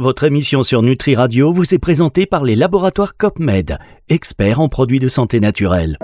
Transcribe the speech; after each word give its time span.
Votre 0.00 0.22
émission 0.22 0.62
sur 0.62 0.80
Nutri 0.80 1.16
Radio 1.16 1.52
vous 1.52 1.74
est 1.74 1.78
présentée 1.78 2.24
par 2.24 2.44
les 2.44 2.54
laboratoires 2.54 3.16
COPMED, 3.16 3.78
experts 4.08 4.60
en 4.60 4.68
produits 4.68 5.00
de 5.00 5.08
santé 5.08 5.40
naturelle. 5.40 5.98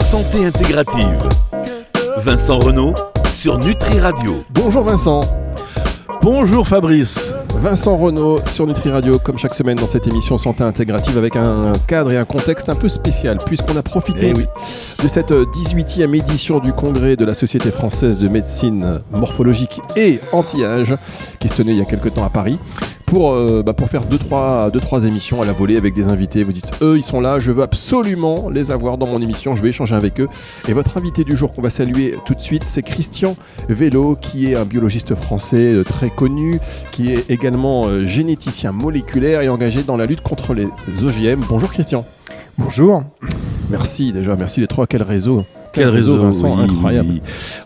Santé 0.00 0.46
intégrative. 0.46 1.28
Vincent 2.16 2.58
Renault 2.58 2.94
sur 3.32 3.60
Nutri 3.60 4.00
Radio. 4.00 4.34
Bonjour 4.50 4.82
Vincent. 4.82 5.20
Bonjour 6.24 6.66
Fabrice. 6.66 7.34
Vincent 7.60 7.98
Renault 7.98 8.40
sur 8.46 8.66
Nutri 8.66 8.88
Radio, 8.90 9.18
comme 9.18 9.36
chaque 9.36 9.52
semaine 9.52 9.76
dans 9.76 9.86
cette 9.86 10.06
émission 10.06 10.38
Santé 10.38 10.64
Intégrative, 10.64 11.18
avec 11.18 11.36
un 11.36 11.74
cadre 11.86 12.12
et 12.12 12.16
un 12.16 12.24
contexte 12.24 12.70
un 12.70 12.74
peu 12.74 12.88
spécial, 12.88 13.36
puisqu'on 13.44 13.76
a 13.76 13.82
profité 13.82 14.32
Eh 14.34 15.02
de 15.02 15.08
cette 15.08 15.32
18e 15.32 16.16
édition 16.16 16.60
du 16.60 16.72
congrès 16.72 17.16
de 17.16 17.26
la 17.26 17.34
Société 17.34 17.70
française 17.70 18.20
de 18.20 18.28
médecine 18.28 19.02
morphologique 19.12 19.82
et 19.96 20.18
anti-âge, 20.32 20.96
qui 21.40 21.50
se 21.50 21.56
tenait 21.56 21.72
il 21.72 21.78
y 21.78 21.82
a 21.82 21.84
quelques 21.84 22.14
temps 22.14 22.24
à 22.24 22.30
Paris, 22.30 22.58
pour, 23.14 23.32
euh, 23.32 23.62
bah, 23.64 23.74
pour 23.74 23.88
faire 23.88 24.02
2-3 24.02 24.08
deux, 24.08 24.18
trois, 24.18 24.70
deux, 24.72 24.80
trois 24.80 25.04
émissions 25.04 25.40
à 25.40 25.44
la 25.44 25.52
volée 25.52 25.76
avec 25.76 25.94
des 25.94 26.08
invités. 26.08 26.42
Vous 26.42 26.52
dites, 26.52 26.72
eux, 26.82 26.96
ils 26.96 27.04
sont 27.04 27.20
là, 27.20 27.38
je 27.38 27.52
veux 27.52 27.62
absolument 27.62 28.50
les 28.50 28.72
avoir 28.72 28.98
dans 28.98 29.06
mon 29.06 29.20
émission, 29.20 29.54
je 29.54 29.62
vais 29.62 29.68
échanger 29.68 29.94
avec 29.94 30.20
eux. 30.20 30.28
Et 30.68 30.72
votre 30.72 30.96
invité 30.98 31.22
du 31.22 31.36
jour 31.36 31.54
qu'on 31.54 31.62
va 31.62 31.70
saluer 31.70 32.16
tout 32.26 32.34
de 32.34 32.40
suite, 32.40 32.64
c'est 32.64 32.82
Christian 32.82 33.36
Vélo, 33.68 34.16
qui 34.20 34.50
est 34.50 34.56
un 34.56 34.64
biologiste 34.64 35.14
français 35.14 35.74
euh, 35.74 35.84
très 35.84 36.10
connu, 36.10 36.58
qui 36.90 37.12
est 37.12 37.30
également 37.30 37.86
euh, 37.86 38.02
généticien 38.02 38.72
moléculaire 38.72 39.42
et 39.42 39.48
engagé 39.48 39.84
dans 39.84 39.96
la 39.96 40.06
lutte 40.06 40.22
contre 40.22 40.52
les 40.52 40.66
OGM. 41.04 41.40
Bonjour 41.48 41.70
Christian. 41.70 42.04
Bonjour. 42.58 43.04
Merci 43.70 44.12
déjà, 44.12 44.34
merci 44.34 44.60
les 44.60 44.66
trois. 44.66 44.88
Quel 44.88 45.04
réseau 45.04 45.44
Quel 45.74 45.88
réseau, 45.88 46.18
Vincent, 46.18 46.56
oui, 46.56 46.64
incroyable. 46.64 47.14
Oui, 47.14 47.20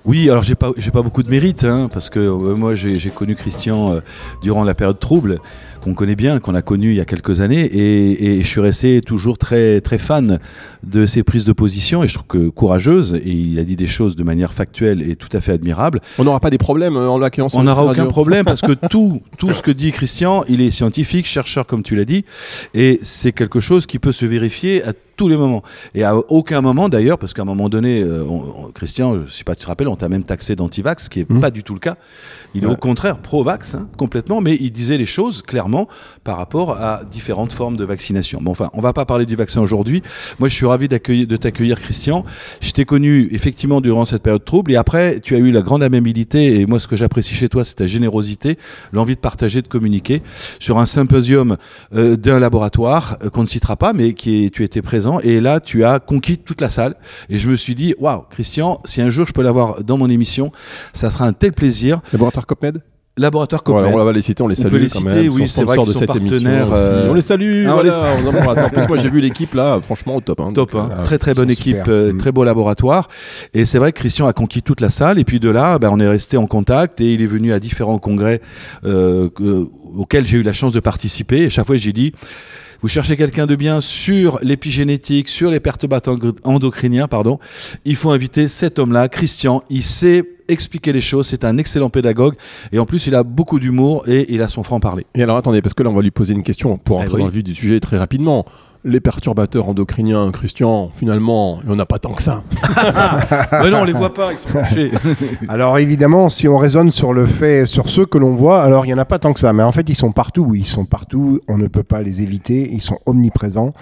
Oui, 0.05 0.31
alors 0.31 0.43
j'ai 0.43 0.55
pas, 0.55 0.71
j'ai 0.77 0.91
pas 0.91 1.03
beaucoup 1.03 1.23
de 1.23 1.31
mérite, 1.31 1.65
hein, 1.65 1.89
parce 1.93 2.09
que 2.09 2.19
euh, 2.19 2.57
moi 2.57 2.75
j'ai, 2.75 2.99
connu 3.11 3.35
Christian 3.35 3.93
euh, 3.93 4.01
durant 4.43 4.65
la 4.65 4.75
période 4.75 4.99
trouble, 4.99 5.41
qu'on 5.83 5.95
connaît 5.95 6.17
bien, 6.17 6.41
qu'on 6.41 6.55
a 6.55 6.63
connu 6.63 6.91
il 6.91 6.97
y 6.97 7.01
a 7.01 7.05
quelques 7.05 7.41
années, 7.41 7.65
et, 7.65 8.39
et 8.39 8.43
je 8.43 8.49
suis 8.49 8.61
resté 8.61 9.03
toujours 9.03 9.37
très, 9.37 9.81
très 9.81 9.99
fan 9.99 10.39
de 10.83 11.07
ses 11.07 11.23
prises 11.23 11.45
de 11.45 11.53
position, 11.53 12.03
et 12.03 12.09
je 12.09 12.15
trouve 12.15 12.27
que 12.27 12.49
courageuse, 12.49 13.15
et 13.15 13.31
il 13.31 13.59
a 13.59 13.65
dit 13.65 13.77
des 13.77 13.87
choses 13.87 14.17
de 14.17 14.25
manière 14.25 14.53
factuelle 14.53 15.03
et 15.09 15.15
tout 15.15 15.35
à 15.37 15.41
fait 15.41 15.53
admirable. 15.53 16.01
On 16.19 16.25
n'aura 16.25 16.41
pas 16.41 16.51
des 16.51 16.59
problèmes 16.59 16.97
euh, 16.97 17.11
en 17.11 17.19
l'accueillant 17.19 17.49
sur 17.49 17.59
On 17.59 17.65
n'aura 17.65 17.85
aucun 17.85 18.07
problème 18.07 18.45
parce 18.45 18.63
que 18.63 18.73
tout, 18.91 19.21
tout 19.37 19.53
ce 19.53 19.63
que 19.63 19.71
dit 19.71 19.93
Christian, 19.93 20.45
il 20.49 20.63
est 20.63 20.71
scientifique, 20.71 21.27
chercheur 21.27 21.67
comme 21.67 21.83
tu 21.83 21.95
l'as 21.95 22.07
dit, 22.07 22.25
et 22.75 22.99
c'est 23.03 23.33
quelque 23.33 23.61
chose 23.61 23.87
qui 23.87 23.99
peut 23.99 24.13
se 24.13 24.25
vérifier 24.25 24.83
à 24.83 24.93
tous 25.19 25.29
les 25.29 25.37
moments. 25.37 25.63
Et 25.95 26.05
à 26.05 26.17
aucun 26.17 26.63
moment 26.63 26.89
d'ailleurs, 26.89 27.19
parce 27.19 27.35
qu'à 27.35 27.43
un 27.43 27.45
moment 27.45 27.69
donné, 27.69 28.01
euh, 28.01 28.25
on- 28.25 28.67
on- 28.67 28.71
Christian, 28.73 29.15
je 29.15 29.19
ne 29.21 29.27
sais 29.27 29.45
pas 29.45 29.53
si 29.53 29.59
tu 29.59 29.65
te 29.65 29.69
rappelles, 29.69 29.89
on 29.89 29.97
t'a 29.97 30.09
même 30.09 30.23
taxé 30.25 30.57
d'antivax, 30.57 31.05
ce 31.05 31.11
qui 31.11 31.19
n'est 31.19 31.27
Mhm. 31.29 31.41
pas 31.41 31.51
du 31.51 31.63
tout 31.63 31.75
le 31.75 31.81
cas. 31.81 31.97
Il 32.55 32.65
est 32.65 32.69
au 32.69 32.77
contraire 32.77 33.19
pro-vax, 33.19 33.75
hein, 33.75 33.89
complètement, 33.99 34.41
mais 34.41 34.57
il 34.61 34.71
disait 34.71 34.97
les 34.97 35.05
choses 35.07 35.43
clairement 35.43 35.89
par 36.25 36.39
rapport 36.39 36.71
à 36.81 37.03
différentes 37.11 37.53
formes 37.53 37.77
de 37.77 37.85
vaccination. 37.85 38.41
Bon, 38.41 38.53
enfin, 38.53 38.71
on 38.73 38.81
va 38.81 38.93
pas 38.95 39.05
parler 39.05 39.27
du 39.27 39.35
vaccin 39.37 39.61
aujourd'hui. 39.61 40.03
Moi, 40.39 40.49
je 40.49 40.55
suis 40.55 40.67
ravi 40.67 40.89
de 40.89 41.37
t'accueillir, 41.37 41.81
Christian. 41.81 42.25
Je 42.61 42.71
t'ai 42.71 42.85
connu 42.85 43.29
effectivement 43.33 43.81
durant 43.81 44.05
cette 44.05 44.23
période 44.23 44.45
trouble, 44.45 44.73
et 44.73 44.77
après, 44.77 45.21
tu 45.21 45.35
as 45.35 45.39
eu 45.39 45.51
la 45.51 45.63
grande 45.63 45.83
amabilité, 45.83 46.61
et 46.61 46.67
moi, 46.67 46.79
ce 46.79 46.87
que 46.87 46.97
j'apprécie 46.97 47.35
chez 47.35 47.49
toi, 47.49 47.65
c'est 47.65 47.75
ta 47.75 47.87
générosité, 47.87 48.57
l'envie 48.93 49.15
de 49.17 49.21
partager, 49.21 49.61
de 49.63 49.69
communiquer 49.69 50.23
sur 50.61 50.79
un 50.79 50.87
symposium 50.87 51.57
euh, 51.95 52.17
d'un 52.17 52.39
laboratoire 52.39 53.19
euh, 53.25 53.31
qu'on 53.31 53.43
ne 53.43 53.47
citera 53.47 53.77
pas, 53.77 53.93
mais 53.93 54.13
qui 54.15 54.45
est, 54.45 54.51
tu 54.51 54.63
étais 54.65 54.83
présent, 54.83 55.08
et 55.23 55.41
là, 55.41 55.61
tu 55.61 55.85
as 55.85 55.99
conquis 56.01 56.39
toute 56.39 56.61
la 56.61 56.69
salle, 56.69 56.95
et 57.31 57.39
je 57.39 57.49
me 57.49 57.57
suis 57.57 57.75
dit, 57.75 57.95
waouh, 57.99 58.23
Christian, 58.31 58.81
si 58.85 59.01
un 59.01 59.11
jour 59.11 59.27
je 59.27 59.33
peux 59.33 59.43
l'avoir 59.43 59.83
dans 59.83 59.97
mon 59.97 60.09
émission, 60.11 60.53
ça 60.93 61.11
sera 61.11 61.25
un 61.27 61.33
tel 61.33 61.53
plaisir. 61.53 62.01
Laboratoire 62.13 62.47
COPMED 62.47 62.83
Laboratoire 63.21 63.65
Copel. 63.65 63.93
on 63.93 64.05
va 64.05 64.13
les 64.13 64.23
citer, 64.23 64.45
on 64.45 64.47
les 64.47 64.57
On 64.61 64.63
salue 64.63 64.71
peut 64.75 64.79
les 64.79 64.89
quand 64.89 65.01
citer, 65.01 65.23
même, 65.23 65.33
oui, 65.33 65.49
c'est 65.49 65.65
vrai 65.65 65.77
de 65.77 65.83
sont 65.93 65.99
cette 65.99 66.07
partenaires, 66.07 66.69
euh, 66.73 67.09
On 67.11 67.15
les 67.15 67.21
salue, 67.21 67.65
ah, 67.67 67.71
on 67.71 67.75
voilà, 67.75 67.91
les- 67.91 68.25
on 68.25 68.29
embrasse. 68.29 68.63
En 68.63 68.69
plus, 68.69 68.87
moi 68.87 68.97
j'ai 68.97 69.11
vu 69.11 69.21
l'équipe 69.21 69.55
là, 69.55 69.81
franchement 69.81 70.15
au 70.15 70.21
top. 70.21 70.39
hein, 70.39 70.53
Top, 70.55 70.71
donc, 70.71 70.81
hein. 70.93 70.95
euh, 71.01 71.03
très 71.03 71.19
très 71.19 71.35
bonne 71.35 71.51
équipe, 71.51 71.79
euh, 71.89 72.13
très 72.13 72.31
beau 72.31 72.45
laboratoire. 72.45 73.09
Et 73.55 73.65
c'est 73.65 73.79
vrai 73.79 73.91
que 73.91 73.99
Christian 73.99 74.29
a 74.29 74.33
conquis 74.33 74.63
toute 74.63 74.81
la 74.81 74.89
salle. 74.89 75.19
Et 75.19 75.25
puis 75.25 75.41
de 75.41 75.49
là, 75.51 75.81
ben, 75.81 75.91
on 75.93 75.99
est 75.99 76.07
resté 76.07 76.37
en 76.37 76.47
contact 76.47 77.01
et 77.01 77.13
il 77.15 77.21
est 77.21 77.27
venu 77.27 77.53
à 77.53 77.59
différents 77.59 77.99
congrès 77.99 78.41
euh, 78.85 79.29
que- 79.31 79.67
auxquels 79.97 80.25
j'ai 80.25 80.37
eu 80.37 80.43
la 80.43 80.53
chance 80.53 80.73
de 80.73 80.79
participer. 80.79 81.39
Et 81.43 81.51
chaque 81.51 81.67
fois, 81.67 81.77
j'ai 81.77 81.93
dit. 81.93 82.13
Vous 82.81 82.89
cherchez 82.89 83.17
quelqu'un 83.17 83.47
de 83.47 83.57
bien 83.57 83.81
sur 83.81 84.39
l'épigénétique, 84.41 85.29
sur 85.29 85.51
les 85.51 85.59
perturbateurs 85.59 86.17
endocriniens, 86.45 87.09
pardon. 87.09 87.41
Il 87.85 87.97
faut 87.97 88.11
inviter 88.11 88.47
cet 88.47 88.79
homme-là, 88.79 89.09
Christian. 89.09 89.65
Il 89.69 89.83
sait 89.83 90.23
expliquer 90.47 90.93
les 90.93 91.01
choses. 91.01 91.27
C'est 91.27 91.45
un 91.45 91.59
excellent 91.59 91.91
pédagogue. 91.91 92.35
Et 92.71 92.79
en 92.79 92.87
plus, 92.87 93.07
il 93.09 93.15
a 93.17 93.25
beaucoup 93.25 93.59
d'humour 93.59 94.05
et 94.09 94.33
il 94.33 94.43
a 94.43 94.49
son 94.49 94.63
franc-parler. 94.63 95.07
Et 95.17 95.23
alors 95.23 95.37
attendez, 95.37 95.61
parce 95.61 95.75
que 95.75 95.83
là 95.83 95.91
on 95.91 95.95
va 95.95 96.03
lui 96.03 96.13
poser 96.13 96.35
une 96.35 96.45
question 96.45 96.79
pour 96.79 97.01
Eh 97.01 97.05
entrer 97.05 97.17
oui. 97.17 97.21
dans 97.23 97.27
le 97.27 97.33
vif 97.33 97.43
du 97.45 97.55
sujet 97.55 97.81
très 97.81 97.99
rapidement. 97.99 98.45
Les 98.85 99.01
perturbateurs 99.01 99.69
endocriniens, 99.69 100.31
Christian, 100.31 100.91
finalement, 100.93 101.59
il 101.63 101.69
n'y 101.69 101.75
en 101.75 101.79
a 101.81 101.85
pas 101.85 101.99
tant 101.99 102.13
que 102.13 102.23
ça. 102.23 102.45
Mais 103.63 103.71
non, 103.71 103.81
on 103.81 103.85
les 103.85 103.93
voit 103.93 104.15
pas. 104.15 104.31
Ils 104.33 104.39
sont 104.39 104.53
cachés. 104.53 104.91
Alors 105.49 105.79
évidemment, 105.79 106.29
si 106.29 106.47
on 106.47 106.59
raisonne 106.59 106.93
sur 106.93 107.13
le 107.13 107.27
fait, 107.27 107.67
sur 107.67 107.89
ceux 107.89 108.07
que 108.07 108.19
l'on 108.19 108.37
voit, 108.37 108.63
alors 108.63 108.85
il 108.85 108.89
n'y 108.89 108.95
en 108.95 108.99
a 108.99 109.05
pas 109.05 109.19
tant 109.19 109.33
que 109.33 109.41
ça, 109.41 109.53
mais 109.53 109.63
en 109.63 109.73
fait 109.73 109.89
ils 109.89 109.97
sont 109.97 110.13
partout, 110.13 110.55
ils 110.55 110.67
sont 110.67 110.85
partout, 110.85 111.41
on 111.49 111.59
ne 111.59 111.67
peut 111.67 111.83
pas 111.83 112.03
les 112.03 112.23
éviter, 112.23 112.71
ils 112.73 112.83
sont 112.83 112.99
omniprésents. 113.07 113.73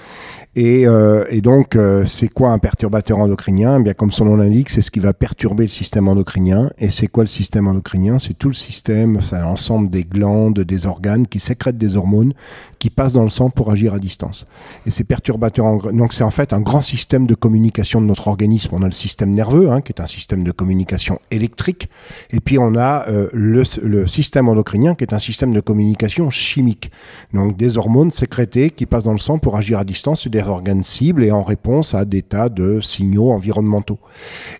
Et, 0.59 0.87
euh, 0.87 1.25
et 1.29 1.43
donc, 1.43 1.77
euh, 1.77 2.07
c'est 2.07 2.29
quoi 2.29 2.51
un 2.51 2.59
perturbateur 2.59 3.19
endocrinien? 3.19 3.79
Eh 3.79 3.83
Bien, 3.83 3.93
comme 3.93 4.11
son 4.11 4.25
nom 4.25 4.37
l'indique, 4.37 4.71
c'est 4.71 4.81
ce 4.81 4.91
qui 4.91 5.01
va 5.01 5.13
perturber 5.13 5.65
le 5.65 5.69
système 5.69 6.09
endocrinien. 6.09 6.71
Et 6.79 6.91
c'est 6.91 7.09
quoi 7.09 7.25
le 7.25 7.29
système 7.29 7.69
endocrinien? 7.69 8.19
C'est 8.19 8.33
tout 8.33 8.49
le 8.49 8.55
système, 8.55 9.21
c'est 9.21 9.39
l'ensemble 9.39 9.91
des 9.91 10.05
glandes, 10.05 10.61
des 10.61 10.87
organes 10.87 11.27
qui 11.27 11.41
sécrètent 11.41 11.77
des 11.77 11.97
hormones 11.97 12.33
qui 12.79 12.89
passent 12.89 13.13
dans 13.13 13.23
le 13.23 13.29
sang 13.29 13.51
pour 13.51 13.71
agir 13.71 13.93
à 13.93 13.99
distance. 13.99 14.47
Et 14.87 14.91
ces 14.91 15.05
perturbateurs, 15.05 15.93
donc 15.93 16.13
c'est 16.13 16.23
en 16.23 16.31
fait 16.31 16.53
un 16.53 16.61
grand 16.61 16.81
système 16.81 17.27
de 17.27 17.35
communication 17.35 18.01
de 18.01 18.07
notre 18.07 18.29
organisme. 18.29 18.71
On 18.73 18.83
a 18.83 18.87
le 18.87 18.93
système 18.93 19.33
nerveux, 19.33 19.71
hein, 19.71 19.81
qui 19.81 19.93
est 19.93 20.01
un 20.01 20.07
système 20.07 20.45
de 20.45 20.53
communication 20.53 21.19
électrique, 21.31 21.91
et 22.31 22.41
puis 22.41 22.59
on 22.59 22.77
a 22.77 23.09
euh, 23.09 23.29
le, 23.33 24.07
système 24.07 24.49
endocrinien, 24.49 24.95
qui 24.95 25.03
est 25.03 25.13
un 25.13 25.19
système 25.19 25.53
de 25.53 25.61
communication 25.61 26.31
chimique. 26.31 26.91
Donc 27.35 27.57
des 27.57 27.77
hormones 27.77 28.13
sécrétées 28.13 28.71
qui 28.71 28.87
passent 28.87 29.05
dans 29.05 29.13
le 29.13 29.19
sang 29.19 29.39
pour 29.39 29.57
agir 29.57 29.81
à 29.81 29.85
distance 29.85 30.21
sur 30.21 30.31
des 30.31 30.43
organes 30.43 30.85
cibles 30.85 31.25
et 31.25 31.33
en 31.33 31.43
réponse 31.43 31.95
à 31.95 32.05
des 32.05 32.23
tas 32.23 32.49
de 32.49 32.81
signaux 32.81 33.31
environnementaux. 33.31 33.99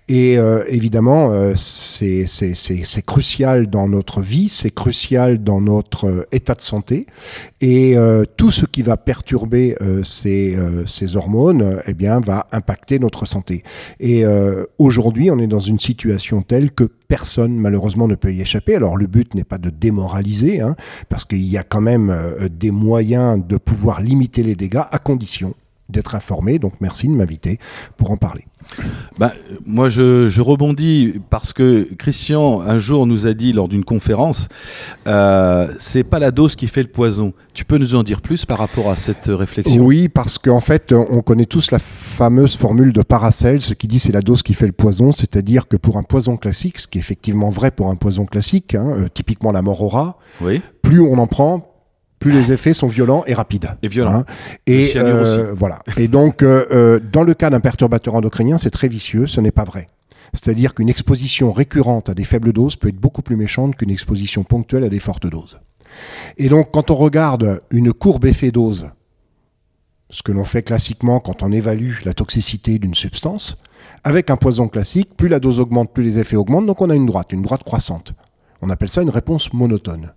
Et 0.09 0.39
euh, 0.39 0.65
évidemment, 0.69 1.31
euh, 1.31 1.55
c'est 1.57 2.27
crucial 3.07 3.69
dans 3.69 3.89
notre 3.89 4.23
vie, 4.23 4.49
c'est 4.49 4.75
crucial 4.75 5.43
dans 5.43 5.61
notre 5.61 6.07
euh, 6.07 6.27
état 6.33 6.55
de 6.55 6.61
santé. 6.63 7.07
Et 7.61 7.97
tout 8.37 8.51
ce 8.51 8.67
qui 8.67 8.83
va 8.83 8.97
perturber 8.97 9.77
euh, 9.81 10.03
ces, 10.17 10.57
euh, 10.57 10.87
ces 10.87 11.17
hormones, 11.17 11.81
eh 11.87 11.95
bien, 11.95 12.21
va 12.21 12.47
impacter 12.53 12.99
notre 12.99 13.27
santé. 13.27 13.63
Et 14.01 14.25
euh, 14.25 14.65
aujourd'hui, 14.79 15.31
on 15.31 15.39
est 15.39 15.47
dans 15.47 15.61
une 15.61 15.79
situation 15.79 16.43
telle 16.43 16.71
que 16.71 16.85
personne, 17.09 17.57
malheureusement, 17.57 18.09
ne 18.09 18.15
peut 18.15 18.33
y 18.33 18.41
échapper. 18.41 18.75
Alors, 18.75 18.97
le 18.97 19.07
but 19.07 19.35
n'est 19.35 19.45
pas 19.45 19.59
de 19.59 19.71
démoraliser, 19.71 20.61
hein, 20.61 20.77
parce 21.09 21.25
qu'il 21.25 21.45
y 21.45 21.59
a 21.59 21.63
quand 21.63 21.81
même 21.81 22.11
euh, 22.11 22.49
des 22.49 22.71
moyens 22.71 23.41
de 23.47 23.57
pouvoir 23.57 24.01
limiter 24.01 24.43
les 24.43 24.55
dégâts 24.55 24.85
à 24.91 24.99
condition 24.99 25.55
d'être 25.89 26.15
informé. 26.15 26.59
Donc, 26.59 26.75
merci 26.81 27.07
de 27.09 27.13
m'inviter 27.13 27.59
pour 27.97 28.11
en 28.11 28.17
parler. 28.17 28.45
Bah, 29.19 29.33
moi, 29.65 29.89
je, 29.89 30.27
je 30.27 30.41
rebondis 30.41 31.21
parce 31.31 31.53
que 31.53 31.89
Christian, 31.95 32.61
un 32.63 32.79
jour, 32.79 33.07
nous 33.07 33.27
a 33.27 33.35
dit 33.35 33.53
lors 33.53 33.69
d'une 33.69 33.85
conférence 33.85 34.49
euh, 35.07 35.69
c'est 35.79 36.03
pas 36.03 36.19
la 36.19 36.31
dose 36.33 36.57
qui 36.57 36.67
fait 36.67 36.83
le 36.83 36.89
poison. 36.89 37.33
Tu 37.55 37.65
peux 37.65 37.79
nous 37.79 37.95
en 37.95 38.03
dire 38.03 38.21
plus 38.21 38.45
par 38.45 38.59
rapport 38.59 38.91
à 38.91 38.97
cette 38.97 39.27
réflexion? 39.27 39.85
Oui, 39.85 40.09
parce 40.09 40.39
qu'en 40.39 40.61
fait, 40.61 40.93
on 40.93 41.21
connaît 41.23 41.47
tous 41.47 41.71
la 41.71 41.79
fameuse 41.79 42.57
formule 42.57 42.93
de 42.93 43.03
Paracel, 43.03 43.61
ce 43.63 43.75
qui 43.75 43.87
dit 43.87 44.01
c'est 44.01 44.13
la 44.13 44.21
dose 44.21 44.43
qui 44.43 44.55
fait 44.55 44.67
le 44.67 44.73
poison, 44.73 45.13
c'est-à-dire 45.13 45.69
que 45.69 45.77
pour 45.77 45.97
un 45.97 46.03
poison 46.03 46.37
classique, 46.37 46.79
ce 46.79 46.89
qui 46.89 46.99
est 46.99 47.01
effectivement 47.01 47.51
vrai 47.51 47.71
pour 47.71 47.89
un 47.89 47.97
poison 47.97 48.27
classique, 48.27 48.75
hein, 48.75 48.97
euh, 48.99 49.09
typiquement 49.13 49.53
la 49.53 49.63
rat, 49.65 50.19
Oui. 50.41 50.61
plus 50.83 51.01
on 51.01 51.19
en 51.19 51.27
prend, 51.27 51.76
plus 52.19 52.33
les 52.33 52.53
effets 52.53 52.75
sont 52.75 52.87
violents 52.87 53.25
et 53.27 53.35
rapides. 53.35 53.71
Et 53.83 53.89
violents. 53.89 54.15
Hein. 54.15 54.25
Et 54.67 54.93
euh, 54.97 55.53
voilà. 55.55 55.81
Et 55.97 56.09
donc, 56.09 56.43
euh, 56.43 56.65
euh, 56.71 57.01
dans 57.01 57.23
le 57.23 57.35
cas 57.35 57.51
d'un 57.51 57.61
perturbateur 57.61 58.15
endocrinien, 58.15 58.59
c'est 58.59 58.71
très 58.71 58.89
vicieux, 58.89 59.27
ce 59.27 59.41
n'est 59.41 59.51
pas 59.51 59.65
vrai. 59.65 59.87
C'est-à-dire 60.33 60.75
qu'une 60.75 60.89
exposition 60.89 61.53
récurrente 61.53 62.09
à 62.09 62.15
des 62.15 62.25
faibles 62.25 62.53
doses 62.53 62.77
peut 62.77 62.89
être 62.89 62.97
beaucoup 62.97 63.23
plus 63.23 63.37
méchante 63.37 63.77
qu'une 63.77 63.91
exposition 63.91 64.45
ponctuelle 64.45 64.85
à 64.85 64.89
des 64.89 64.99
fortes 64.99 65.27
doses. 65.27 65.61
Et 66.37 66.49
donc, 66.49 66.71
quand 66.73 66.91
on 66.91 66.95
regarde 66.95 67.61
une 67.71 67.93
courbe 67.93 68.25
effet-dose, 68.25 68.91
ce 70.11 70.23
que 70.23 70.33
l'on 70.33 70.45
fait 70.45 70.63
classiquement 70.63 71.21
quand 71.21 71.43
on 71.43 71.53
évalue 71.53 71.95
la 72.05 72.15
toxicité 72.15 72.79
d'une 72.79 72.95
substance, 72.95 73.57
avec 74.05 74.31
un 74.31 74.37
poison 74.37 74.69
classique, 74.69 75.17
plus 75.17 75.29
la 75.29 75.41
dose 75.41 75.61
augmente, 75.61 75.93
plus 75.93 76.05
les 76.05 76.19
effets 76.19 76.37
augmentent, 76.37 76.67
donc 76.67 76.81
on 76.81 76.91
a 76.91 76.95
une 76.95 77.07
droite, 77.07 77.33
une 77.33 77.43
droite 77.43 77.65
croissante. 77.65 78.15
On 78.63 78.71
appelle 78.71 78.89
ça 78.89 79.03
une 79.03 79.11
réponse 79.11 79.53
monotone. 79.53 80.13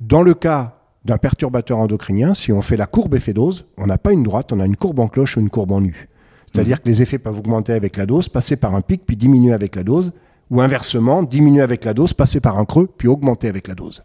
Dans 0.00 0.22
le 0.22 0.34
cas 0.34 0.77
d'un 1.08 1.16
perturbateur 1.16 1.78
endocrinien, 1.78 2.34
si 2.34 2.52
on 2.52 2.60
fait 2.60 2.76
la 2.76 2.86
courbe 2.86 3.14
effet-dose, 3.14 3.64
on 3.78 3.86
n'a 3.86 3.96
pas 3.96 4.12
une 4.12 4.22
droite, 4.22 4.52
on 4.52 4.60
a 4.60 4.66
une 4.66 4.76
courbe 4.76 5.00
en 5.00 5.08
cloche 5.08 5.38
ou 5.38 5.40
une 5.40 5.48
courbe 5.48 5.72
en 5.72 5.82
U. 5.82 6.08
C'est-à-dire 6.52 6.82
que 6.82 6.88
les 6.88 7.00
effets 7.00 7.18
peuvent 7.18 7.38
augmenter 7.38 7.72
avec 7.72 7.96
la 7.96 8.04
dose, 8.04 8.28
passer 8.28 8.56
par 8.56 8.74
un 8.74 8.82
pic, 8.82 9.06
puis 9.06 9.16
diminuer 9.16 9.54
avec 9.54 9.74
la 9.74 9.84
dose, 9.84 10.12
ou 10.50 10.60
inversement, 10.60 11.22
diminuer 11.22 11.62
avec 11.62 11.84
la 11.86 11.94
dose, 11.94 12.12
passer 12.12 12.40
par 12.40 12.58
un 12.58 12.66
creux, 12.66 12.88
puis 12.96 13.08
augmenter 13.08 13.48
avec 13.48 13.68
la 13.68 13.74
dose. 13.74 14.04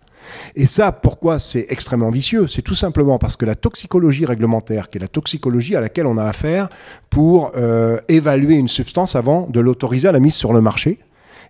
Et 0.55 0.65
ça, 0.65 0.93
pourquoi 0.93 1.39
c'est 1.39 1.65
extrêmement 1.69 2.09
vicieux? 2.09 2.47
C'est 2.47 2.61
tout 2.61 2.75
simplement 2.75 3.17
parce 3.17 3.35
que 3.35 3.45
la 3.45 3.55
toxicologie 3.55 4.25
réglementaire, 4.25 4.89
qui 4.89 4.97
est 4.97 5.01
la 5.01 5.09
toxicologie 5.09 5.75
à 5.75 5.81
laquelle 5.81 6.05
on 6.05 6.17
a 6.17 6.23
affaire 6.23 6.69
pour 7.09 7.51
euh, 7.57 7.97
évaluer 8.07 8.55
une 8.55 8.69
substance 8.69 9.17
avant 9.17 9.47
de 9.47 9.59
l'autoriser 9.59 10.07
à 10.07 10.13
la 10.13 10.21
mise 10.21 10.35
sur 10.35 10.53
le 10.53 10.61
marché, 10.61 10.99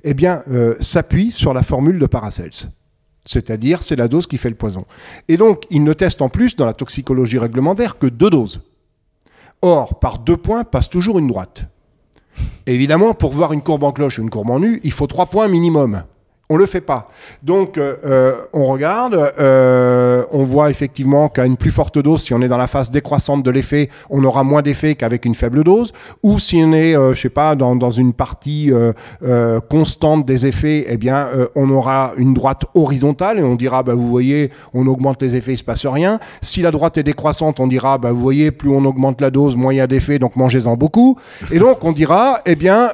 eh 0.04 0.16
bien, 0.16 0.42
euh, 0.52 0.76
s'appuie 0.80 1.32
sur 1.32 1.54
la 1.54 1.62
formule 1.62 2.00
de 2.00 2.06
Paracels. 2.08 2.72
C'est-à-dire, 3.25 3.84
c'est 3.84 3.96
la 3.96 4.08
dose 4.08 4.28
qui 4.28 4.38
fait 4.38 4.50
le 4.50 4.56
poison. 4.56 4.86
Et 5.28 5.38
donc, 5.38 5.64
il 5.70 5.84
ne 5.84 5.94
teste 5.94 6.22
en 6.22 6.30
plus 6.30 6.56
dans 6.56 6.66
la 6.66 6.74
toxicologie 6.74 7.38
réglementaire 7.38 7.98
que 7.98 8.08
deux 8.08 8.30
doses. 8.30 8.62
Or, 9.62 10.00
par 10.00 10.20
deux 10.20 10.38
points 10.38 10.66
passe 10.66 10.90
toujours 10.90 11.20
une 11.20 11.28
droite. 11.28 11.66
Évidemment, 12.66 13.14
pour 13.14 13.31
voir 13.31 13.54
une 13.54 13.62
courbe 13.62 13.84
en 13.84 13.92
cloche 13.92 14.20
ou 14.20 14.24
une 14.24 14.30
courbe 14.30 14.50
en 14.50 14.60
nu, 14.60 14.80
il 14.84 14.92
faut 14.92 15.08
trois 15.08 15.28
points 15.28 15.48
minimum. 15.48 16.04
On 16.54 16.56
le 16.56 16.68
fait 16.68 16.82
pas. 16.82 17.10
Donc, 17.42 17.80
euh, 17.80 17.96
euh, 18.06 18.34
on 18.54 18.66
regarde, 18.66 19.16
euh, 19.40 20.24
on 20.32 20.44
voit 20.44 20.70
effectivement 20.70 21.28
qu'à 21.28 21.48
une 21.48 21.58
plus 21.58 21.72
forte 21.72 21.98
dose, 21.98 22.22
si 22.22 22.34
on 22.36 22.44
est 22.44 22.48
dans 22.48 22.60
la 22.60 22.68
phase 22.68 22.92
décroissante 22.92 23.42
de 23.42 23.50
l'effet, 23.50 23.90
on 24.12 24.24
aura 24.24 24.44
moins 24.44 24.62
d'effet 24.62 24.94
qu'avec 24.94 25.26
une 25.26 25.34
faible 25.34 25.64
dose. 25.64 25.94
Ou 26.22 26.38
si 26.38 26.62
on 26.64 26.72
est, 26.74 26.94
je 26.94 27.20
sais 27.20 27.30
pas, 27.30 27.56
dans, 27.56 27.76
dans 27.76 27.90
une 27.90 28.14
partie 28.14 28.72
constante 29.68 30.28
des 30.28 30.46
effets, 30.46 30.86
eh 30.88 30.98
bien, 30.98 31.28
on 31.56 31.72
aura 31.72 32.14
une 32.18 32.36
droite 32.36 32.66
horizontale 32.76 33.40
et 33.40 33.44
on 33.44 33.56
dira, 33.56 33.82
bah, 33.82 33.96
vous 33.96 34.08
voyez, 34.08 34.52
on 34.76 34.86
augmente 34.86 35.24
les 35.24 35.36
effets, 35.36 35.54
il 35.54 35.58
se 35.58 35.64
passe 35.64 35.88
rien. 35.88 36.20
Si 36.44 36.62
la 36.62 36.70
droite 36.70 37.00
est 37.00 37.04
décroissante, 37.04 37.60
on 37.60 37.66
dira, 37.66 37.98
bah, 37.98 38.12
vous 38.12 38.22
voyez, 38.22 38.52
plus 38.52 38.70
on 38.70 38.86
augmente 38.86 39.22
la 39.22 39.32
dose, 39.32 39.56
moins 39.56 39.74
il 39.74 39.78
y 39.78 39.82
a 39.82 39.88
d'effet, 39.88 40.20
donc 40.20 40.36
mangez-en 40.36 40.78
beaucoup. 40.78 41.18
Et 41.52 41.58
donc, 41.58 41.84
on 41.84 41.94
dira, 41.94 42.42
eh 42.46 42.56
bien, 42.56 42.92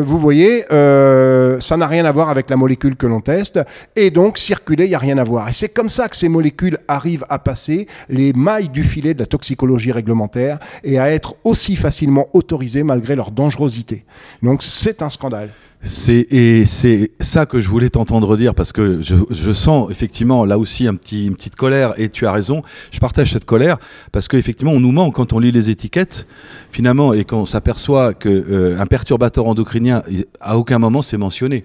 vous 0.00 0.18
voyez, 0.18 0.64
ça 0.70 1.76
n'a 1.76 1.86
rien 1.86 2.06
à 2.06 2.10
voir 2.10 2.30
avec 2.30 2.48
la 2.48 2.56
molécule 2.56 2.96
que 3.02 3.06
l'on 3.08 3.20
teste, 3.20 3.58
et 3.96 4.10
donc 4.10 4.38
circuler, 4.38 4.84
il 4.84 4.90
n'y 4.90 4.94
a 4.94 4.98
rien 4.98 5.18
à 5.18 5.24
voir. 5.24 5.48
Et 5.48 5.52
c'est 5.52 5.68
comme 5.68 5.90
ça 5.90 6.08
que 6.08 6.16
ces 6.16 6.28
molécules 6.28 6.78
arrivent 6.86 7.24
à 7.28 7.40
passer 7.40 7.88
les 8.08 8.32
mailles 8.32 8.68
du 8.68 8.84
filet 8.84 9.12
de 9.12 9.18
la 9.18 9.26
toxicologie 9.26 9.90
réglementaire 9.90 10.60
et 10.84 11.00
à 11.00 11.10
être 11.10 11.34
aussi 11.42 11.74
facilement 11.74 12.28
autorisées 12.32 12.84
malgré 12.84 13.16
leur 13.16 13.32
dangerosité. 13.32 14.04
Donc 14.40 14.62
c'est 14.62 15.02
un 15.02 15.10
scandale. 15.10 15.50
C'est 15.84 16.28
et 16.30 16.64
c'est 16.64 17.10
ça 17.18 17.44
que 17.44 17.60
je 17.60 17.68
voulais 17.68 17.90
t'entendre 17.90 18.36
dire 18.36 18.54
parce 18.54 18.70
que 18.70 19.02
je, 19.02 19.52
sens 19.52 19.90
effectivement 19.90 20.44
là 20.44 20.56
aussi 20.56 20.86
un 20.86 20.94
petit 20.94 21.26
une 21.26 21.34
petite 21.34 21.56
colère 21.56 21.94
et 21.96 22.08
tu 22.08 22.24
as 22.24 22.30
raison. 22.30 22.62
Je 22.92 23.00
partage 23.00 23.32
cette 23.32 23.44
colère 23.44 23.78
parce 24.12 24.28
qu'effectivement 24.28 24.70
on 24.70 24.78
nous 24.78 24.92
ment 24.92 25.10
quand 25.10 25.32
on 25.32 25.40
lit 25.40 25.50
les 25.50 25.70
étiquettes 25.70 26.28
finalement 26.70 27.12
et 27.14 27.24
qu'on 27.24 27.46
s'aperçoit 27.46 28.14
que 28.14 28.28
euh, 28.28 28.78
un 28.78 28.86
perturbateur 28.86 29.48
endocrinien 29.48 30.04
à 30.40 30.56
aucun 30.56 30.78
moment 30.78 31.02
c'est 31.02 31.16
mentionné. 31.16 31.64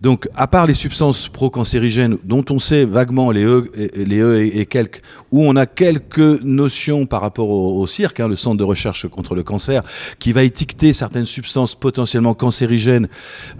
Donc, 0.00 0.28
à 0.34 0.46
part 0.46 0.66
les 0.66 0.74
substances 0.74 1.28
pro-cancérigènes, 1.28 2.18
dont 2.24 2.44
on 2.50 2.58
sait 2.58 2.84
vaguement 2.84 3.30
les 3.30 3.44
E, 3.44 3.70
les 3.94 4.20
e 4.20 4.56
et, 4.56 4.66
quelques, 4.66 5.02
où 5.32 5.44
on 5.44 5.56
a 5.56 5.66
quelques 5.66 6.42
notions 6.42 7.06
par 7.06 7.20
rapport 7.20 7.48
au, 7.50 7.86
CIRC, 7.86 8.20
hein, 8.20 8.28
le 8.28 8.36
Centre 8.36 8.56
de 8.56 8.64
recherche 8.64 9.08
contre 9.08 9.34
le 9.34 9.42
cancer, 9.42 9.82
qui 10.18 10.32
va 10.32 10.42
étiqueter 10.42 10.92
certaines 10.92 11.26
substances 11.26 11.74
potentiellement 11.74 12.34
cancérigènes. 12.34 13.08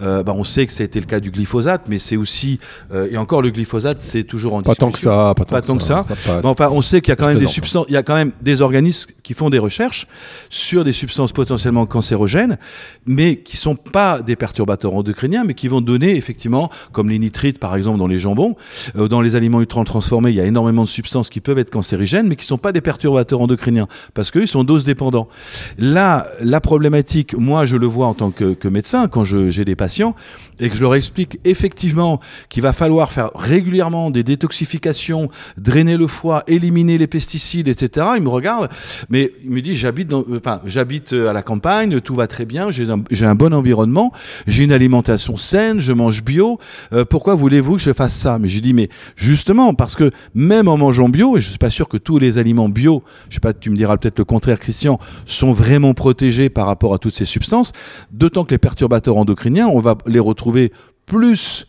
Euh, 0.03 0.23
bah, 0.23 0.33
on 0.37 0.45
sait 0.45 0.67
que 0.67 0.73
ça 0.73 0.83
a 0.83 0.87
été 0.87 1.01
le 1.01 1.07
cas 1.07 1.21
du 1.21 1.31
glyphosate, 1.31 1.89
mais 1.89 1.99
c'est 1.99 2.17
aussi, 2.17 2.59
euh, 2.93 3.09
et 3.11 3.17
encore 3.17 3.43
le 3.43 3.51
glyphosate, 3.51 4.01
c'est 4.01 4.25
toujours 4.25 4.55
en 4.55 4.63
pas 4.63 4.75
Tant 4.75 4.91
que 4.93 4.99
ça, 4.99 5.35
pas, 5.37 5.61
tant, 5.61 5.77
que 5.77 5.83
ça. 5.83 6.05
enfin, 6.45 6.69
on 6.71 6.83
sait 6.83 7.01
qu'il 7.01 7.11
y 7.11 7.13
a 7.13 7.17
quand 7.17 7.27
même 7.27 7.39
des 7.39 7.49
substances, 7.49 7.87
il 7.89 7.95
y 7.95 7.97
a 7.97 8.03
quand 8.03 8.15
même 8.15 8.33
des 8.43 8.63
organismes 8.63 9.11
qui 9.23 9.35
font 9.35 9.51
des 9.51 9.59
recherches 9.59 10.07
sur 10.51 10.85
des 10.85 10.93
substances 10.93 11.33
potentiellement 11.33 11.85
cancérogènes, 11.87 12.59
mais 13.07 13.37
qui 13.37 13.57
sont 13.57 13.75
pas 13.75 14.23
des 14.23 14.37
perturbateurs 14.37 14.95
endocriniens, 14.95 15.45
mais 15.45 15.55
qui 15.55 15.69
vont 15.69 15.81
donner 15.81 15.98
effectivement, 16.07 16.71
comme 16.93 17.09
les 17.09 17.19
nitrites 17.19 17.59
par 17.59 17.77
exemple 17.77 17.99
dans 17.99 18.07
les 18.07 18.19
jambons. 18.19 18.57
Euh, 18.97 19.09
dans 19.09 19.21
les 19.21 19.37
aliments 19.37 19.61
ultra 19.61 19.79
transformés, 19.85 20.31
il 20.31 20.37
y 20.37 20.41
a 20.41 20.45
énormément 20.45 20.83
de 20.83 20.89
substances 20.89 21.31
qui 21.31 21.41
peuvent 21.41 21.59
être 21.59 21.71
cancérigènes, 21.71 22.29
mais 22.29 22.37
qui 22.37 22.45
ne 22.45 22.49
sont 22.49 22.59
pas 22.59 22.73
des 22.73 22.81
perturbateurs 22.81 23.41
endocriniens, 23.41 23.89
parce 24.15 24.31
qu'ils 24.31 24.49
sont 24.49 24.65
dose 24.65 24.85
dépendants. 24.85 25.29
Là, 25.79 26.27
la 26.41 26.61
problématique, 26.61 27.35
moi 27.37 27.65
je 27.65 27.77
le 27.77 27.87
vois 27.87 28.07
en 28.07 28.15
tant 28.15 28.31
que, 28.31 28.69
médecin, 28.69 29.09
quand 29.09 29.25
j'ai 29.25 29.65
des 29.65 29.77
patients, 29.77 30.15
et 30.61 30.69
que 30.69 30.77
je 30.77 30.81
leur 30.81 30.95
explique 30.95 31.39
effectivement 31.45 32.21
qu'il 32.49 32.63
va 32.63 32.73
falloir 32.73 33.13
faire 33.13 33.31
régulièrement 33.35 34.11
des 34.11 34.23
détoxifications, 34.23 35.31
drainer 35.57 35.97
le 35.97 36.07
foie, 36.07 36.43
éliminer 36.47 36.99
les 36.99 37.07
pesticides, 37.07 37.69
etc. 37.69 38.07
Ils 38.17 38.23
me 38.23 38.29
regardent, 38.29 38.69
mais 39.09 39.33
il 39.45 39.51
me 39.51 39.61
dit 39.61 39.77
j'habite 39.77 40.13
enfin 40.13 40.61
j'habite 40.65 41.13
à 41.13 41.33
la 41.33 41.43
campagne, 41.43 42.01
tout 42.01 42.15
va 42.15 42.27
très 42.27 42.45
bien, 42.45 42.71
j'ai 42.71 42.89
un, 42.89 43.03
un, 43.21 43.35
bon 43.35 43.55
environnement, 43.55 44.13
j'ai 44.47 44.65
une 44.65 44.73
alimentation 44.73 45.37
saine, 45.37 45.81
je 45.89 45.93
mange 45.95 46.23
bio, 46.23 46.59
euh, 46.93 47.05
pourquoi 47.05 47.35
voulez-vous 47.35 47.77
que 47.77 47.83
je 47.83 47.93
fasse 47.93 48.15
ça? 48.15 48.39
Mais 48.39 48.49
je 48.49 48.61
dis, 48.61 48.75
mais 48.75 48.91
justement, 49.17 49.73
parce 49.73 49.97
que 49.97 50.11
même 50.35 50.69
en 50.69 50.77
mangeant 50.77 51.09
bio, 51.09 51.37
et 51.37 51.41
je 51.41 51.49
suis 51.49 51.59
pas 51.59 51.71
sûr 51.71 51.89
que 51.89 51.97
tous 51.97 52.19
les 52.19 52.37
aliments 52.37 52.69
bio, 52.69 53.03
je 53.31 53.35
sais 53.35 53.41
pas, 53.41 53.55
tu 53.55 53.71
me 53.71 53.77
diras 53.77 53.97
peut-être 53.97 54.19
le 54.19 54.25
contraire, 54.25 54.61
Christian, 54.61 54.99
sont 55.25 55.53
vraiment 55.53 55.95
protégés 55.95 56.51
par 56.51 56.67
rapport 56.67 56.93
à 56.93 56.99
toutes 56.99 57.15
ces 57.15 57.25
substances, 57.25 57.73
d'autant 58.13 58.45
que 58.45 58.51
les 58.51 58.59
perturbateurs 58.59 59.17
endocriniens, 59.17 59.69
on 59.69 59.81
va 59.81 59.97
les 60.07 60.21
retrouver 60.21 60.73
plus 61.07 61.67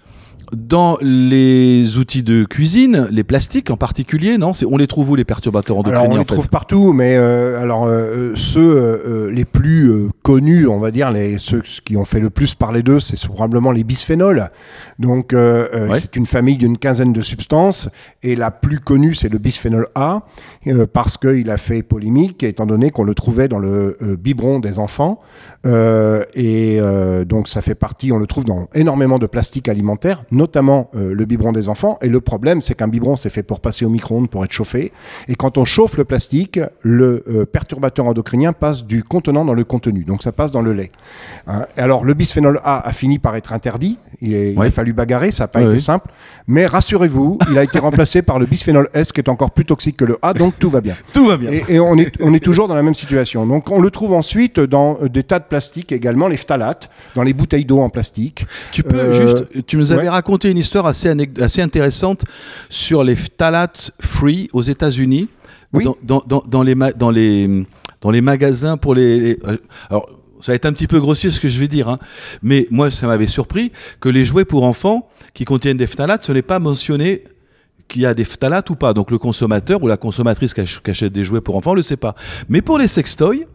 dans 0.56 0.98
les 1.01 1.98
outils 1.98 2.24
de 2.24 2.44
cuisine, 2.44 3.07
les 3.12 3.24
plastiques 3.24 3.69
en 3.69 3.78
particulier, 3.78 4.38
non? 4.38 4.51
On 4.68 4.78
les 4.78 4.88
trouve 4.88 5.12
où 5.12 5.16
les 5.16 5.24
perturbateurs 5.24 5.78
endocriniens 5.78 6.06
alors, 6.06 6.16
On 6.16 6.19
les 6.19 6.25
trouve 6.25 6.50
partout, 6.50 6.94
mais 6.94 7.16
euh, 7.18 7.62
alors 7.62 7.86
euh, 7.86 8.34
ceux 8.36 8.75
euh, 8.75 9.31
les 9.31 9.46
plus 9.46 10.10
connus, 10.24 10.68
on 10.68 10.80
va 10.80 10.92
dire, 10.92 11.12
les, 11.12 11.38
ceux 11.38 11.62
qui 11.86 11.98
ont 11.98 12.06
fait 12.06 12.19
le 12.19 12.30
plus 12.30 12.56
parler 12.56 12.84
d'eux, 12.84 13.00
c'est 13.00 13.19
probablement 13.28 13.72
les 13.72 13.84
bisphénols. 13.84 14.50
Donc 14.98 15.36
c'est 15.96 16.16
une 16.16 16.25
famille 16.25 16.57
d'une 16.57 16.78
quinzaine 16.78 17.13
de 17.13 17.22
substances, 17.22 17.90
et 18.24 18.36
la 18.36 18.52
plus 18.52 18.80
connue 18.80 19.13
c'est 19.13 19.30
le 19.30 19.38
bisphénol 19.38 19.88
A, 19.95 20.22
parce 20.94 21.18
qu'il 21.18 21.50
a 21.50 21.57
fait 21.57 21.84
polémique, 21.84 22.44
étant 22.44 22.66
donné 22.66 22.92
qu'on 22.92 23.04
le 23.04 23.13
trouvait 23.13 23.48
dans 23.48 23.60
le 23.60 23.98
biberon 24.19 24.60
des 24.60 24.80
enfants, 24.80 25.19
et 25.66 26.80
donc 27.25 27.48
ça 27.48 27.62
fait 27.62 27.75
partie, 27.75 28.12
on 28.12 28.18
le 28.18 28.28
trouve 28.28 28.45
dans 28.45 28.68
énormément 28.74 29.19
de 29.19 29.28
plastiques 29.28 29.68
alimentaires 29.68 30.24
notamment 30.40 30.90
euh, 30.96 31.14
le 31.14 31.26
biberon 31.26 31.52
des 31.52 31.68
enfants. 31.70 32.00
Et 32.02 32.08
le 32.08 32.22
problème, 32.22 32.62
c'est 32.62 32.74
qu'un 32.74 32.88
biberon, 32.88 33.18
c'est 33.18 33.30
fait 33.30 33.44
pour 33.44 33.60
passer 33.60 33.84
au 33.86 33.90
micro-ondes, 33.90 34.30
pour 34.30 34.44
être 34.46 34.52
chauffé. 34.54 34.92
Et 35.28 35.36
quand 35.36 35.58
on 35.58 35.66
chauffe 35.66 35.98
le 35.98 36.06
plastique, 36.06 36.60
le 36.82 37.24
euh, 37.28 37.46
perturbateur 37.46 38.08
endocrinien 38.08 38.54
passe 38.54 38.86
du 38.86 39.04
contenant 39.04 39.44
dans 39.44 39.54
le 39.54 39.66
contenu. 39.66 40.06
Donc 40.06 40.24
ça 40.24 40.32
passe 40.32 40.52
dans 40.52 40.62
le 40.62 40.74
lait. 40.74 40.92
Hein. 41.48 41.66
alors 41.78 42.06
le 42.06 42.14
bisphénol 42.14 42.60
A 42.64 42.88
a 42.88 42.94
fini 42.94 43.19
par 43.19 43.36
être 43.36 43.52
interdit. 43.54 43.98
Il, 44.22 44.60
a 44.62 44.72
fallu 44.72 44.94
bagarrer, 44.94 45.31
ça 45.31 45.44
n'a 45.44 45.48
pas 45.48 45.62
été 45.62 45.80
simple. 45.80 46.10
Mais 46.48 46.66
rassurez-vous, 46.66 47.38
il 47.52 47.58
a 47.58 47.64
été 47.64 47.80
remplacé 47.80 48.22
par 48.22 48.40
le 48.40 48.46
bisphénol 48.46 48.90
S, 48.94 49.12
qui 49.12 49.22
est 49.22 49.30
encore 49.30 49.52
plus 49.52 49.66
toxique 49.66 49.98
que 49.98 50.06
le 50.06 50.18
A, 50.22 50.34
donc 50.34 50.56
tout 50.60 50.69
va 50.69 50.81
bien. 50.81 50.96
tout 51.14 51.26
va 51.26 51.38
bien. 51.38 51.52
Et, 51.52 51.80
on, 51.80 51.98
est, 51.98 52.12
on 52.22 52.34
est 52.34 52.44
toujours 52.44 52.68
dans 52.68 52.76
la 52.76 52.84
même 52.84 52.96
situation. 52.96 53.46
Donc 53.46 53.72
on 53.72 53.80
le 53.80 53.90
trouve 53.92 54.14
ensuite 54.14 54.60
dans 54.60 54.98
euh, 55.02 55.10
des 55.10 55.24
tas 55.24 55.40
de 55.40 55.46
plastiques 55.46 55.92
également, 55.92 56.28
les 56.28 56.38
phtalates, 56.38 56.90
dans 57.16 57.24
les 57.24 57.34
bouteilles 57.34 57.66
d'eau 57.66 57.80
en 57.80 57.90
plastique. 57.90 58.46
Tu 58.72 58.84
peux 58.84 59.12
juste, 59.14 59.66
tu 59.66 59.78
nous 59.78 59.92
avais 59.92 60.10
raconté 60.10 60.29
raconter 60.30 60.52
une 60.52 60.59
histoire 60.59 60.86
assez, 60.86 61.12
assez 61.42 61.62
intéressante 61.62 62.24
sur 62.69 63.04
les 63.04 63.16
phtalates 63.16 63.92
free 64.00 64.48
aux 64.54 64.62
États-Unis. 64.62 65.28
Dans, 65.74 65.95
dans, 66.04 66.44
dans, 66.48 66.64
les 66.64 66.76
dans, 66.95 67.09
les, 67.09 67.66
dans 68.02 68.12
les 68.12 68.21
magasins 68.21 68.78
pour 68.78 68.94
les. 68.94 69.40
Alors, 69.90 70.07
ça 70.42 70.52
va 70.52 70.56
être 70.56 70.66
un 70.66 70.74
petit 70.74 70.88
peu 70.88 71.00
grossier 71.00 71.31
ce 71.31 71.40
que 71.40 71.50
je 71.50 71.59
vais 71.59 71.68
dire, 71.68 71.90
hein, 71.90 71.98
mais 72.42 72.68
moi, 72.71 72.92
ça 72.92 73.07
m'avait 73.07 73.28
surpris 73.28 73.71
que 74.00 74.09
les 74.09 74.24
jouets 74.24 74.45
pour 74.45 74.64
enfants 74.64 75.09
qui 75.33 75.45
contiennent 75.45 75.78
des 75.78 75.88
phtalates, 75.88 76.24
ce 76.24 76.31
n'est 76.31 76.44
pas 76.44 76.59
mentionné 76.59 77.24
qu'il 77.88 78.04
y 78.04 78.06
a 78.06 78.14
des 78.14 78.24
phtalates 78.24 78.69
ou 78.69 78.76
pas. 78.76 78.94
Donc 78.94 79.09
le 79.09 79.18
consommateur 79.18 79.81
ou 79.81 79.88
la 79.88 79.98
consommatrice 79.98 80.54
qui 80.54 80.62
achète 80.92 81.12
des 81.12 81.24
jouets 81.24 81.42
pour 81.42 81.56
enfants 81.56 81.71
ne 81.71 81.78
le 81.78 81.83
sait 81.83 81.98
pas. 81.98 82.16
Mais 82.50 82.62
pour 82.62 82.78
les 82.78 82.88
sextoys, 82.88 83.45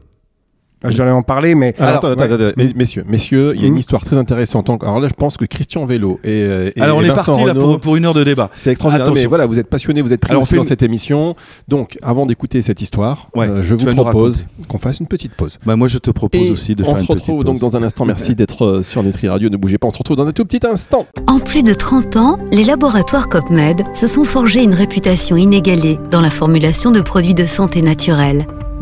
ah, 0.85 0.91
j'allais 0.91 1.11
en 1.11 1.23
parler, 1.23 1.55
mais. 1.55 1.75
Alors, 1.79 2.05
attends, 2.05 2.21
attends, 2.21 2.53
messieurs, 2.57 3.05
messieurs, 3.09 3.53
il 3.55 3.63
y 3.63 3.65
a 3.65 3.69
une 3.69 3.75
hmm. 3.75 3.79
histoire 3.79 4.05
très 4.05 4.19
intéressante. 4.19 4.69
Alors 4.83 5.01
là, 5.01 5.09
je 5.09 5.15
pense 5.15 5.37
que 5.37 5.45
Christian 5.47 5.85
Vélo 5.87 6.21
et. 6.23 6.43
Euh, 6.43 6.71
et 6.77 6.81
alors 6.81 6.99
on 6.99 7.03
est 7.03 7.09
parti 7.09 7.45
là 7.45 7.55
pour, 7.55 7.97
une 7.97 8.05
heure 8.05 8.15
de 8.15 8.25
débat. 8.25 8.51
C'est 8.55 8.71
extraordinaire. 8.71 9.11
Mais 9.15 9.27
voilà, 9.27 9.47
vous 9.47 9.59
êtes 9.59 9.69
passionné, 9.69 10.03
vous 10.03 10.13
êtes 10.13 10.21
pris 10.21 10.35
dans 10.35 10.65
cette 10.65 10.83
émission. 10.83 11.35
Donc, 11.69 11.99
avant 12.03 12.27
d'écouter 12.27 12.61
cette 12.63 12.83
histoire, 12.83 13.29
euh, 13.37 13.63
je 13.63 13.75
vous 13.75 13.95
propose 13.95 14.47
qu'on 14.69 14.79
fasse 14.79 15.01
une 15.01 15.07
petite 15.07 15.35
pause. 15.35 15.59
Bah, 15.65 15.77
moi, 15.77 15.89
je 15.89 15.99
te 15.99 16.11
propose 16.11 16.51
aussi 16.51 16.75
de 16.75 16.85
faire 16.85 16.91
une 16.91 16.97
petite 16.97 17.07
pause. 17.07 17.17
On 17.17 17.17
se 17.17 17.23
retrouve 17.23 17.45
donc 17.45 17.59
dans 17.59 17.77
un 17.77 17.83
instant. 17.83 18.05
Merci 18.05 18.35
d'être 18.35 18.65
euh, 18.65 18.83
sur 18.83 19.03
Nutri 19.03 19.29
Radio. 19.29 19.49
Ne 19.49 19.57
bougez 19.57 19.79
pas, 19.79 19.89
on 19.89 19.93
se 19.93 19.99
retrouve 19.99 20.17
dans 20.17 20.27
un 20.27 20.33
tout 20.33 20.45
petit 20.45 20.67
instant. 20.67 21.07
En 21.27 21.39
plus 21.39 21.63
de 21.63 21.73
30 21.73 22.17
ans, 22.17 22.39
les 22.53 22.65
laboratoires 22.65 23.29
COPMED 23.29 23.85
se 23.95 24.07
sont 24.07 24.25
forgés 24.25 24.63
une 24.63 24.75
réputation 24.75 25.37
inégalée 25.37 25.99
dans 26.11 26.21
la 26.21 26.31
formulation 26.31 26.91
de 26.91 27.01
produits 27.01 27.35
de 27.35 27.47
santé 27.47 27.83
naturelle. 27.83 28.47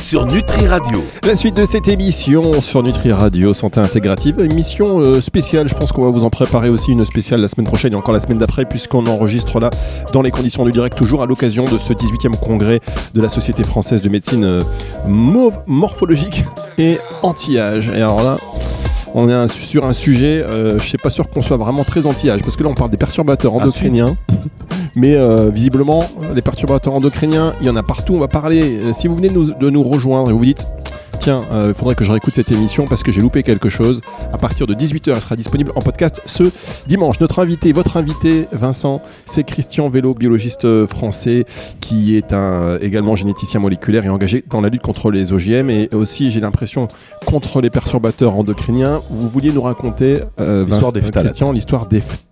sur 0.00 0.24
Nutri 0.24 0.66
Radio. 0.66 1.04
La 1.26 1.36
suite 1.36 1.54
de 1.54 1.66
cette 1.66 1.86
émission 1.86 2.60
sur 2.62 2.82
Nutri 2.82 3.12
Radio 3.12 3.52
Santé 3.52 3.80
Intégrative, 3.80 4.40
émission 4.40 4.98
euh, 4.98 5.20
spéciale. 5.20 5.68
Je 5.68 5.74
pense 5.74 5.92
qu'on 5.92 6.04
va 6.04 6.10
vous 6.10 6.24
en 6.24 6.30
préparer 6.30 6.70
aussi 6.70 6.92
une 6.92 7.04
spéciale 7.04 7.40
la 7.40 7.48
semaine 7.48 7.66
prochaine 7.66 7.92
et 7.92 7.96
encore 7.96 8.14
la 8.14 8.20
semaine 8.20 8.38
d'après, 8.38 8.64
puisqu'on 8.64 9.06
enregistre 9.06 9.60
là 9.60 9.68
dans 10.14 10.22
les 10.22 10.30
conditions 10.30 10.64
du 10.64 10.72
direct, 10.72 10.96
toujours 10.96 11.22
à 11.22 11.26
l'occasion 11.26 11.66
de 11.66 11.76
ce 11.76 11.92
18e 11.92 12.38
congrès 12.38 12.80
de 13.14 13.20
la 13.20 13.28
Société 13.28 13.62
française 13.62 14.00
de 14.00 14.08
médecine 14.08 14.44
euh, 14.44 14.62
morphologique 15.06 16.44
et 16.78 16.98
anti-âge. 17.22 17.88
Et 17.88 17.96
alors 17.96 18.22
là, 18.22 18.38
on 19.14 19.28
est 19.28 19.48
sur 19.48 19.84
un 19.84 19.92
sujet, 19.92 20.42
euh, 20.42 20.70
je 20.70 20.74
ne 20.74 20.88
suis 20.88 20.98
pas 20.98 21.10
sûr 21.10 21.28
qu'on 21.28 21.42
soit 21.42 21.56
vraiment 21.56 21.84
très 21.84 22.06
anti-âge, 22.06 22.42
parce 22.42 22.56
que 22.56 22.62
là 22.62 22.68
on 22.68 22.74
parle 22.74 22.90
des 22.90 22.96
perturbateurs 22.96 23.52
Ah, 23.58 23.62
endocriniens. 23.62 24.16
Mais 24.96 25.14
euh, 25.14 25.50
visiblement, 25.50 26.00
les 26.34 26.42
perturbateurs 26.42 26.94
endocriniens, 26.94 27.54
il 27.60 27.66
y 27.66 27.70
en 27.70 27.76
a 27.76 27.82
partout. 27.82 28.14
On 28.14 28.18
va 28.18 28.26
parler. 28.28 28.60
euh, 28.62 28.92
si 28.92 29.06
vous 29.06 29.14
venez 29.14 29.28
de 29.28 29.34
nous, 29.34 29.54
de 29.54 29.70
nous 29.70 29.82
rejoindre 29.84 30.30
et 30.30 30.32
vous 30.32 30.38
vous 30.40 30.44
dites, 30.44 30.66
tiens, 31.20 31.44
euh, 31.52 31.66
il 31.68 31.74
faudrait 31.74 31.94
que 31.94 32.02
je 32.02 32.10
réécoute 32.10 32.34
cette 32.34 32.50
émission 32.50 32.86
parce 32.86 33.02
que 33.02 33.12
j'ai 33.12 33.20
loupé 33.20 33.42
quelque 33.42 33.68
chose. 33.68 34.00
À 34.32 34.38
partir 34.38 34.66
de 34.66 34.74
18h, 34.74 35.12
elle 35.14 35.20
sera 35.20 35.36
disponible 35.36 35.70
en 35.76 35.82
podcast 35.82 36.22
ce 36.24 36.44
dimanche. 36.86 37.20
Notre 37.20 37.38
invité, 37.38 37.72
votre 37.72 37.96
invité, 37.96 38.48
Vincent, 38.52 39.02
c'est 39.26 39.44
Christian 39.44 39.88
Vélo, 39.90 40.14
biologiste 40.14 40.64
euh, 40.64 40.86
français, 40.86 41.44
qui 41.80 42.16
est 42.16 42.32
un, 42.32 42.78
également 42.80 43.16
généticien 43.16 43.60
moléculaire 43.60 44.04
et 44.04 44.08
engagé 44.08 44.42
dans 44.48 44.60
la 44.60 44.70
lutte 44.70 44.82
contre 44.82 45.10
les 45.10 45.32
OGM 45.32 45.68
et 45.68 45.90
aussi, 45.92 46.30
j'ai 46.30 46.40
l'impression, 46.40 46.88
contre 47.26 47.60
les 47.60 47.70
perturbateurs 47.70 48.34
endocriniens. 48.34 49.00
Vous 49.10 49.28
vouliez 49.28 49.52
nous 49.52 49.62
raconter, 49.62 50.20
euh, 50.40 50.64
L'histoire 50.64 50.92
des 50.92 51.02
phtalates. 51.02 51.26
Christian, 51.26 51.52
l'histoire 51.52 51.86
des 51.86 52.00
phtalates. 52.00 52.29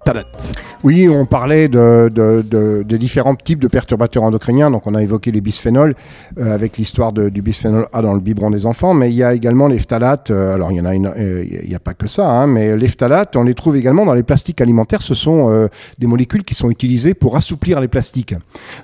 Oui, 0.85 1.09
on 1.09 1.27
parlait 1.27 1.69
de, 1.69 2.83
différents 2.97 3.35
types 3.35 3.59
de 3.59 3.69
perturbateurs 3.69 4.23
endocriniens. 4.23 4.71
Donc, 4.71 4.87
on 4.87 4.95
a 4.95 5.03
évoqué 5.03 5.33
les 5.33 5.41
bisphénols 5.41 5.95
euh, 6.39 6.55
avec 6.55 6.79
l'histoire 6.79 7.13
du 7.13 7.43
bisphénol 7.43 7.87
A 7.93 8.03
dans 8.03 8.15
le 8.15 8.21
biberon 8.21 8.51
des 8.51 8.65
enfants. 8.65 8.95
Mais 8.95 9.11
il 9.11 9.17
y 9.17 9.25
a 9.25 9.35
également 9.35 9.67
les 9.67 9.79
phtalates. 9.79 10.31
euh, 10.31 10.55
alors, 10.55 10.71
il 10.71 10.77
y 10.77 10.81
en 10.81 10.85
a 10.85 10.95
euh, 10.95 11.75
a 11.75 11.79
pas 11.79 11.95
que 11.95 12.07
ça, 12.07 12.31
hein, 12.31 12.47
mais 12.47 12.77
les 12.77 12.89
phtalates, 12.89 13.37
on 13.37 13.43
les 13.43 13.55
trouve 13.55 13.77
également 13.77 14.07
dans 14.07 14.15
les 14.15 14.23
plastiques 14.23 14.61
alimentaires. 14.61 15.03
Ce 15.03 15.15
sont 15.15 15.51
euh, 15.51 15.69
des 15.99 16.07
molécules 16.07 16.45
qui 16.45 16.55
sont 16.55 16.71
utilisées 16.71 17.15
pour 17.15 17.37
assouplir 17.37 17.81
les 17.81 17.89
plastiques. 17.89 18.35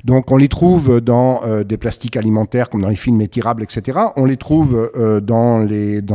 Donc, 0.04 0.30
on 0.32 0.36
les 0.36 0.48
trouve 0.48 1.00
dans 1.00 1.42
des 1.64 1.76
plastiques 1.76 2.16
alimentaires 2.16 2.68
comme 2.70 2.82
dans 2.82 2.88
les 2.88 2.96
films 2.96 3.20
étirables, 3.20 3.62
etc. 3.62 3.98
On 4.16 4.24
les 4.24 4.36
trouve 4.36 4.90
dans, 5.22 5.66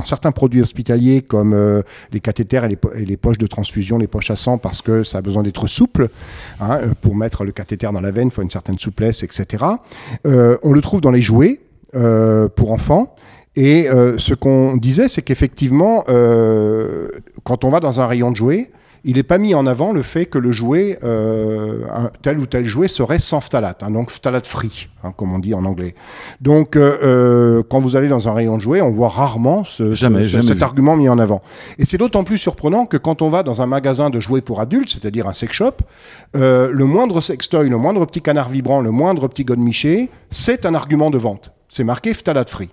certains 0.04 0.32
produits 0.32 0.62
hospitaliers 0.62 1.22
comme 1.22 1.84
les 2.12 2.20
cathéters 2.20 2.66
et 2.66 2.70
les, 2.70 2.78
et 2.96 3.06
les 3.06 3.18
poches 3.18 3.38
de 3.38 3.48
transfusion, 3.48 3.98
les 3.98 4.08
poches 4.08 4.32
à 4.32 4.36
sang, 4.36 4.58
parce 4.58 4.82
que 4.82 4.99
ça 5.03 5.20
a 5.20 5.22
besoin 5.22 5.44
d'être 5.44 5.68
souple. 5.68 6.10
hein, 6.60 6.79
euh, 6.82 6.94
pour 7.01 7.15
mettre 7.15 7.46
le 7.46 7.51
cathéter 7.51 7.88
dans 7.91 8.01
la 8.01 8.12
veine, 8.12 8.27
il 8.27 8.32
faut 8.32 8.41
une 8.41 8.51
certaine 8.51 8.77
souplesse, 8.77 9.24
etc. 9.24 9.63
Euh, 10.25 10.58
on 10.63 10.74
le 10.74 10.82
trouve 10.82 11.01
dans 11.01 11.12
les 11.12 11.22
jouets 11.22 11.62
euh, 11.96 12.48
pour 12.48 12.72
enfants. 12.72 13.15
Et 13.56 13.88
ce 14.18 14.34
qu'on 14.34 14.77
disait, 14.77 15.10
c'est 15.10 15.22
qu'effectivement, 15.22 16.06
quand 17.44 17.63
on 17.65 17.70
va 17.70 17.82
dans 17.82 18.00
un 18.00 18.08
rayon 18.08 18.32
de 18.32 18.36
jouets, 18.38 18.72
il 19.06 19.15
n'est 19.15 19.24
pas 19.24 19.38
mis 19.38 19.53
en 19.56 19.65
avant 19.65 19.91
le 19.94 20.01
fait 20.01 20.25
que 20.25 20.38
le 20.38 20.51
jouet, 20.51 21.00
euh, 21.03 21.84
un 21.94 22.10
tel 22.22 22.39
ou 22.39 22.46
tel 22.46 22.65
jouet 22.65 22.88
serait 22.88 23.20
sans 23.20 23.39
phtalate, 23.41 23.82
hein, 23.84 23.91
donc 23.91 24.10
phtalate 24.12 24.46
free, 24.46 24.89
hein, 25.03 25.13
comme 25.15 25.34
on 25.34 25.39
dit 25.39 25.53
en 25.53 25.63
anglais. 25.65 25.96
Donc, 26.41 26.75
euh, 26.75 26.98
euh, 27.03 27.63
quand 27.70 27.79
vous 27.79 27.96
allez 27.96 28.08
dans 28.10 28.27
un 28.27 28.34
rayon 28.34 28.58
de 28.58 28.62
jouets, 28.62 28.82
on 28.82 28.91
voit 28.91 29.10
rarement 29.10 29.63
ce, 29.65 29.94
Jamais, 29.94 30.24
ce- 30.24 30.27
jamais 30.29 30.48
cet 30.48 30.58
vu. 30.58 30.63
argument 30.63 30.98
mis 30.98 31.08
en 31.10 31.18
avant. 31.20 31.41
Et 31.77 31.86
c'est 31.86 31.98
d'autant 31.98 32.24
plus 32.24 32.38
surprenant 32.38 32.86
que 32.86 32.98
quand 32.98 33.22
on 33.22 33.29
va 33.29 33.44
dans 33.44 33.62
un 33.62 33.68
magasin 33.68 34.10
de 34.10 34.20
jouets 34.20 34.41
pour 34.41 34.60
adultes, 34.60 34.89
c'est-à-dire 34.89 35.27
un 35.27 35.34
sex 35.34 35.53
shop, 35.53 35.72
euh, 36.36 36.72
le 36.74 36.86
moindre 36.86 37.22
sextoy, 37.22 37.70
le 37.70 37.77
moindre 37.77 38.06
petit 38.06 38.22
canard 38.22 38.50
vibrant, 38.50 38.82
le 38.82 38.91
moindre 38.91 39.27
petit 39.27 39.46
godemiché, 39.46 40.10
c'est 40.29 40.65
un 40.65 40.75
argument 40.75 41.10
de 41.10 41.18
vente. 41.18 41.51
C'est 41.68 41.84
marqué 41.84 42.13
phtalate 42.13 42.50
free. 42.50 42.70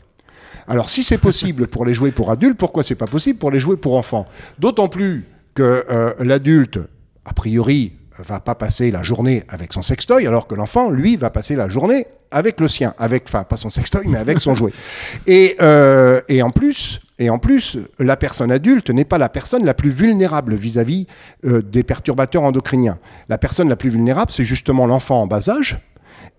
Alors, 0.69 0.91
si 0.91 1.05
c'est 1.05 1.19
possible 1.19 1.69
pour 1.69 1.85
les 1.87 1.95
jouets 1.95 2.11
pour 2.11 2.31
adultes, 2.33 2.59
pourquoi 2.59 2.83
c'est 2.83 2.97
pas 2.97 3.07
possible 3.07 3.39
pour 3.39 3.53
les 3.53 3.61
jouets 3.61 3.77
pour 3.77 3.97
enfants? 3.97 4.27
D'autant 4.59 4.89
plus 4.89 5.25
que 5.57 5.85
euh, 5.91 6.13
l'adulte, 6.21 6.79
a 7.25 7.33
priori, 7.33 7.95
va 8.19 8.41
pas 8.41 8.55
passer 8.55 8.91
la 8.91 9.03
journée 9.03 9.43
avec 9.49 9.73
son 9.73 9.83
sextoy, 9.83 10.27
alors 10.27 10.47
que 10.47 10.55
l'enfant, 10.55 10.91
lui, 10.91 11.17
va 11.17 11.31
passer 11.31 11.57
la 11.57 11.69
journée 11.69 12.07
avec 12.31 12.61
le 12.61 12.69
sien, 12.69 12.95
avec, 12.99 13.25
enfin, 13.27 13.45
pas 13.45 13.57
son 13.57 13.71
sextoy, 13.71 14.07
mais 14.07 14.19
avec 14.19 14.41
son 14.41 14.55
jouet. 14.55 14.73
Et, 15.27 15.57
euh, 15.61 16.21
et 16.29 16.43
en 16.43 16.51
plus, 16.51 17.01
et 17.19 17.31
en 17.31 17.39
plus, 17.39 17.79
la 17.99 18.17
personne 18.17 18.53
adulte 18.53 18.91
n'est 18.91 19.05
pas 19.05 19.19
la 19.19 19.29
personne 19.29 19.65
la 19.65 19.75
plus 19.75 19.91
vulnérable 19.91 20.55
vis-à-vis 20.55 21.07
euh, 21.45 21.63
des 21.63 21.83
perturbateurs 21.83 22.43
endocriniens. 22.43 22.99
La 23.29 23.39
personne 23.39 23.69
la 23.69 23.77
plus 23.77 23.91
vulnérable, 23.91 24.31
c'est 24.33 24.45
justement 24.45 24.87
l'enfant 24.87 25.23
en 25.23 25.27
bas 25.27 25.49
âge, 25.49 25.79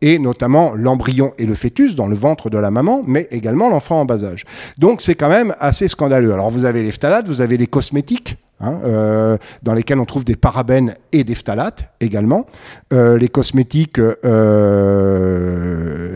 et 0.02 0.20
notamment 0.20 0.76
l'embryon 0.76 1.34
et 1.38 1.46
le 1.46 1.56
fœtus 1.56 1.96
dans 1.96 2.08
le 2.08 2.16
ventre 2.16 2.50
de 2.50 2.58
la 2.58 2.70
maman, 2.70 3.04
mais 3.08 3.28
également 3.32 3.70
l'enfant 3.70 4.02
en 4.02 4.06
bas 4.06 4.24
âge. 4.24 4.46
Donc 4.78 5.02
c'est 5.02 5.16
quand 5.16 5.30
même 5.30 5.56
assez 5.60 5.88
scandaleux. 5.88 6.34
Alors 6.34 6.52
vous 6.52 6.66
avez 6.66 6.84
les 6.84 6.92
phtalates, 6.92 7.28
vous 7.28 7.42
avez 7.42 7.58
les 7.58 7.68
cosmétiques. 7.68 8.38
Hein, 8.60 8.80
euh, 8.84 9.38
dans 9.64 9.74
lesquels 9.74 10.00
on 10.00 10.06
trouve 10.06 10.24
des 10.26 10.36
parabènes 10.36 10.94
et 11.12 11.24
des 11.24 11.36
phtalates 11.36 11.92
également. 12.00 12.46
Euh, 12.94 13.18
les 13.18 13.28
cosmétiques, 13.28 14.00
euh, 14.00 14.18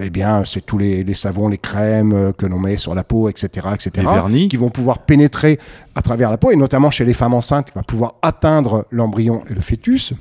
eh 0.04 0.10
bien, 0.10 0.44
c'est 0.46 0.66
tous 0.66 0.78
les, 0.78 1.04
les 1.04 1.14
savons, 1.14 1.48
les 1.50 1.58
crèmes 1.58 2.14
euh, 2.14 2.32
que 2.32 2.46
l'on 2.46 2.60
met 2.60 2.78
sur 2.78 2.96
la 2.96 3.04
peau, 3.04 3.30
etc., 3.30 3.68
etc., 3.74 3.92
Les 3.98 4.04
vernis. 4.04 4.48
qui 4.48 4.58
vont 4.58 4.70
pouvoir 4.70 5.00
pénétrer 5.00 5.60
à 5.96 6.02
travers 6.02 6.30
la 6.30 6.38
peau, 6.38 6.52
et 6.52 6.56
notamment 6.56 6.92
chez 6.92 7.06
les 7.06 7.14
femmes 7.14 7.34
enceintes, 7.34 7.72
qui 7.72 7.76
va 7.76 7.84
pouvoir 7.84 8.16
atteindre 8.22 8.86
l'embryon 8.92 9.44
et 9.50 9.54
le 9.54 9.62
fœtus. 9.62 10.14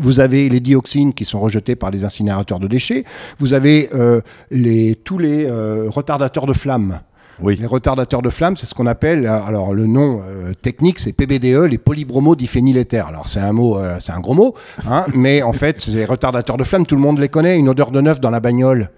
Vous 0.00 0.20
avez 0.20 0.48
les 0.48 0.60
dioxines 0.60 1.12
qui 1.12 1.24
sont 1.24 1.40
rejetées 1.40 1.76
par 1.76 1.90
les 1.90 2.04
incinérateurs 2.04 2.58
de 2.58 2.66
déchets. 2.66 3.04
Vous 3.38 3.52
avez 3.52 3.90
euh, 3.94 4.22
les, 4.50 4.94
tous 4.94 5.18
les 5.18 5.44
euh, 5.46 5.86
retardateurs 5.88 6.46
de 6.46 6.54
flamme. 6.54 7.00
Les 7.40 7.66
retardateurs 7.66 8.22
de 8.22 8.30
flamme, 8.30 8.56
c'est 8.56 8.66
ce 8.66 8.74
qu'on 8.74 8.86
appelle, 8.86 9.26
euh, 9.26 9.42
alors 9.42 9.74
le 9.74 9.86
nom 9.86 10.22
euh, 10.22 10.54
technique, 10.54 10.98
c'est 10.98 11.12
PBDE, 11.12 11.64
les 11.68 11.78
polybromodiphényléthers. 11.78 13.06
Alors 13.06 13.28
c'est 13.28 13.40
un 13.40 13.52
mot, 13.52 13.78
euh, 13.78 13.96
c'est 13.98 14.12
un 14.12 14.20
gros 14.20 14.34
mot, 14.34 14.54
hein, 14.88 15.06
mais 15.14 15.42
en 15.42 15.52
fait, 15.52 15.80
ces 15.80 16.04
retardateurs 16.04 16.56
de 16.56 16.64
flamme, 16.64 16.86
tout 16.86 16.94
le 16.94 17.00
monde 17.00 17.18
les 17.18 17.28
connaît. 17.28 17.58
Une 17.58 17.68
odeur 17.68 17.90
de 17.90 18.00
neuf 18.00 18.20
dans 18.20 18.30
la 18.30 18.40
bagnole. 18.40 18.90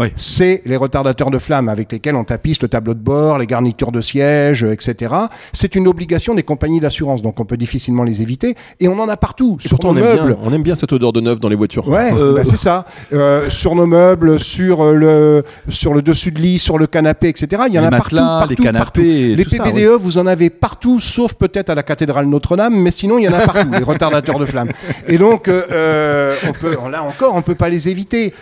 Oui. 0.00 0.08
C'est 0.16 0.62
les 0.64 0.76
retardateurs 0.76 1.30
de 1.30 1.38
flamme 1.38 1.68
avec 1.68 1.92
lesquels 1.92 2.16
on 2.16 2.24
tapisse 2.24 2.60
le 2.62 2.68
tableau 2.68 2.94
de 2.94 3.00
bord, 3.00 3.38
les 3.38 3.46
garnitures 3.46 3.92
de 3.92 4.00
siège, 4.00 4.64
euh, 4.64 4.72
etc. 4.72 5.14
C'est 5.52 5.74
une 5.74 5.86
obligation 5.86 6.34
des 6.34 6.42
compagnies 6.42 6.80
d'assurance, 6.80 7.22
donc 7.22 7.38
on 7.38 7.44
peut 7.44 7.56
difficilement 7.56 8.02
les 8.02 8.22
éviter. 8.22 8.56
Et 8.80 8.88
on 8.88 8.98
en 8.98 9.08
a 9.08 9.16
partout, 9.16 9.58
Et 9.64 9.68
sur 9.68 9.78
nos 9.82 9.90
on 9.90 9.96
aime, 9.96 10.02
meubles. 10.04 10.26
bien, 10.28 10.38
on 10.42 10.52
aime 10.52 10.62
bien 10.62 10.74
cette 10.74 10.92
odeur 10.92 11.12
de 11.12 11.20
neuf 11.20 11.38
dans 11.38 11.48
les 11.48 11.56
voitures. 11.56 11.86
Ouais, 11.86 12.10
Euh, 12.14 12.34
bah, 12.34 12.42
c'est 12.44 12.56
ça. 12.56 12.86
Euh, 13.12 13.48
sur 13.50 13.74
nos 13.74 13.86
meubles, 13.86 14.40
sur 14.40 14.82
euh, 14.82 14.94
le 14.94 15.44
sur 15.68 15.92
le 15.92 16.02
dessus 16.02 16.30
de 16.32 16.40
lit, 16.40 16.58
sur 16.58 16.78
le 16.78 16.86
canapé, 16.86 17.28
etc. 17.28 17.62
Il 17.68 17.74
y 17.74 17.78
en 17.78 17.82
Les 17.82 17.88
a 17.88 17.90
matelas, 17.90 18.22
partout, 18.22 18.48
les 18.50 18.56
partout, 18.56 18.62
canapés, 18.62 18.84
partout. 18.84 19.00
et 19.00 19.34
Les 19.36 19.44
ça, 19.44 19.96
vous 19.98 20.18
en 20.18 20.26
avez 20.26 20.48
partout, 20.50 21.00
sauf 21.00 21.34
peut-être 21.34 21.68
à 21.70 21.74
la 21.74 21.82
cathédrale 21.82 22.26
Notre-Dame, 22.26 22.74
mais 22.74 22.90
sinon 22.90 23.18
il 23.18 23.24
y 23.24 23.28
en 23.28 23.32
a 23.34 23.40
partout, 23.40 23.68
les 23.70 23.82
retardateurs 23.84 24.38
de 24.38 24.44
flamme. 24.46 24.70
Et 25.08 25.18
donc, 25.18 25.48
euh, 25.48 26.34
on 26.48 26.52
peut, 26.52 26.76
là 26.90 27.02
encore, 27.02 27.34
on 27.34 27.42
peut 27.42 27.54
pas 27.54 27.68
les 27.68 27.88
éviter. 27.88 28.32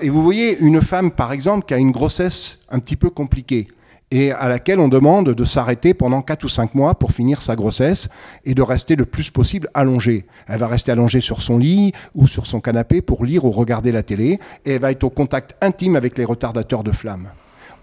Et 0.00 0.08
vous 0.08 0.22
voyez, 0.22 0.56
une 0.60 0.80
femme, 0.80 0.93
par 1.14 1.32
exemple, 1.32 1.66
qui 1.66 1.74
a 1.74 1.78
une 1.78 1.90
grossesse 1.90 2.60
un 2.70 2.78
petit 2.78 2.96
peu 2.96 3.10
compliquée 3.10 3.68
et 4.10 4.30
à 4.30 4.48
laquelle 4.48 4.78
on 4.78 4.88
demande 4.88 5.30
de 5.30 5.44
s'arrêter 5.44 5.92
pendant 5.92 6.22
4 6.22 6.44
ou 6.44 6.48
5 6.48 6.74
mois 6.74 6.94
pour 6.94 7.10
finir 7.10 7.42
sa 7.42 7.56
grossesse 7.56 8.08
et 8.44 8.54
de 8.54 8.62
rester 8.62 8.94
le 8.94 9.06
plus 9.06 9.30
possible 9.30 9.68
allongée. 9.74 10.26
Elle 10.46 10.60
va 10.60 10.68
rester 10.68 10.92
allongée 10.92 11.20
sur 11.20 11.42
son 11.42 11.58
lit 11.58 11.92
ou 12.14 12.28
sur 12.28 12.46
son 12.46 12.60
canapé 12.60 13.02
pour 13.02 13.24
lire 13.24 13.44
ou 13.44 13.50
regarder 13.50 13.90
la 13.90 14.02
télé 14.02 14.38
et 14.64 14.74
elle 14.74 14.80
va 14.80 14.92
être 14.92 15.04
au 15.04 15.10
contact 15.10 15.56
intime 15.60 15.96
avec 15.96 16.16
les 16.16 16.24
retardateurs 16.24 16.84
de 16.84 16.92
flamme. 16.92 17.30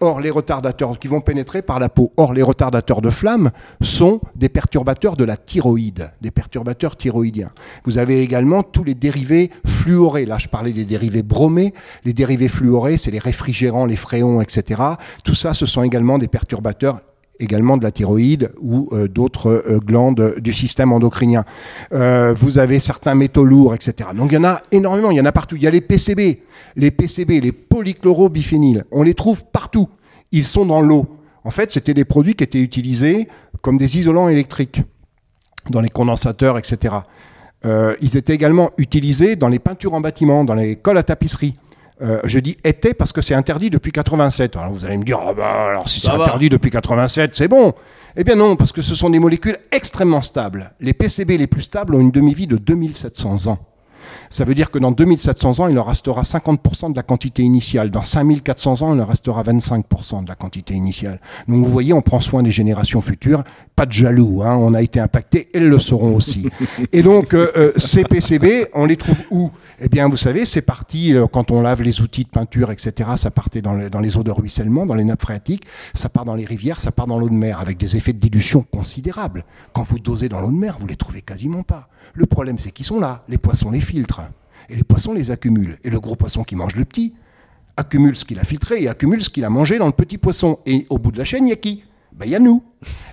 Or, 0.04 0.20
les 0.20 0.32
retardateurs 0.32 0.98
qui 0.98 1.08
vont 1.08 1.22
pénétrer 1.22 1.62
par 1.62 1.78
la 1.80 1.88
peau, 1.88 2.12
or 2.18 2.34
les 2.34 2.42
retardateurs 2.42 3.02
de 3.02 3.12
flamme 3.12 3.52
sont 3.82 4.20
des 4.36 4.50
perturbateurs 4.50 5.16
de 5.16 5.24
la 5.24 5.38
thyroïde, 5.38 6.12
des 6.22 6.32
perturbateurs 6.32 6.96
thyroïdiens. 6.96 7.52
Vous 7.86 8.00
avez 8.00 8.22
également 8.22 8.64
tous 8.64 8.84
les 8.84 8.96
dérivés 8.96 9.52
fluorés. 9.64 10.26
Là, 10.26 10.40
je 10.40 10.48
parlais 10.48 10.74
des 10.74 10.86
dérivés 10.86 11.22
bromés. 11.22 11.76
Les 12.04 12.14
dérivés 12.14 12.48
fluorés, 12.48 12.98
c'est 12.98 13.12
les 13.12 13.20
réfrigérants, 13.20 13.86
les 13.86 13.96
fréons, 13.96 14.42
etc. 14.42 14.82
Tout 15.24 15.36
ça, 15.36 15.54
ce 15.54 15.68
sont 15.68 15.84
également 15.84 16.18
des 16.18 16.28
perturbateurs 16.28 17.00
également 17.42 17.78
de 17.78 17.84
la 17.84 17.92
thyroïde 17.92 18.52
ou 18.60 18.90
euh, 18.92 19.08
d'autres 19.08 19.64
euh, 19.68 19.80
glandes 19.80 20.36
du 20.40 20.54
système 20.54 20.92
endocrinien. 20.92 21.44
Euh, 21.94 22.34
vous 22.38 22.60
avez 22.60 22.80
certains 22.80 23.16
métaux 23.16 23.44
lourds, 23.44 23.74
etc. 23.76 24.10
Donc 24.16 24.32
il 24.32 24.36
y 24.36 24.38
en 24.38 24.44
a 24.44 24.60
énormément, 24.72 25.12
il 25.12 25.18
y 25.18 25.22
en 25.22 25.26
a 25.26 25.32
partout. 25.32 25.56
Il 25.56 25.64
y 25.64 25.68
a 25.68 25.72
les 25.72 25.82
PCB, 25.82 26.42
les 26.76 26.92
PCB, 26.92 27.42
les 27.42 27.52
polychlorobiphényles. 27.52 28.86
On 28.92 29.04
les 29.04 29.14
trouve 29.14 29.44
partout. 29.46 29.90
Ils 30.32 30.46
sont 30.46 30.66
dans 30.66 30.82
l'eau. 30.82 31.06
En 31.44 31.52
fait, 31.52 31.72
c'était 31.72 31.94
des 31.94 32.06
produits 32.06 32.36
qui 32.36 32.44
étaient 32.44 32.62
utilisés 32.62 33.28
comme 33.62 33.78
des 33.78 33.98
isolants 33.98 34.30
électriques 34.30 34.82
dans 35.70 35.82
les 35.82 35.90
condensateurs, 35.90 36.58
etc. 36.58 36.96
Ils 37.64 38.18
étaient 38.18 38.34
également 38.34 38.72
utilisés 38.78 39.36
dans 39.36 39.48
les 39.48 39.60
peintures 39.60 39.94
en 39.94 40.02
bâtiment, 40.02 40.44
dans 40.44 40.56
les 40.56 40.76
cols 40.76 40.98
à 40.98 41.04
tapisserie. 41.04 41.56
Euh, 42.02 42.20
je 42.24 42.40
dis 42.40 42.58
était 42.64 42.94
parce 42.94 43.12
que 43.14 43.22
c'est 43.22 43.36
interdit 43.36 43.70
depuis 43.70 43.92
87. 43.92 44.56
Alors 44.56 44.72
vous 44.72 44.86
allez 44.86 44.98
me 44.98 45.04
dire, 45.04 45.20
Ah 45.26 45.34
bah, 45.34 45.68
alors 45.70 45.88
si 45.90 46.00
c'est 46.00 46.10
interdit 46.10 46.50
depuis 46.50 46.72
87, 46.72 47.36
c'est 47.36 47.48
bon. 47.48 47.74
Eh 48.16 48.24
bien 48.24 48.36
non, 48.36 48.56
parce 48.56 48.72
que 48.72 48.82
ce 48.82 48.96
sont 48.96 49.10
des 49.10 49.20
molécules 49.20 49.58
extrêmement 49.72 50.22
stables. 50.22 50.72
Les 50.80 50.94
PCB 50.94 51.38
les 51.38 51.48
plus 51.48 51.62
stables 51.62 51.96
ont 51.96 52.00
une 52.00 52.12
demi-vie 52.12 52.48
de 52.48 52.58
2700 52.58 53.48
ans. 53.48 53.60
Ça 54.32 54.46
veut 54.46 54.56
dire 54.56 54.72
que 54.72 54.80
dans 54.80 54.92
2700 54.92 55.60
ans, 55.60 55.68
il 55.68 55.78
en 55.78 55.84
restera 55.84 56.22
50% 56.22 56.92
de 56.92 56.96
la 56.96 57.04
quantité 57.04 57.44
initiale. 57.44 57.92
Dans 57.92 58.02
5400 58.02 58.82
ans, 58.82 58.96
il 58.96 59.02
en 59.02 59.06
restera 59.06 59.44
25% 59.44 60.24
de 60.24 60.30
la 60.30 60.36
quantité 60.36 60.74
initiale. 60.74 61.20
Donc 61.50 61.66
vous 61.66 61.72
voyez, 61.72 61.92
on 61.92 62.02
prend 62.02 62.22
soin 62.22 62.42
des 62.42 62.50
générations 62.50 63.02
futures. 63.02 63.44
Pas 63.76 63.86
de 63.86 63.92
jaloux, 63.92 64.42
hein. 64.42 64.56
on 64.58 64.74
a 64.74 64.82
été 64.82 65.02
impacté, 65.02 65.50
elles 65.54 65.68
le 65.68 65.80
seront 65.80 66.16
aussi. 66.16 66.48
Et 66.94 67.02
donc, 67.02 67.34
euh, 67.34 67.52
euh, 67.58 67.72
ces 67.76 68.04
PCB, 68.04 68.70
on 68.74 68.86
les 68.86 68.96
trouve 68.96 69.18
où? 69.32 69.52
Eh 69.82 69.90
bien, 69.90 70.08
vous 70.08 70.18
savez, 70.18 70.46
c'est 70.46 70.62
parti, 70.62 71.14
euh, 71.14 71.26
quand 71.28 71.52
on 71.52 71.62
lave 71.62 71.82
les 71.82 72.02
outils 72.02 72.24
de 72.24 72.30
peinture, 72.30 72.72
etc., 72.72 73.10
ça 73.18 73.32
partait 73.32 73.62
dans 73.62 73.74
les, 73.74 73.90
dans 73.90 74.00
les 74.00 74.16
eaux 74.16 74.24
de 74.24 74.32
ruissellement, 74.32 74.86
dans 74.86 74.94
les 74.94 75.04
nappes 75.04 75.24
phréatiques, 75.24 75.64
ça 75.94 76.08
part 76.08 76.24
dans 76.24 76.36
les 76.36 76.46
rivières, 76.46 76.80
ça 76.80 76.92
part 76.92 77.08
dans 77.08 77.20
l'eau 77.20 77.30
de 77.30 77.34
mer, 77.34 77.60
avec 77.60 77.78
des 77.78 77.98
effets 77.98 78.14
de 78.14 78.20
dilution 78.20 78.62
considérables. 78.62 79.44
Quand 79.74 79.84
vous 79.84 80.00
dosez 80.00 80.30
dans 80.30 80.40
l'eau 80.40 80.52
de 80.52 80.58
mer, 80.58 80.78
vous 80.80 80.88
les 80.88 80.96
trouvez 80.96 81.22
quasiment 81.22 81.64
pas. 81.64 81.90
Le 82.14 82.28
problème, 82.28 82.60
c'est 82.60 82.72
qu'ils 82.72 82.86
sont 82.86 83.00
là. 83.00 83.22
Les 83.28 83.38
poissons 83.38 83.72
les 83.72 83.82
filtrent. 83.82 84.21
Et 84.72 84.76
les 84.76 84.84
poissons 84.84 85.14
les 85.14 85.32
accumulent. 85.32 85.78
Et 85.84 85.90
le 85.90 86.00
gros 86.00 86.16
poisson 86.16 86.44
qui 86.46 86.56
mange 86.56 86.78
le 86.78 86.86
petit 86.86 87.14
accumule 87.76 88.16
ce 88.16 88.24
qu'il 88.24 88.40
a 88.40 88.44
filtré 88.44 88.82
et 88.82 88.88
accumule 88.88 89.22
ce 89.22 89.30
qu'il 89.30 89.44
a 89.44 89.50
mangé 89.50 89.78
dans 89.78 89.86
le 89.86 89.92
petit 89.92 90.18
poisson. 90.18 90.60
Et 90.66 90.88
au 90.90 90.98
bout 90.98 91.12
de 91.12 91.18
la 91.18 91.26
chaîne, 91.26 91.46
il 91.46 91.50
y 91.50 91.54
a 91.54 91.58
qui? 91.58 91.84
Ben, 92.14 92.26
Il 92.26 92.32
y 92.32 92.36
a 92.36 92.40
nous. 92.40 92.64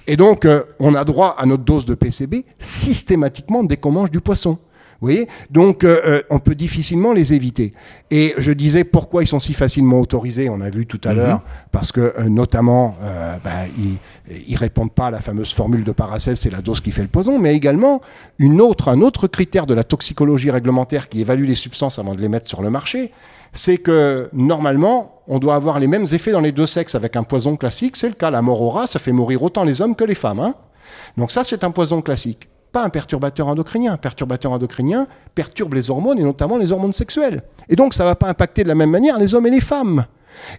Et 0.06 0.16
donc, 0.16 0.44
euh, 0.44 0.62
on 0.78 0.94
a 0.94 1.04
droit 1.04 1.34
à 1.36 1.46
notre 1.46 1.64
dose 1.64 1.84
de 1.84 1.94
PCB 1.94 2.44
systématiquement 2.60 3.64
dès 3.64 3.76
qu'on 3.76 3.90
mange 3.90 4.12
du 4.12 4.20
poisson. 4.20 4.58
Voyez? 5.00 5.28
Donc, 5.50 5.84
euh, 5.84 6.00
euh, 6.04 6.22
on 6.28 6.40
peut 6.40 6.56
difficilement 6.56 7.12
les 7.12 7.32
éviter. 7.32 7.72
Et 8.10 8.34
je 8.36 8.50
disais 8.50 8.82
pourquoi 8.82 9.22
ils 9.22 9.28
sont 9.28 9.38
si 9.38 9.52
facilement 9.52 10.00
autorisés, 10.00 10.48
on 10.50 10.60
a 10.60 10.70
vu 10.70 10.86
tout 10.86 11.00
à 11.04 11.14
l'heure, 11.14 11.42
parce 11.70 11.92
que 11.92 12.00
euh, 12.00 12.28
notamment, 12.28 12.96
euh, 13.02 13.36
bah, 13.44 13.50
ils 13.78 13.98
ne 14.52 14.58
répondent 14.58 14.92
pas 14.92 15.06
à 15.06 15.10
la 15.12 15.20
fameuse 15.20 15.54
formule 15.54 15.84
de 15.84 15.92
Paracels, 15.92 16.36
c'est 16.36 16.50
la 16.50 16.62
dose 16.62 16.80
qui 16.80 16.90
fait 16.90 17.02
le 17.02 17.08
poison, 17.08 17.38
mais 17.38 17.54
également 17.54 18.00
une 18.40 18.60
autre, 18.60 18.88
un 18.88 19.00
autre 19.00 19.28
critère 19.28 19.66
de 19.66 19.74
la 19.74 19.84
toxicologie 19.84 20.50
réglementaire 20.50 21.08
qui 21.08 21.20
évalue 21.20 21.44
les 21.44 21.54
substances 21.54 21.98
avant 22.00 22.16
de 22.16 22.20
les 22.20 22.28
mettre 22.28 22.48
sur 22.48 22.60
le 22.60 22.70
marché, 22.70 23.12
c'est 23.52 23.78
que 23.78 24.28
normalement, 24.32 25.22
on 25.28 25.38
doit 25.38 25.54
avoir 25.54 25.78
les 25.78 25.86
mêmes 25.86 26.06
effets 26.12 26.32
dans 26.32 26.40
les 26.40 26.52
deux 26.52 26.66
sexes 26.66 26.94
avec 26.96 27.14
un 27.14 27.22
poison 27.22 27.56
classique. 27.56 27.96
C'est 27.96 28.08
le 28.08 28.14
cas, 28.14 28.30
la 28.30 28.42
mort 28.42 28.60
au 28.62 28.70
rat, 28.70 28.86
ça 28.88 28.98
fait 28.98 29.12
mourir 29.12 29.42
autant 29.42 29.62
les 29.62 29.80
hommes 29.80 29.94
que 29.94 30.04
les 30.04 30.14
femmes. 30.16 30.40
hein. 30.40 30.54
Donc 31.16 31.30
ça, 31.30 31.44
c'est 31.44 31.62
un 31.64 31.70
poison 31.70 32.02
classique. 32.02 32.48
Pas 32.78 32.84
un 32.84 32.90
perturbateur 32.90 33.48
endocrinien. 33.48 33.94
Un 33.94 33.96
perturbateur 33.96 34.52
endocrinien 34.52 35.08
perturbe 35.34 35.74
les 35.74 35.90
hormones 35.90 36.20
et 36.20 36.22
notamment 36.22 36.58
les 36.58 36.70
hormones 36.70 36.92
sexuelles. 36.92 37.42
Et 37.68 37.74
donc, 37.74 37.92
ça 37.92 38.04
ne 38.04 38.08
va 38.08 38.14
pas 38.14 38.28
impacter 38.28 38.62
de 38.62 38.68
la 38.68 38.76
même 38.76 38.90
manière 38.90 39.18
les 39.18 39.34
hommes 39.34 39.48
et 39.48 39.50
les 39.50 39.60
femmes. 39.60 40.06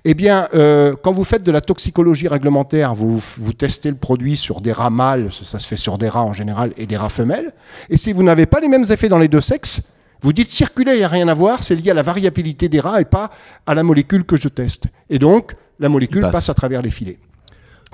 Eh 0.04 0.14
bien, 0.14 0.50
euh, 0.54 0.96
quand 1.02 1.14
vous 1.14 1.24
faites 1.24 1.44
de 1.44 1.52
la 1.54 1.62
toxicologie 1.62 2.28
réglementaire, 2.28 2.94
vous, 2.94 3.20
vous 3.38 3.54
testez 3.54 3.90
le 3.90 3.96
produit 3.96 4.36
sur 4.36 4.60
des 4.60 4.74
rats 4.74 4.90
mâles, 4.90 5.30
ça, 5.32 5.60
se 5.60 5.66
fait 5.66 5.78
sur 5.78 5.98
des 5.98 6.10
rats 6.10 6.26
en 6.26 6.34
général, 6.34 6.74
et 6.76 6.88
des 6.88 6.98
rats 6.98 7.08
femelles. 7.08 7.54
Et 7.90 7.96
si 7.96 8.12
vous 8.12 8.24
n'avez 8.24 8.46
pas 8.46 8.60
les 8.60 8.68
mêmes 8.68 8.86
effets 8.90 9.08
dans 9.08 9.18
les 9.18 9.30
deux 9.30 9.40
sexes, 9.40 9.82
vous 10.22 10.34
dites 10.34 10.50
circuler, 10.50 10.96
il 10.96 10.98
n'y 10.98 11.06
a 11.06 11.08
rien 11.08 11.30
à 11.30 11.34
voir, 11.34 11.64
c'est 11.64 11.76
lié 11.76 11.92
à 11.92 11.94
la 11.94 12.04
variabilité 12.04 12.68
des 12.68 12.82
rats 12.82 13.00
et 13.00 13.06
pas 13.06 13.30
à 13.66 13.74
la 13.74 13.84
molécule 13.84 14.26
que 14.26 14.36
je 14.36 14.50
teste. 14.50 14.88
Et 15.10 15.20
donc, 15.20 15.56
la 15.80 15.88
molécule 15.88 16.20
passe. 16.20 16.34
passe. 16.34 16.50
à 16.50 16.54
travers 16.54 16.82
les 16.82 16.92
filets. 16.92 17.18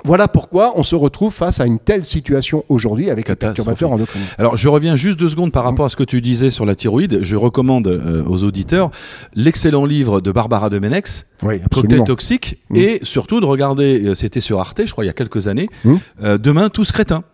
Voilà 0.04 0.28
pourquoi 0.28 0.72
on 0.78 0.82
se 0.84 0.94
retrouve 0.94 1.32
face 1.34 1.58
à 1.60 1.66
une 1.66 1.78
telle 1.80 2.04
situation 2.04 2.64
aujourd'hui 2.68 3.10
avec 3.10 3.28
les 3.28 3.34
perturbateurs 3.34 3.90
endocriniens. 3.90 4.26
Alors, 4.38 4.56
je 4.56 4.68
reviens 4.68 4.94
juste 4.94 5.18
deux 5.18 5.28
secondes 5.28 5.50
par 5.52 5.64
rapport 5.64 5.86
à 5.86 5.88
ce 5.88 5.96
que 5.96 6.04
tu 6.04 6.20
disais 6.20 6.50
sur 6.50 6.64
la 6.64 6.74
thyroïde. 6.76 7.20
Je 7.22 7.34
recommande 7.34 7.88
euh, 7.88 8.22
aux 8.26 8.44
auditeurs 8.44 8.90
l'excellent 9.34 9.84
livre 9.84 10.20
de 10.20 10.30
Barbara 10.30 10.70
Domenex, 10.70 11.26
Oui, 11.42 11.60
Cocktail 11.72 12.04
toxique, 12.04 12.58
Mm. 12.70 12.76
et 12.76 12.98
surtout 13.02 13.40
de 13.40 13.46
regarder, 13.46 14.02
euh, 14.04 14.14
c'était 14.14 14.40
sur 14.40 14.60
Arte, 14.60 14.82
je 14.86 14.92
crois, 14.92 15.04
il 15.04 15.08
y 15.08 15.10
a 15.10 15.14
quelques 15.14 15.48
années, 15.48 15.68
Mm. 15.84 15.94
euh, 16.22 16.38
Demain, 16.38 16.68
tous 16.68 16.92
crétins. 16.92 17.24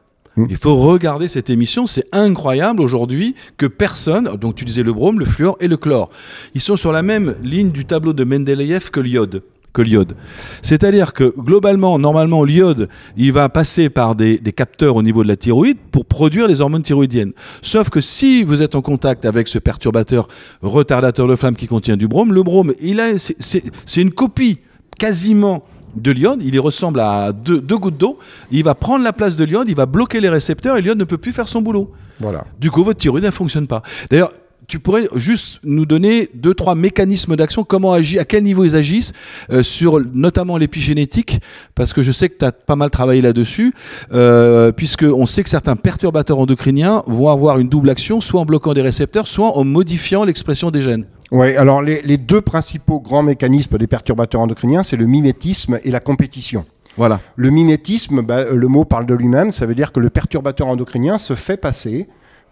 Il 0.48 0.56
faut 0.56 0.76
regarder 0.76 1.28
cette 1.28 1.50
émission, 1.50 1.86
c'est 1.86 2.06
incroyable 2.10 2.80
aujourd'hui 2.80 3.34
que 3.58 3.66
personne, 3.66 4.34
donc 4.40 4.54
tu 4.54 4.64
disais 4.64 4.82
le 4.82 4.94
brome, 4.94 5.18
le 5.18 5.26
fluor 5.26 5.58
et 5.60 5.68
le 5.68 5.76
chlore, 5.76 6.08
ils 6.54 6.60
sont 6.62 6.78
sur 6.78 6.90
la 6.90 7.02
même 7.02 7.34
ligne 7.42 7.70
du 7.70 7.84
tableau 7.84 8.14
de 8.14 8.24
Mendeleïev 8.24 8.88
que 8.90 9.00
l'iode. 9.00 9.42
Que 9.72 9.80
l'iode. 9.80 10.14
C'est-à-dire 10.60 11.14
que 11.14 11.32
globalement, 11.38 11.98
normalement, 11.98 12.44
l'iode, 12.44 12.90
il 13.16 13.32
va 13.32 13.48
passer 13.48 13.88
par 13.88 14.14
des, 14.14 14.38
des 14.38 14.52
capteurs 14.52 14.96
au 14.96 15.02
niveau 15.02 15.22
de 15.22 15.28
la 15.28 15.36
thyroïde 15.36 15.78
pour 15.90 16.04
produire 16.04 16.46
les 16.46 16.60
hormones 16.60 16.82
thyroïdiennes. 16.82 17.32
Sauf 17.62 17.88
que 17.88 18.02
si 18.02 18.42
vous 18.44 18.60
êtes 18.60 18.74
en 18.74 18.82
contact 18.82 19.24
avec 19.24 19.48
ce 19.48 19.58
perturbateur 19.58 20.28
retardateur 20.60 21.26
de 21.26 21.36
flamme 21.36 21.56
qui 21.56 21.68
contient 21.68 21.96
du 21.96 22.06
brome, 22.06 22.34
le 22.34 22.42
brome, 22.42 22.74
il 22.82 23.00
a, 23.00 23.16
c'est- 23.16 23.62
une 23.96 24.10
copie 24.10 24.58
quasiment 24.98 25.64
de 25.96 26.10
l'iode, 26.10 26.42
il 26.42 26.54
y 26.54 26.58
ressemble 26.58 27.00
à 27.00 27.32
deux, 27.32 27.60
deux 27.60 27.76
gouttes 27.78 27.96
d'eau, 27.98 28.18
il 28.50 28.64
va 28.64 28.74
prendre 28.74 29.02
la 29.04 29.12
place 29.12 29.36
de 29.36 29.44
l'iode, 29.44 29.68
il 29.68 29.74
va 29.74 29.86
bloquer 29.86 30.20
les 30.20 30.28
récepteurs 30.28 30.76
et 30.76 30.82
l'iode 30.82 30.98
ne 30.98 31.04
peut 31.04 31.18
plus 31.18 31.32
faire 31.32 31.48
son 31.48 31.62
boulot. 31.62 31.90
Voilà. 32.20 32.44
Du 32.60 32.70
coup, 32.70 32.84
votre 32.84 32.98
thyroïde 32.98 33.24
ne 33.24 33.30
fonctionne 33.30 33.66
pas. 33.66 33.82
D'ailleurs, 34.10 34.32
tu 34.66 34.78
pourrais 34.78 35.08
juste 35.14 35.60
nous 35.64 35.86
donner 35.86 36.28
deux, 36.34 36.54
trois 36.54 36.74
mécanismes 36.74 37.36
d'action, 37.36 37.64
comment 37.64 37.92
agir, 37.92 38.20
à 38.20 38.24
quel 38.24 38.42
niveau 38.44 38.64
ils 38.64 38.76
agissent, 38.76 39.12
euh, 39.50 39.62
sur 39.62 40.00
notamment 40.14 40.56
l'épigénétique, 40.56 41.40
parce 41.74 41.92
que 41.92 42.02
je 42.02 42.12
sais 42.12 42.28
que 42.28 42.38
tu 42.38 42.44
as 42.44 42.52
pas 42.52 42.76
mal 42.76 42.90
travaillé 42.90 43.20
là-dessus, 43.20 43.72
euh, 44.12 44.72
puisqu'on 44.72 45.26
sait 45.26 45.42
que 45.42 45.50
certains 45.50 45.76
perturbateurs 45.76 46.38
endocriniens 46.38 47.02
vont 47.06 47.28
avoir 47.28 47.58
une 47.58 47.68
double 47.68 47.90
action, 47.90 48.20
soit 48.20 48.40
en 48.40 48.44
bloquant 48.44 48.74
des 48.74 48.82
récepteurs, 48.82 49.26
soit 49.26 49.56
en 49.56 49.64
modifiant 49.64 50.24
l'expression 50.24 50.70
des 50.70 50.80
gènes. 50.80 51.06
Oui, 51.30 51.56
alors 51.56 51.82
les, 51.82 52.02
les 52.02 52.18
deux 52.18 52.42
principaux 52.42 53.00
grands 53.00 53.22
mécanismes 53.22 53.78
des 53.78 53.86
perturbateurs 53.86 54.40
endocriniens, 54.40 54.82
c'est 54.82 54.96
le 54.96 55.06
mimétisme 55.06 55.78
et 55.82 55.90
la 55.90 56.00
compétition. 56.00 56.66
Voilà. 56.96 57.20
Le 57.36 57.50
mimétisme, 57.50 58.22
bah, 58.22 58.38
euh, 58.38 58.54
le 58.54 58.68
mot 58.68 58.84
parle 58.84 59.06
de 59.06 59.14
lui-même, 59.14 59.50
ça 59.50 59.66
veut 59.66 59.74
dire 59.74 59.92
que 59.92 60.00
le 60.00 60.10
perturbateur 60.10 60.66
endocrinien 60.66 61.18
se 61.18 61.34
fait 61.34 61.56
passer 61.56 62.06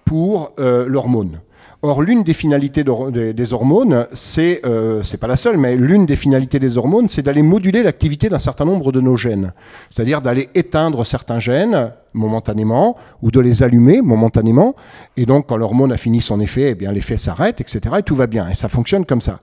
pour 0.04 0.52
euh, 0.58 0.86
l'hormone. 0.88 1.40
Or, 1.82 2.02
l'une 2.02 2.24
des 2.24 2.34
finalités 2.34 2.84
des 2.84 3.52
hormones, 3.54 4.06
c'est, 4.12 4.60
euh, 4.66 5.02
c'est 5.02 5.16
pas 5.16 5.26
la 5.26 5.36
seule, 5.36 5.56
mais 5.56 5.76
l'une 5.76 6.04
des 6.04 6.16
finalités 6.16 6.58
des 6.58 6.76
hormones, 6.76 7.08
c'est 7.08 7.22
d'aller 7.22 7.40
moduler 7.40 7.82
l'activité 7.82 8.28
d'un 8.28 8.38
certain 8.38 8.66
nombre 8.66 8.92
de 8.92 9.00
nos 9.00 9.16
gènes. 9.16 9.54
C'est-à-dire 9.88 10.20
d'aller 10.20 10.50
éteindre 10.54 11.06
certains 11.06 11.40
gènes 11.40 11.92
momentanément 12.12 12.96
ou 13.22 13.30
de 13.30 13.40
les 13.40 13.62
allumer 13.62 14.02
momentanément. 14.02 14.74
Et 15.16 15.24
donc, 15.24 15.46
quand 15.46 15.56
l'hormone 15.56 15.90
a 15.90 15.96
fini 15.96 16.20
son 16.20 16.38
effet, 16.40 16.72
eh 16.72 16.74
bien, 16.74 16.92
l'effet 16.92 17.16
s'arrête, 17.16 17.62
etc. 17.62 17.80
Et 18.00 18.02
tout 18.02 18.14
va 18.14 18.26
bien. 18.26 18.50
Et 18.50 18.54
ça 18.54 18.68
fonctionne 18.68 19.06
comme 19.06 19.22
ça. 19.22 19.40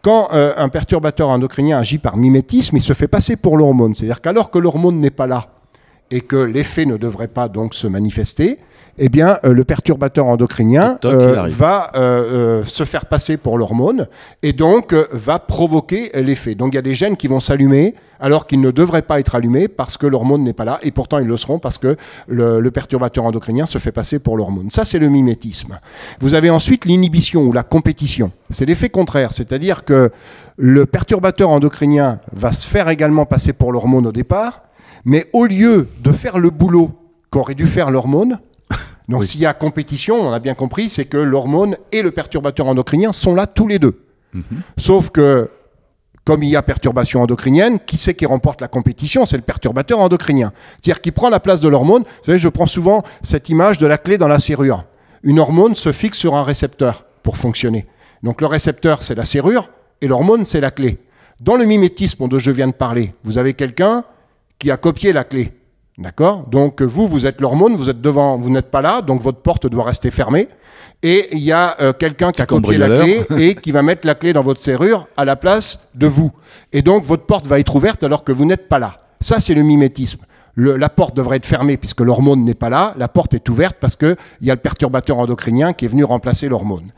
Quand 0.00 0.28
euh, 0.32 0.52
un 0.56 0.68
perturbateur 0.68 1.28
endocrinien 1.28 1.78
agit 1.78 1.98
par 1.98 2.16
mimétisme, 2.16 2.76
il 2.76 2.82
se 2.82 2.92
fait 2.92 3.08
passer 3.08 3.34
pour 3.34 3.58
l'hormone. 3.58 3.96
C'est-à-dire 3.96 4.20
qu'alors 4.20 4.52
que 4.52 4.60
l'hormone 4.60 5.00
n'est 5.00 5.10
pas 5.10 5.26
là 5.26 5.48
et 6.12 6.20
que 6.20 6.36
l'effet 6.36 6.86
ne 6.86 6.96
devrait 6.96 7.28
pas 7.28 7.48
donc 7.48 7.74
se 7.74 7.86
manifester, 7.86 8.58
eh 8.98 9.08
bien, 9.08 9.38
euh, 9.44 9.52
le 9.52 9.64
perturbateur 9.64 10.26
endocrinien 10.26 10.98
Toc, 11.00 11.12
euh, 11.12 11.46
va 11.48 11.90
euh, 11.94 12.64
se 12.64 12.84
faire 12.84 13.06
passer 13.06 13.36
pour 13.36 13.58
l'hormone 13.58 14.06
et 14.42 14.52
donc 14.52 14.94
va 15.12 15.38
provoquer 15.38 16.10
l'effet. 16.14 16.54
Donc 16.54 16.72
il 16.72 16.76
y 16.76 16.78
a 16.78 16.82
des 16.82 16.94
gènes 16.94 17.16
qui 17.16 17.26
vont 17.26 17.40
s'allumer 17.40 17.94
alors 18.18 18.46
qu'ils 18.46 18.60
ne 18.60 18.70
devraient 18.70 19.02
pas 19.02 19.18
être 19.18 19.34
allumés 19.34 19.68
parce 19.68 19.96
que 19.96 20.06
l'hormone 20.06 20.44
n'est 20.44 20.52
pas 20.52 20.64
là 20.64 20.78
et 20.82 20.90
pourtant 20.90 21.18
ils 21.18 21.26
le 21.26 21.36
seront 21.36 21.58
parce 21.58 21.78
que 21.78 21.96
le, 22.28 22.60
le 22.60 22.70
perturbateur 22.70 23.24
endocrinien 23.24 23.66
se 23.66 23.78
fait 23.78 23.92
passer 23.92 24.18
pour 24.18 24.36
l'hormone. 24.36 24.70
Ça 24.70 24.84
c'est 24.84 24.98
le 24.98 25.08
mimétisme. 25.08 25.78
Vous 26.20 26.34
avez 26.34 26.50
ensuite 26.50 26.84
l'inhibition 26.84 27.42
ou 27.42 27.52
la 27.52 27.62
compétition. 27.62 28.32
C'est 28.50 28.66
l'effet 28.66 28.90
contraire, 28.90 29.32
c'est-à-dire 29.32 29.84
que 29.84 30.10
le 30.56 30.84
perturbateur 30.84 31.48
endocrinien 31.48 32.20
va 32.32 32.52
se 32.52 32.68
faire 32.68 32.88
également 32.90 33.24
passer 33.24 33.54
pour 33.54 33.72
l'hormone 33.72 34.06
au 34.06 34.12
départ, 34.12 34.62
mais 35.04 35.26
au 35.32 35.46
lieu 35.46 35.88
de 36.02 36.12
faire 36.12 36.38
le 36.38 36.50
boulot 36.50 36.90
qu'aurait 37.30 37.54
dû 37.54 37.66
faire 37.66 37.90
l'hormone, 37.90 38.38
donc 39.08 39.20
Oui. 39.22 39.26
s'il 39.26 39.40
y 39.40 39.46
a 39.46 39.54
compétition, 39.54 40.20
on 40.20 40.32
a 40.32 40.38
bien 40.38 40.54
compris, 40.54 40.88
c'est 40.88 41.04
que 41.04 41.16
l'hormone 41.16 41.76
et 41.92 42.02
le 42.02 42.10
perturbateur 42.10 42.66
endocrinien 42.66 43.12
sont 43.12 43.34
là 43.34 43.46
tous 43.46 43.66
les 43.66 43.78
deux. 43.78 44.04
Sauf 44.76 45.10
que, 45.10 45.50
comme 46.24 46.42
il 46.44 46.50
y 46.50 46.56
a 46.56 46.62
perturbation 46.62 47.20
endocrinienne, 47.20 47.80
qui 47.80 47.96
c'est 47.96 48.14
qui 48.14 48.26
remporte 48.26 48.60
la 48.60 48.68
compétition? 48.68 49.26
C'est 49.26 49.36
le 49.36 49.42
perturbateur 49.42 49.98
endocrinien. 49.98 50.52
C'est-à-dire 50.74 51.00
qui 51.00 51.10
prend 51.10 51.30
la 51.30 51.40
place 51.40 51.60
de 51.60 51.68
l'hormone. 51.68 52.02
Vous 52.04 52.24
savez, 52.26 52.38
je 52.38 52.48
prends 52.48 52.66
souvent 52.66 53.02
cette 53.22 53.48
image 53.48 53.78
de 53.78 53.86
la 53.86 53.98
clé 53.98 54.18
dans 54.18 54.28
la 54.28 54.38
serrure. 54.38 54.82
Une 55.24 55.40
hormone 55.40 55.74
se 55.74 55.90
fixe 55.92 56.18
sur 56.18 56.34
un 56.36 56.44
récepteur 56.44 57.04
pour 57.22 57.36
fonctionner. 57.36 57.86
Donc 58.22 58.40
le 58.40 58.46
récepteur, 58.46 59.02
c'est 59.02 59.14
la 59.14 59.24
serrure, 59.24 59.70
et 60.00 60.06
l'hormone, 60.06 60.44
c'est 60.44 60.60
la 60.60 60.70
clé. 60.70 60.98
Dans 61.40 61.56
le 61.56 61.64
mimétisme 61.64 62.28
dont 62.28 62.38
je 62.38 62.50
viens 62.50 62.68
de 62.68 62.72
parler, 62.72 63.14
vous 63.24 63.38
avez 63.38 63.54
quelqu'un 63.54 64.04
qui 64.58 64.70
a 64.70 64.76
copié 64.76 65.12
la 65.12 65.24
clé. 65.24 65.52
D'accord? 66.00 66.46
Donc 66.50 66.80
vous, 66.80 67.06
vous 67.06 67.26
êtes 67.26 67.40
l'hormone, 67.42 67.76
vous 67.76 67.90
êtes 67.90 68.00
devant, 68.00 68.38
vous 68.38 68.48
n'êtes 68.48 68.70
pas 68.70 68.80
là, 68.80 69.02
donc 69.02 69.20
votre 69.20 69.40
porte 69.40 69.66
doit 69.66 69.84
rester 69.84 70.10
fermée. 70.10 70.48
Et 71.02 71.28
il 71.32 71.40
y 71.40 71.52
a 71.52 71.76
euh, 71.80 71.92
quelqu'un 71.92 72.32
qui 72.32 72.40
a 72.42 72.46
copié 72.46 72.78
la 72.78 72.88
clé 73.04 73.20
et 73.38 73.54
qui 73.54 73.70
va 73.70 73.82
mettre 73.82 74.06
la 74.06 74.14
clé 74.14 74.32
dans 74.32 74.42
votre 74.42 74.60
serrure 74.60 75.08
à 75.16 75.24
la 75.26 75.36
place 75.36 75.78
de 75.94 76.06
vous. 76.06 76.30
Et 76.72 76.80
donc 76.82 77.04
votre 77.04 77.24
porte 77.26 77.46
va 77.46 77.58
être 77.58 77.76
ouverte 77.76 78.02
alors 78.02 78.24
que 78.24 78.32
vous 78.32 78.44
n'êtes 78.46 78.66
pas 78.68 78.78
là. 78.78 78.98
Ça, 79.20 79.40
c'est 79.40 79.54
le 79.54 79.62
mimétisme. 79.62 80.20
Le- 80.54 80.76
la 80.76 80.88
porte 80.88 81.14
devrait 81.14 81.36
être 81.36 81.46
fermée 81.46 81.76
puisque 81.76 82.00
l'hormone 82.00 82.44
n'est 82.44 82.54
pas 82.54 82.70
là. 82.70 82.94
La 82.98 83.08
porte 83.08 83.34
est 83.34 83.48
ouverte 83.50 83.76
parce 83.80 83.94
qu'il 83.96 84.16
y 84.40 84.50
a 84.50 84.54
le 84.54 84.60
perturbateur 84.60 85.18
endocrinien 85.18 85.74
qui 85.74 85.84
est 85.84 85.88
venu 85.88 86.04
remplacer 86.04 86.48
l'hormone. 86.48 86.92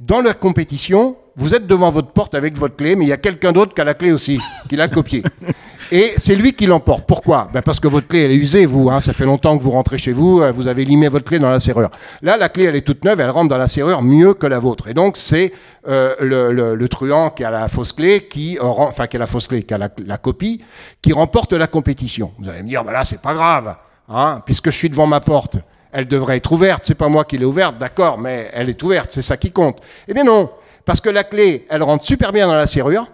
Dans 0.00 0.20
la 0.22 0.32
compétition, 0.34 1.16
vous 1.36 1.54
êtes 1.54 1.66
devant 1.66 1.90
votre 1.90 2.08
porte 2.08 2.34
avec 2.34 2.56
votre 2.56 2.76
clé, 2.76 2.96
mais 2.96 3.04
il 3.04 3.08
y 3.08 3.12
a 3.12 3.16
quelqu'un 3.18 3.52
d'autre 3.52 3.74
qui 3.74 3.80
a 3.80 3.84
la 3.84 3.94
clé 3.94 4.10
aussi, 4.12 4.40
qui 4.68 4.76
l'a 4.76 4.88
copiée. 4.88 5.22
Et 5.92 6.14
c'est 6.16 6.34
lui 6.34 6.52
qui 6.52 6.66
l'emporte. 6.66 7.06
Pourquoi? 7.06 7.48
Ben 7.52 7.62
Parce 7.62 7.78
que 7.78 7.86
votre 7.86 8.08
clé, 8.08 8.24
elle 8.24 8.32
est 8.32 8.36
usée, 8.36 8.66
vous. 8.66 8.90
Hein. 8.90 8.98
Ça 9.00 9.12
fait 9.12 9.24
longtemps 9.24 9.56
que 9.56 9.62
vous 9.62 9.70
rentrez 9.70 9.98
chez 9.98 10.10
vous, 10.10 10.40
euh, 10.40 10.50
vous 10.50 10.66
avez 10.66 10.84
limé 10.84 11.06
votre 11.08 11.24
clé 11.24 11.38
dans 11.38 11.48
la 11.50 11.60
serrure. 11.60 11.90
Là, 12.22 12.36
la 12.36 12.48
clé, 12.48 12.64
elle 12.64 12.74
est 12.74 12.80
toute 12.84 13.04
neuve, 13.04 13.20
elle 13.20 13.30
rentre 13.30 13.48
dans 13.50 13.56
la 13.56 13.68
serrure 13.68 14.02
mieux 14.02 14.34
que 14.34 14.46
la 14.48 14.58
vôtre. 14.58 14.88
Et 14.88 14.94
donc, 14.94 15.16
c'est 15.16 15.52
euh, 15.86 16.16
le, 16.18 16.50
le- 16.52 16.74
le 16.74 16.88
truand 16.88 17.30
qui 17.30 17.44
a 17.44 17.50
la 17.50 17.68
fausse 17.68 17.92
clé, 17.92 18.26
qui, 18.28 18.58
enfin, 18.60 19.06
qui 19.06 19.14
a 19.16 19.20
la 19.20 19.26
fausse 19.26 19.46
clé, 19.46 19.62
qui 19.62 19.74
a 19.74 19.78
la, 19.78 19.88
la 20.04 20.18
copie, 20.18 20.60
qui 21.02 21.12
remporte 21.12 21.52
la 21.52 21.68
compétition. 21.68 22.32
Vous 22.40 22.48
allez 22.48 22.64
me 22.64 22.68
dire, 22.68 22.82
ben 22.82 22.90
là, 22.90 23.04
c'est 23.04 23.22
pas 23.22 23.34
grave, 23.34 23.76
hein, 24.08 24.42
puisque 24.44 24.70
je 24.72 24.76
suis 24.76 24.90
devant 24.90 25.06
ma 25.06 25.20
porte. 25.20 25.58
Elle 25.92 26.08
devrait 26.08 26.38
être 26.38 26.50
ouverte. 26.50 26.82
C'est 26.84 26.96
pas 26.96 27.08
moi 27.08 27.24
qui 27.24 27.38
l'ai 27.38 27.44
ouverte, 27.44 27.78
d'accord, 27.78 28.18
mais 28.18 28.50
elle 28.52 28.68
est 28.68 28.82
ouverte, 28.82 29.12
c'est 29.12 29.22
ça 29.22 29.36
qui 29.36 29.52
compte. 29.52 29.78
Eh 30.08 30.14
bien 30.14 30.24
non, 30.24 30.50
parce 30.86 31.00
que 31.02 31.10
la 31.10 31.24
clé, 31.24 31.66
elle 31.68 31.82
rentre 31.82 32.04
super 32.04 32.32
bien 32.32 32.46
dans 32.46 32.54
la 32.54 32.66
serrure, 32.66 33.10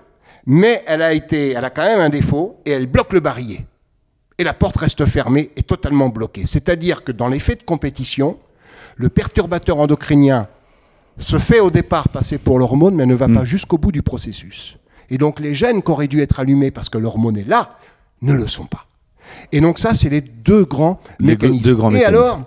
mais 0.47 0.85
elle 0.87 1.03
a 1.03 1.13
été, 1.15 1.53
elle 1.53 1.65
a 1.65 1.71
quand 1.71 1.85
même 1.85 2.01
un 2.01 2.11
défaut 2.11 2.61
et 2.65 2.71
elle 2.71 2.87
bloque 2.87 3.13
le 3.15 3.21
barillet. 3.21 3.65
Et 4.39 4.45
la 4.45 4.55
porte 4.55 4.77
reste 4.77 5.07
fermée 5.07 5.51
et 5.57 5.63
totalement 5.63 6.11
bloquée. 6.11 6.45
C'est-à-dire 6.47 7.03
que 7.03 7.13
dans 7.13 7.29
les 7.29 7.39
faits 7.39 7.61
de 7.61 7.65
compétition, 7.65 8.39
le 8.97 9.09
perturbateur 9.09 9.79
endocrinien 9.79 10.49
se 11.19 11.39
fait 11.39 11.61
au 11.61 11.71
départ 11.71 12.09
passer 12.11 12.39
pour 12.39 12.59
l'hormone, 12.59 12.95
mais 12.95 13.07
ne 13.07 13.15
va 13.15 13.29
pas 13.29 13.45
jusqu'au 13.45 13.79
bout 13.79 13.93
du 13.93 14.03
processus. 14.03 14.77
Et 15.11 15.19
donc 15.19 15.41
les 15.41 15.55
gènes 15.55 15.83
qui 15.83 15.91
auraient 15.91 16.09
dû 16.09 16.21
être 16.21 16.41
allumés 16.41 16.71
parce 16.71 16.89
que 16.89 16.99
l'hormone 16.99 17.39
est 17.39 17.49
là, 17.49 17.79
ne 18.21 18.35
le 18.35 18.47
sont 18.49 18.67
pas. 18.67 18.87
Et 19.51 19.61
donc 19.61 19.79
ça, 19.79 19.95
c'est 19.95 20.09
les 20.11 20.21
deux 20.21 20.65
grands 20.65 21.01
Les 21.21 21.29
mécanismes. 21.29 21.63
deux 21.63 21.75
grands 21.75 21.91
et 21.91 21.95
mécanismes. 21.95 22.17
alors, 22.17 22.43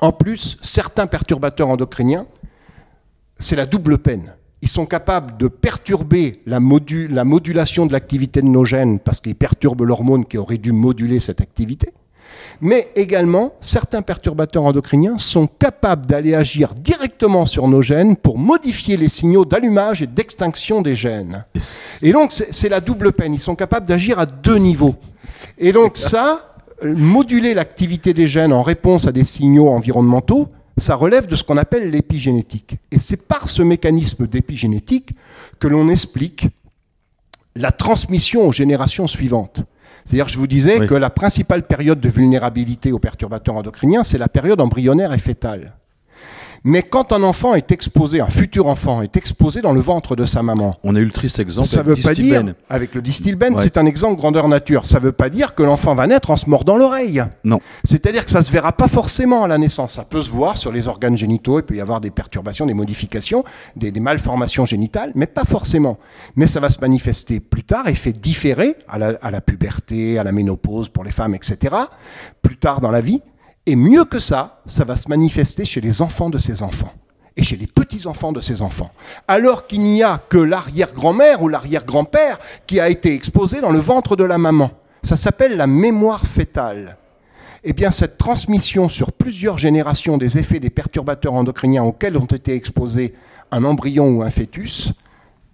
en 0.00 0.12
plus, 0.12 0.58
certains 0.62 1.06
perturbateurs 1.06 1.68
endocriniens, 1.68 2.26
c'est 3.38 3.56
la 3.56 3.66
double 3.66 3.98
peine. 3.98 4.34
Ils 4.64 4.70
sont 4.70 4.86
capables 4.86 5.36
de 5.36 5.46
perturber 5.46 6.40
la, 6.46 6.58
modu- 6.58 7.06
la 7.06 7.24
modulation 7.24 7.84
de 7.84 7.92
l'activité 7.92 8.40
de 8.40 8.46
nos 8.46 8.64
gènes 8.64 8.98
parce 8.98 9.20
qu'ils 9.20 9.34
perturbent 9.34 9.82
l'hormone 9.82 10.24
qui 10.24 10.38
aurait 10.38 10.56
dû 10.56 10.72
moduler 10.72 11.20
cette 11.20 11.42
activité. 11.42 11.92
Mais 12.62 12.88
également, 12.96 13.52
certains 13.60 14.00
perturbateurs 14.00 14.64
endocriniens 14.64 15.18
sont 15.18 15.46
capables 15.46 16.06
d'aller 16.06 16.34
agir 16.34 16.74
directement 16.74 17.44
sur 17.44 17.68
nos 17.68 17.82
gènes 17.82 18.16
pour 18.16 18.38
modifier 18.38 18.96
les 18.96 19.10
signaux 19.10 19.44
d'allumage 19.44 20.00
et 20.02 20.06
d'extinction 20.06 20.80
des 20.80 20.94
gènes. 20.96 21.44
Et 22.02 22.12
donc, 22.12 22.32
c'est 22.32 22.48
c'est 22.54 22.70
la 22.70 22.80
double 22.80 23.12
peine. 23.12 23.34
Ils 23.34 23.40
sont 23.40 23.56
capables 23.56 23.86
d'agir 23.86 24.18
à 24.18 24.24
deux 24.24 24.56
niveaux. 24.56 24.94
Et 25.58 25.72
donc, 25.72 25.98
ça, 25.98 26.56
euh, 26.82 26.94
moduler 26.96 27.52
l'activité 27.52 28.14
des 28.14 28.26
gènes 28.26 28.54
en 28.54 28.62
réponse 28.62 29.06
à 29.06 29.12
des 29.12 29.24
signaux 29.26 29.68
environnementaux, 29.68 30.48
ça 30.80 30.94
relève 30.96 31.26
de 31.26 31.36
ce 31.36 31.44
qu'on 31.44 31.56
appelle 31.56 31.90
l'épigénétique. 31.90 32.76
Et 32.90 32.98
c'est 32.98 33.26
par 33.28 33.48
ce 33.48 33.62
mécanisme 33.62 34.26
d'épigénétique 34.26 35.10
que 35.60 35.68
l'on 35.68 35.88
explique 35.88 36.48
la 37.56 37.70
transmission 37.72 38.48
aux 38.48 38.52
générations 38.52 39.06
suivantes. 39.06 39.62
C'est-à-dire, 40.04 40.28
je 40.28 40.38
vous 40.38 40.46
disais 40.48 40.80
Oui. 40.80 40.86
que 40.86 40.94
la 40.94 41.10
principale 41.10 41.66
période 41.66 42.00
de 42.00 42.08
vulnérabilité 42.08 42.92
aux 42.92 42.98
perturbateurs 42.98 43.56
endocriniens, 43.56 44.04
c'est 44.04 44.18
la 44.18 44.28
période 44.28 44.60
embryonnaire 44.60 45.12
et 45.12 45.18
fétale. 45.18 45.74
Mais 46.66 46.82
quand 46.82 47.12
un 47.12 47.22
enfant 47.22 47.54
est 47.54 47.70
exposé, 47.72 48.22
un 48.22 48.28
futur 48.30 48.68
enfant 48.68 49.02
est 49.02 49.18
exposé 49.18 49.60
dans 49.60 49.72
le 49.72 49.80
ventre 49.80 50.16
de 50.16 50.24
sa 50.24 50.42
maman, 50.42 50.74
On 50.82 50.94
a 50.96 50.98
eu 50.98 51.04
le 51.04 51.10
triste 51.10 51.38
exemple 51.38 51.68
ça 51.68 51.80
avec 51.80 51.96
veut 51.96 52.02
pas 52.02 52.14
dire, 52.14 52.42
avec 52.70 52.94
le 52.94 53.02
distilben, 53.02 53.54
Ouais. 53.54 53.62
c'est 53.62 53.76
un 53.76 53.84
exemple 53.84 54.16
grandeur 54.18 54.48
nature. 54.48 54.86
Ça 54.86 54.98
veut 54.98 55.12
pas 55.12 55.28
dire 55.28 55.54
que 55.54 55.62
l'enfant 55.62 55.94
va 55.94 56.06
naître 56.06 56.30
en 56.30 56.38
se 56.38 56.48
mordant 56.48 56.78
l'oreille. 56.78 57.22
Non. 57.44 57.60
C'est-à-dire 57.84 58.24
que 58.24 58.30
ça 58.30 58.42
se 58.42 58.50
verra 58.50 58.72
pas 58.72 58.88
forcément 58.88 59.44
à 59.44 59.48
la 59.48 59.58
naissance. 59.58 59.92
Ça 59.92 60.04
peut 60.04 60.22
se 60.22 60.30
voir 60.30 60.56
sur 60.56 60.72
les 60.72 60.88
organes 60.88 61.18
génitaux. 61.18 61.58
Il 61.58 61.64
peut 61.64 61.76
y 61.76 61.82
avoir 61.82 62.00
des 62.00 62.10
perturbations, 62.10 62.64
des 62.64 62.72
modifications, 62.74 63.44
des, 63.76 63.90
des 63.90 64.00
malformations 64.00 64.64
génitales, 64.64 65.12
mais 65.14 65.26
pas 65.26 65.44
forcément. 65.44 65.98
Mais 66.34 66.46
ça 66.46 66.60
va 66.60 66.70
se 66.70 66.80
manifester 66.80 67.40
plus 67.40 67.64
tard, 67.64 67.88
effet 67.88 68.12
différé 68.12 68.76
à 68.88 68.98
la, 68.98 69.18
à 69.20 69.30
la 69.30 69.42
puberté, 69.42 70.18
à 70.18 70.24
la 70.24 70.32
ménopause 70.32 70.88
pour 70.88 71.04
les 71.04 71.12
femmes, 71.12 71.34
etc. 71.34 71.74
Plus 72.40 72.56
tard 72.56 72.80
dans 72.80 72.90
la 72.90 73.02
vie. 73.02 73.20
Et 73.66 73.76
mieux 73.76 74.04
que 74.04 74.18
ça, 74.18 74.60
ça 74.66 74.84
va 74.84 74.96
se 74.96 75.08
manifester 75.08 75.64
chez 75.64 75.80
les 75.80 76.02
enfants 76.02 76.30
de 76.30 76.38
ces 76.38 76.62
enfants 76.62 76.92
et 77.36 77.42
chez 77.42 77.56
les 77.56 77.66
petits-enfants 77.66 78.32
de 78.32 78.40
ces 78.40 78.62
enfants. 78.62 78.90
Alors 79.26 79.66
qu'il 79.66 79.80
n'y 79.80 80.02
a 80.02 80.18
que 80.28 80.38
l'arrière-grand-mère 80.38 81.42
ou 81.42 81.48
l'arrière-grand-père 81.48 82.38
qui 82.66 82.78
a 82.78 82.88
été 82.88 83.14
exposé 83.14 83.60
dans 83.60 83.72
le 83.72 83.78
ventre 83.78 84.16
de 84.16 84.24
la 84.24 84.38
maman. 84.38 84.70
Ça 85.02 85.16
s'appelle 85.16 85.56
la 85.56 85.66
mémoire 85.66 86.26
fétale. 86.26 86.96
Eh 87.64 87.72
bien, 87.72 87.90
cette 87.90 88.18
transmission 88.18 88.88
sur 88.88 89.12
plusieurs 89.12 89.58
générations 89.58 90.18
des 90.18 90.38
effets 90.38 90.60
des 90.60 90.70
perturbateurs 90.70 91.32
endocriniens 91.32 91.82
auxquels 91.82 92.18
ont 92.18 92.26
été 92.26 92.54
exposés 92.54 93.14
un 93.50 93.64
embryon 93.64 94.08
ou 94.08 94.22
un 94.22 94.30
fœtus, 94.30 94.92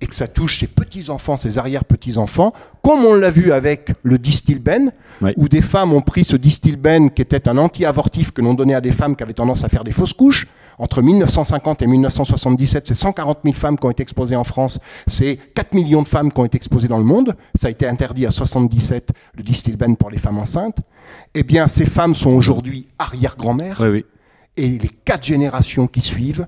et 0.03 0.07
que 0.07 0.15
ça 0.15 0.27
touche 0.29 0.61
ses 0.61 0.67
petits-enfants, 0.67 1.37
ses 1.37 1.59
arrière-petits-enfants, 1.59 2.53
comme 2.83 3.05
on 3.05 3.15
l'a 3.15 3.31
vu 3.31 3.53
avec 3.53 3.93
le 4.03 4.19
distilben, 4.19 4.93
Ouais. 5.21 5.35
où 5.37 5.49
des 5.49 5.61
femmes 5.61 5.93
ont 5.93 6.01
pris 6.01 6.25
ce 6.25 6.37
distilben 6.37 7.11
qui 7.11 7.21
était 7.21 7.47
un 7.49 7.59
anti-avortif 7.59 8.31
que 8.31 8.41
l'on 8.41 8.55
donnait 8.55 8.75
à 8.75 8.81
des 8.81 8.93
femmes 8.93 9.15
qui 9.15 9.23
avaient 9.23 9.35
tendance 9.35 9.63
à 9.65 9.69
faire 9.69 9.85
des 9.85 9.93
fausses 9.93 10.15
couches. 10.15 10.47
Entre 10.79 11.03
1950 11.03 11.83
et 11.83 11.87
1977, 11.87 12.89
c'est 12.89 12.95
140 12.95 13.41
000 13.45 13.55
femmes 13.55 13.79
qui 13.79 13.85
ont 13.85 13.91
été 13.91 14.03
exposées 14.03 14.37
en 14.37 14.45
France, 14.45 14.79
c'est 15.07 15.37
4 15.55 15.75
millions 15.75 16.01
de 16.01 16.09
femmes 16.09 16.33
qui 16.33 16.41
ont 16.41 16.47
été 16.47 16.57
exposées 16.57 16.89
dans 16.89 16.97
le 16.97 17.05
monde. 17.05 17.37
Ça 17.55 17.67
a 17.69 17.71
été 17.71 17.87
interdit 17.87 18.25
à 18.25 18.31
77, 18.31 19.11
le 19.37 19.43
distilben 19.43 19.95
pour 19.99 20.09
les 20.09 20.17
femmes 20.17 20.39
enceintes. 20.39 20.79
Eh 21.35 21.43
bien, 21.43 21.69
ces 21.69 21.85
femmes 21.85 22.15
sont 22.15 22.31
aujourd'hui 22.31 22.87
arrière-grand-mères 22.99 23.77
Oui, 23.83 23.89
oui. 23.89 24.05
et 24.57 24.79
les 24.79 24.89
quatre 25.05 25.25
générations 25.25 25.87
qui 25.87 26.01
suivent, 26.01 26.47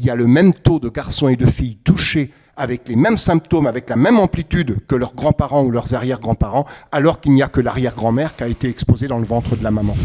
il 0.00 0.06
y 0.06 0.10
a 0.10 0.14
le 0.14 0.26
même 0.26 0.54
taux 0.54 0.78
de 0.80 0.88
garçons 0.88 1.28
et 1.28 1.36
de 1.36 1.44
filles 1.46 1.76
touchés 1.84 2.30
avec 2.56 2.88
les 2.88 2.96
mêmes 2.96 3.18
symptômes, 3.18 3.66
avec 3.66 3.88
la 3.90 3.96
même 3.96 4.18
amplitude 4.18 4.78
que 4.86 4.94
leurs 4.94 5.14
grands-parents 5.14 5.62
ou 5.62 5.70
leurs 5.70 5.94
arrière-grands-parents, 5.94 6.66
alors 6.92 7.20
qu'il 7.20 7.32
n'y 7.32 7.42
a 7.42 7.48
que 7.48 7.60
l'arrière-grand-mère 7.60 8.36
qui 8.36 8.44
a 8.44 8.48
été 8.48 8.68
exposée 8.68 9.08
dans 9.08 9.18
le 9.18 9.24
ventre 9.24 9.56
de 9.56 9.64
la 9.64 9.70
maman. 9.70 9.96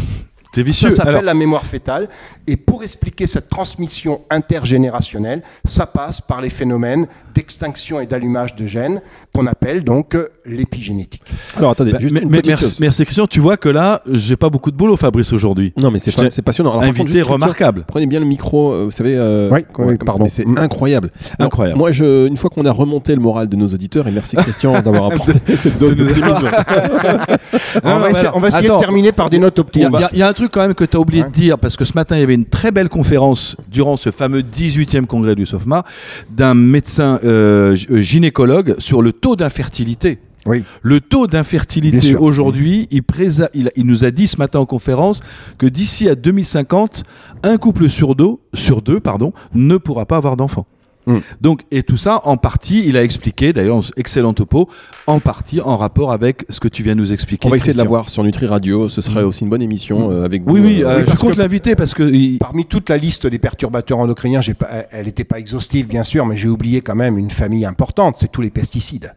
C'est 0.52 0.62
Ça 0.62 0.66
vicieux. 0.66 0.90
s'appelle 0.90 1.08
Alors, 1.10 1.22
la 1.22 1.34
mémoire 1.34 1.64
fétale. 1.64 2.08
Et 2.48 2.56
pour 2.56 2.82
expliquer 2.82 3.26
cette 3.28 3.48
transmission 3.48 4.22
intergénérationnelle, 4.30 5.42
ça 5.64 5.86
passe 5.86 6.20
par 6.20 6.40
les 6.40 6.50
phénomènes 6.50 7.06
d'extinction 7.34 8.00
et 8.00 8.06
d'allumage 8.06 8.56
de 8.56 8.66
gènes 8.66 9.00
qu'on 9.32 9.46
appelle 9.46 9.84
donc 9.84 10.16
euh, 10.16 10.28
l'épigénétique. 10.44 11.22
Alors 11.56 11.70
attendez, 11.70 11.92
bah, 11.92 11.98
juste 12.00 12.12
mais- 12.14 12.22
une 12.22 12.30
mais 12.30 12.42
merci, 12.44 12.64
chose. 12.64 12.80
merci 12.80 13.04
Christian. 13.04 13.26
Tu 13.28 13.38
vois 13.38 13.56
que 13.56 13.68
là, 13.68 14.02
j'ai 14.10 14.36
pas 14.36 14.50
beaucoup 14.50 14.72
de 14.72 14.76
boulot, 14.76 14.96
Fabrice, 14.96 15.32
aujourd'hui. 15.32 15.72
Non, 15.76 15.92
mais 15.92 16.00
c'est 16.00 16.14
pas- 16.14 16.28
c'est 16.30 16.42
passionnant. 16.42 16.70
Alors, 16.70 16.80
par 16.82 16.88
contre, 16.88 17.00
Invité 17.02 17.18
juste, 17.18 17.24
Christian, 17.28 17.44
remarquable. 17.44 17.84
Prenez 17.86 18.06
bien 18.06 18.18
le 18.18 18.26
micro, 18.26 18.72
euh, 18.72 18.84
vous 18.86 18.90
savez. 18.90 19.14
euh, 19.16 19.48
comme 19.72 19.90
ça, 19.92 19.96
pardon. 20.04 20.24
mais 20.24 20.30
C'est 20.30 20.44
incroyable. 20.58 21.10
Alors, 21.38 21.46
Incroyable. 21.46 21.78
Moi, 21.78 21.92
je, 21.92 22.26
une 22.26 22.36
fois 22.36 22.50
qu'on 22.50 22.64
a 22.66 22.72
remonté 22.72 23.14
le 23.14 23.20
moral 23.20 23.48
de 23.48 23.54
nos 23.54 23.68
auditeurs, 23.68 24.08
et 24.08 24.10
merci 24.10 24.34
Christian 24.36 24.72
d'avoir 24.82 25.06
apporté 25.12 25.34
cette 25.56 25.78
dose 25.78 25.94
d'optimisme. 25.94 26.50
on, 27.84 27.98
va 27.98 28.10
essayer, 28.10 28.28
on 28.34 28.40
va 28.40 28.48
essayer 28.48 28.66
Attends. 28.66 28.76
de 28.78 28.80
terminer 28.82 29.12
par 29.12 29.30
des 29.30 29.38
notes 29.38 29.58
optimistes. 29.58 29.90
il 29.92 30.00
y 30.00 30.04
a- 30.04 30.08
il 30.12 30.18
y 30.18 30.22
a 30.22 30.28
un 30.28 30.32
truc 30.40 30.52
quand 30.52 30.62
même 30.62 30.74
que 30.74 30.84
tu 30.84 30.96
as 30.96 31.00
oublié 31.00 31.22
Ouais. 31.22 31.28
de 31.28 31.34
dire, 31.34 31.58
parce 31.58 31.76
que 31.76 31.84
ce 31.84 31.92
matin, 31.94 32.16
il 32.16 32.20
y 32.20 32.22
avait 32.22 32.34
une 32.34 32.46
très 32.46 32.70
belle 32.70 32.88
conférence 32.88 33.56
durant 33.70 33.96
ce 33.96 34.10
fameux 34.10 34.40
18e 34.40 35.06
congrès 35.06 35.34
du 35.34 35.44
SOFMA 35.46 35.84
d'un 36.30 36.54
médecin 36.54 37.20
euh, 37.24 37.76
euh, 37.90 38.00
gynécologue 38.00 38.74
sur 38.78 39.02
le 39.02 39.12
taux 39.12 39.36
d'infertilité. 39.36 40.18
Oui. 40.46 40.64
Le 40.80 41.02
taux 41.02 41.26
d'infertilité 41.26 42.16
aujourd'hui, 42.16 42.88
il, 42.90 43.02
présa- 43.02 43.50
il, 43.52 43.70
il 43.76 43.84
nous 43.84 44.06
a 44.06 44.10
dit 44.10 44.26
ce 44.26 44.38
matin 44.38 44.60
en 44.60 44.64
conférence 44.66 45.20
que 45.58 45.66
d'ici 45.66 46.08
à 46.08 46.14
2050, 46.14 47.02
un 47.42 47.58
couple 47.58 47.90
sur 47.90 48.14
deux, 48.14 48.36
sur 48.54 48.80
deux 48.80 49.00
pardon, 49.00 49.34
ne 49.54 49.76
pourra 49.76 50.06
pas 50.06 50.16
avoir 50.16 50.38
d'enfant. 50.38 50.66
Mm. 51.06 51.18
Donc, 51.40 51.62
et 51.70 51.82
tout 51.82 51.96
ça, 51.96 52.20
en 52.24 52.36
partie, 52.36 52.82
il 52.86 52.96
a 52.96 53.02
expliqué, 53.02 53.52
d'ailleurs, 53.52 53.80
excellent 53.96 54.34
topo, 54.34 54.68
en 55.06 55.18
partie 55.20 55.60
en 55.60 55.76
rapport 55.76 56.12
avec 56.12 56.44
ce 56.48 56.60
que 56.60 56.68
tu 56.68 56.82
viens 56.82 56.94
de 56.94 57.00
nous 57.00 57.12
expliquer. 57.12 57.46
On 57.46 57.50
va 57.50 57.56
essayer 57.56 57.72
de 57.72 57.78
la 57.78 57.82
Christian. 57.84 57.88
voir 57.96 58.10
sur 58.10 58.22
Nutri 58.22 58.46
Radio. 58.46 58.88
Ce 58.88 59.00
serait 59.00 59.22
aussi 59.22 59.44
une 59.44 59.50
bonne 59.50 59.62
émission 59.62 60.10
euh, 60.10 60.24
avec 60.24 60.42
vous. 60.42 60.52
Oui, 60.52 60.60
oui, 60.60 60.82
euh, 60.84 60.88
euh, 61.00 61.04
je 61.06 61.16
compte 61.16 61.36
l'inviter 61.36 61.74
parce 61.74 61.94
que. 61.94 62.02
il- 62.02 62.38
Parmi 62.38 62.64
toute 62.64 62.88
la 62.90 62.96
liste 62.96 63.26
des 63.26 63.38
perturbateurs 63.38 63.98
endocriniens, 63.98 64.40
j'ai 64.40 64.54
pas- 64.54 64.68
elle 64.90 65.06
n'était 65.06 65.24
pas 65.24 65.38
exhaustive 65.38 65.86
bien 65.88 66.02
sûr, 66.02 66.26
mais 66.26 66.36
j'ai 66.36 66.48
oublié 66.48 66.80
quand 66.80 66.94
même 66.94 67.16
une 67.18 67.30
famille 67.30 67.64
importante, 67.64 68.16
c'est 68.18 68.30
tous 68.30 68.42
les 68.42 68.50
pesticides. 68.50 69.14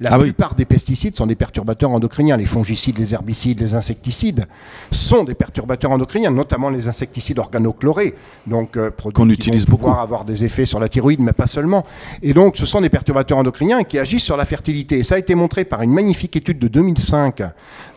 La 0.00 0.10
Ah 0.12 0.18
oui. 0.18 0.24
plupart 0.24 0.54
des 0.54 0.64
pesticides 0.64 1.14
sont 1.16 1.26
des 1.26 1.34
perturbateurs 1.34 1.90
endocriniens. 1.90 2.36
Les 2.36 2.46
fongicides, 2.46 2.98
les 2.98 3.14
herbicides, 3.14 3.60
les 3.60 3.74
insecticides 3.74 4.46
sont 4.90 5.24
des 5.24 5.34
perturbateurs 5.34 5.90
endocriniens, 5.90 6.30
notamment 6.30 6.68
les 6.70 6.88
insecticides 6.88 7.38
organochlorés, 7.38 8.14
donc 8.46 8.76
euh, 8.76 8.90
produits 8.90 9.14
Qu'on 9.14 9.26
qui 9.28 9.34
utilise 9.34 9.66
vont 9.66 9.76
pouvoir 9.76 9.94
beaucoup. 9.94 10.02
avoir 10.04 10.24
des 10.24 10.44
effets 10.44 10.66
sur 10.66 10.80
la 10.80 10.88
thyroïde, 10.88 11.20
mais 11.20 11.32
pas 11.32 11.46
seulement. 11.46 11.84
Et 12.22 12.32
donc, 12.34 12.56
ce 12.56 12.66
sont 12.66 12.80
des 12.80 12.88
perturbateurs 12.90 13.38
endocriniens 13.38 13.84
qui 13.84 13.98
agissent 13.98 14.24
sur 14.24 14.36
la 14.36 14.44
fertilité. 14.44 14.98
Et 14.98 15.02
ça 15.02 15.16
a 15.16 15.18
été 15.18 15.34
montré 15.34 15.64
par 15.64 15.82
une 15.82 15.92
magnifique 15.92 16.36
étude 16.36 16.58
de 16.58 16.68
2005 16.68 17.42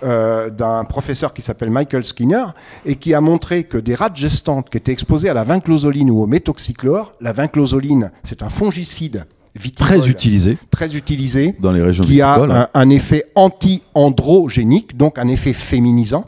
euh, 0.04 0.50
d'un 0.50 0.84
professeur 0.86 1.34
qui 1.34 1.42
s'appelle 1.42 1.70
Michael 1.72 2.06
Skinner 2.06 2.46
et 2.86 2.96
qui 2.96 3.14
a 3.14 3.22
montré 3.22 3.64
que 3.66 3.78
des 3.78 3.96
rats 3.96 4.10
gestantes 4.14 4.70
qui 4.70 4.78
étaient 4.78 4.92
exposées 4.92 5.30
à 5.30 5.34
la 5.34 5.44
vinclosoline 5.44 6.10
ou 6.12 6.22
au 6.22 6.28
méthoxychlore, 6.28 7.14
la 7.22 7.34
vinclosoline, 7.34 8.12
c'est 8.24 8.42
un 8.44 8.50
fongicide 8.50 9.26
viticole 9.60 9.88
Très 10.00 10.10
utilisé 10.10 10.58
très 10.72 10.96
utilisé 10.96 11.56
dans 11.60 11.72
les 11.72 11.82
régions 11.82 12.04
qui 12.04 12.22
a 12.22 12.36
hein. 12.36 12.68
un 12.74 12.90
effet 12.90 13.26
anti-androgénique, 13.36 14.96
donc 14.98 15.18
un 15.18 15.28
effet 15.28 15.54
féminisant. 15.54 16.26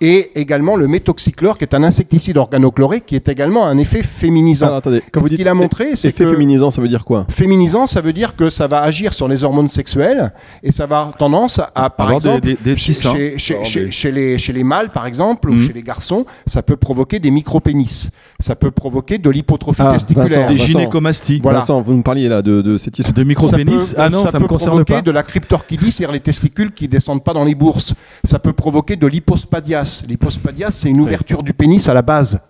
Et 0.00 0.30
également 0.34 0.76
le 0.76 0.88
métoxychlore, 0.88 1.58
qui 1.58 1.64
est 1.64 1.74
un 1.74 1.82
insecticide 1.82 2.36
organochloré, 2.38 3.00
qui 3.02 3.14
est 3.16 3.28
également 3.28 3.66
un 3.66 3.76
effet 3.78 4.02
féminisant. 4.02 4.66
Alors 4.66 4.78
attendez, 4.78 5.02
quand 5.12 5.20
vous 5.20 5.26
ce 5.26 5.30
dites 5.30 5.38
qu'il 5.40 5.48
a 5.48 5.54
montré, 5.54 5.94
c'est 5.96 6.08
effet 6.08 6.24
que 6.24 6.30
féminisant, 6.32 6.70
ça 6.70 6.80
veut 6.80 6.88
dire 6.88 7.04
quoi? 7.04 7.26
Féminisant, 7.28 7.86
ça 7.86 8.00
veut 8.00 8.12
dire 8.12 8.34
que 8.36 8.50
ça 8.50 8.66
va 8.66 8.82
agir 8.82 9.12
sur 9.14 9.28
les 9.28 9.44
hormones 9.44 9.68
sexuelles 9.68 10.32
et 10.62 10.72
ça 10.72 10.86
va 10.86 11.00
avoir 11.00 11.16
tendance 11.16 11.60
à, 11.74 11.90
par 11.90 12.08
des- 12.08 12.14
exemple, 12.14 12.40
des- 12.40 12.56
des 12.62 12.76
chez, 12.76 12.92
petits 12.92 12.94
seins. 13.00 13.12
chez- 13.14 13.38
chez- 13.38 13.54
Alors, 13.54 13.66
chez- 13.66 13.84
des- 13.86 13.90
chez 13.90 14.12
les, 14.12 14.38
chez 14.38 14.52
les 14.52 14.64
mâles, 14.64 14.90
par 14.90 15.06
exemple, 15.06 15.50
ou 15.50 15.54
Mhm. 15.54 15.66
chez 15.66 15.72
les 15.72 15.82
garçons, 15.82 16.24
ça 16.46 16.62
peut 16.62 16.76
provoquer 16.76 17.18
des 17.18 17.30
micropénis. 17.30 18.08
Ça 18.40 18.54
peut 18.56 18.70
provoquer 18.70 19.18
de 19.18 19.28
l'hypotrophie 19.28 19.82
Ah, 19.84 19.92
testiculaire. 19.92 20.28
Vincent, 20.28 20.48
Des 20.48 20.56
Vincent. 20.56 20.66
gynécomasties. 20.78 21.40
Voilà. 21.42 21.58
Vincent, 21.58 21.80
vous 21.82 21.94
me 21.94 22.02
parliez 22.02 22.28
là 22.28 22.40
de, 22.42 22.62
de 22.62 22.78
cette 22.78 22.98
histoire. 22.98 23.14
De 23.16 23.24
micropénis 23.24 23.80
Ça 23.80 23.94
peut- 23.96 24.00
Ah 24.02 24.08
non, 24.08 24.24
ça, 24.26 24.32
peut 24.32 24.38
me 24.44 24.48
concerne 24.48 24.70
provoquer 24.70 24.94
pas. 24.94 25.02
de 25.02 25.10
la 25.10 25.22
cryptorchidie, 25.22 25.90
c'est-à-dire 25.90 26.12
les 26.12 26.20
testicules 26.20 26.72
qui 26.72 26.88
descendent 26.88 27.22
pas 27.22 27.34
dans 27.34 27.44
les 27.44 27.54
bourses. 27.54 27.92
Ça 28.24 28.38
peut 28.38 28.52
provoquer 28.54 28.96
de 28.96 29.06
l'hypospadias. 29.06 29.89
L'hypospadias, 30.06 30.70
c'est 30.70 30.88
une 30.88 31.00
ouverture 31.00 31.42
du 31.42 31.52
pénis 31.52 31.88
à 31.88 31.94
la 31.94 32.02
base. 32.02 32.40